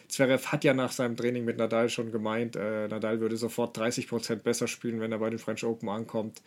Zverev 0.10 0.48
hat 0.48 0.64
ja 0.64 0.74
nach 0.74 0.92
seinem 0.92 1.16
Training 1.16 1.46
mit 1.46 1.58
Nadal 1.58 1.88
schon 1.90 2.12
gemeint, 2.12 2.56
äh, 2.56 2.88
Nadal 2.88 3.22
würde 3.22 3.38
sofort 3.38 3.78
30% 3.78 4.38
besser 4.44 4.68
spielen, 4.68 5.00
wenn 5.00 5.12
er 5.12 5.20
bei 5.20 5.30
den 5.30 5.40
French 5.40 5.64
Open 5.64 5.88
ankommt. 5.88 6.42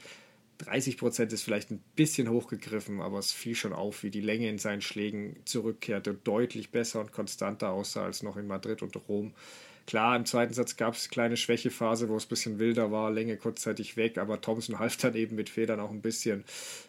30% 0.58 1.32
ist 1.32 1.42
vielleicht 1.42 1.70
ein 1.70 1.82
bisschen 1.96 2.28
hochgegriffen, 2.28 3.00
aber 3.00 3.18
es 3.18 3.32
fiel 3.32 3.54
schon 3.54 3.72
auf, 3.72 4.02
wie 4.02 4.10
die 4.10 4.20
Länge 4.20 4.48
in 4.48 4.58
seinen 4.58 4.80
Schlägen 4.80 5.36
zurückkehrte, 5.44 6.14
deutlich 6.14 6.70
besser 6.70 7.00
und 7.00 7.12
konstanter 7.12 7.70
aussah 7.70 8.04
als 8.04 8.22
noch 8.22 8.36
in 8.36 8.46
Madrid 8.46 8.82
und 8.82 8.96
Rom. 9.08 9.32
Klar, 9.86 10.16
im 10.16 10.24
zweiten 10.24 10.54
Satz 10.54 10.76
gab 10.76 10.94
es 10.94 11.04
eine 11.04 11.10
kleine 11.10 11.36
Schwächephase, 11.36 12.08
wo 12.08 12.16
es 12.16 12.26
ein 12.26 12.28
bisschen 12.28 12.58
wilder 12.58 12.92
war, 12.92 13.10
Länge 13.10 13.36
kurzzeitig 13.36 13.96
weg, 13.96 14.18
aber 14.18 14.40
Thompson 14.40 14.78
half 14.78 14.96
dann 14.96 15.14
eben 15.14 15.36
mit 15.36 15.48
Federn 15.48 15.80
auch 15.80 15.90
ein 15.90 16.02
bisschen. 16.02 16.44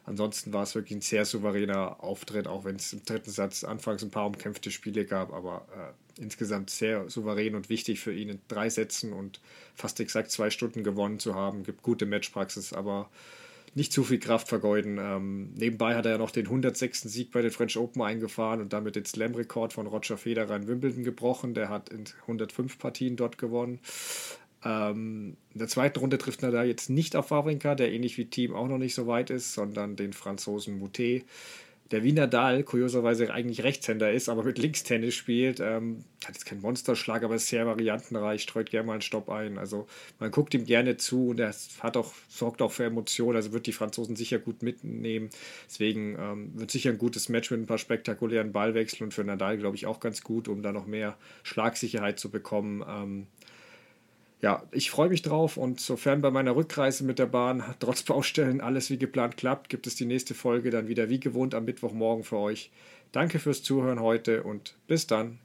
Ansonsten 0.05 0.53
war 0.53 0.63
es 0.63 0.75
wirklich 0.75 0.97
ein 0.97 1.01
sehr 1.01 1.25
souveräner 1.25 2.03
Auftritt, 2.03 2.47
auch 2.47 2.65
wenn 2.65 2.75
es 2.75 2.93
im 2.93 3.03
dritten 3.03 3.31
Satz 3.31 3.63
anfangs 3.63 4.03
ein 4.03 4.11
paar 4.11 4.27
umkämpfte 4.27 4.71
Spiele 4.71 5.05
gab, 5.05 5.33
aber 5.33 5.65
äh, 5.75 6.21
insgesamt 6.21 6.69
sehr 6.69 7.09
souverän 7.09 7.55
und 7.55 7.69
wichtig 7.69 7.99
für 7.99 8.13
ihn 8.13 8.29
in 8.29 8.41
drei 8.47 8.69
Sätzen 8.69 9.13
und 9.13 9.39
fast 9.75 9.99
exakt 9.99 10.31
zwei 10.31 10.49
Stunden 10.49 10.83
gewonnen 10.83 11.19
zu 11.19 11.35
haben. 11.35 11.63
Gibt 11.63 11.81
gute 11.81 12.05
Matchpraxis, 12.05 12.73
aber 12.73 13.09
nicht 13.75 13.91
zu 13.91 14.03
viel 14.03 14.19
Kraft 14.19 14.47
vergeuden. 14.47 14.99
Ähm, 14.99 15.53
nebenbei 15.55 15.95
hat 15.95 16.05
er 16.05 16.13
ja 16.13 16.17
noch 16.17 16.31
den 16.31 16.45
106. 16.45 17.01
Sieg 17.01 17.31
bei 17.31 17.41
den 17.41 17.51
French 17.51 17.77
Open 17.77 18.01
eingefahren 18.01 18.61
und 18.61 18.73
damit 18.73 18.95
den 18.95 19.05
Slam-Rekord 19.05 19.73
von 19.73 19.87
Roger 19.87 20.17
Federer 20.17 20.55
in 20.55 20.67
Wimbledon 20.67 21.03
gebrochen. 21.03 21.53
Der 21.53 21.69
hat 21.69 21.89
in 21.89 22.05
105 22.21 22.77
Partien 22.77 23.15
dort 23.15 23.37
gewonnen. 23.37 23.79
Ähm, 24.63 25.37
in 25.51 25.59
der 25.59 25.67
zweiten 25.67 25.99
Runde 25.99 26.17
trifft 26.17 26.43
er 26.43 26.51
da 26.51 26.63
jetzt 26.63 26.89
nicht 26.89 27.15
auf 27.15 27.31
Wawrinka, 27.31 27.75
der 27.75 27.91
ähnlich 27.91 28.17
wie 28.17 28.25
Team 28.25 28.53
auch 28.53 28.67
noch 28.67 28.77
nicht 28.77 28.95
so 28.95 29.07
weit 29.07 29.29
ist, 29.29 29.53
sondern 29.53 29.95
den 29.95 30.13
Franzosen 30.13 30.79
Moutet 30.79 31.25
der 31.91 32.03
Wiener 32.03 32.27
Dahl 32.27 32.63
kurioserweise 32.63 33.31
eigentlich 33.31 33.63
Rechtshänder 33.63 34.11
ist, 34.11 34.29
aber 34.29 34.43
mit 34.43 34.57
Linkstennis 34.57 35.13
spielt. 35.13 35.59
Ähm, 35.59 36.05
hat 36.25 36.35
jetzt 36.35 36.45
keinen 36.45 36.61
Monsterschlag, 36.61 37.23
aber 37.23 37.35
ist 37.35 37.47
sehr 37.47 37.65
variantenreich, 37.65 38.41
streut 38.41 38.69
gerne 38.69 38.87
mal 38.87 38.93
einen 38.93 39.01
Stopp 39.01 39.29
ein. 39.29 39.57
Also 39.57 39.87
man 40.19 40.31
guckt 40.31 40.53
ihm 40.53 40.65
gerne 40.65 40.97
zu 40.97 41.29
und 41.29 41.39
er 41.39 41.53
hat 41.81 41.97
auch, 41.97 42.13
sorgt 42.29 42.61
auch 42.61 42.71
für 42.71 42.85
Emotionen, 42.85 43.35
also 43.35 43.51
wird 43.51 43.67
die 43.67 43.73
Franzosen 43.73 44.15
sicher 44.15 44.39
gut 44.39 44.63
mitnehmen. 44.63 45.29
Deswegen 45.67 46.17
ähm, 46.19 46.51
wird 46.55 46.71
sicher 46.71 46.89
ein 46.89 46.97
gutes 46.97 47.29
Match 47.29 47.51
mit 47.51 47.59
ein 47.59 47.67
paar 47.67 47.77
spektakulären 47.77 48.51
Ballwechseln 48.51 49.07
und 49.07 49.13
für 49.13 49.23
Nadal, 49.23 49.57
glaube 49.57 49.75
ich, 49.75 49.85
auch 49.85 49.99
ganz 49.99 50.23
gut, 50.23 50.47
um 50.47 50.61
da 50.63 50.71
noch 50.71 50.87
mehr 50.87 51.17
Schlagsicherheit 51.43 52.19
zu 52.19 52.31
bekommen. 52.31 52.83
Ähm, 52.87 53.27
ja, 54.43 54.61
ich 54.71 54.91
freue 54.91 55.07
mich 55.07 55.21
drauf 55.21 55.55
und 55.55 55.79
sofern 55.79 56.21
bei 56.21 56.29
meiner 56.29 56.53
Rückreise 56.57 57.05
mit 57.05 57.17
der 57.17 57.27
Bahn 57.27 57.63
trotz 57.79 58.03
Baustellen 58.03 58.59
alles 58.59 58.89
wie 58.89 58.97
geplant 58.97 59.37
klappt, 59.37 59.69
gibt 59.69 59.87
es 59.87 59.95
die 59.95 60.05
nächste 60.05 60.35
Folge 60.35 60.69
dann 60.69 60.89
wieder 60.89 61.09
wie 61.09 61.21
gewohnt 61.21 61.55
am 61.55 61.63
Mittwochmorgen 61.63 62.25
für 62.25 62.37
euch. 62.37 62.69
Danke 63.13 63.39
fürs 63.39 63.63
Zuhören 63.63 64.01
heute 64.01 64.43
und 64.43 64.75
bis 64.85 65.07
dann. 65.07 65.39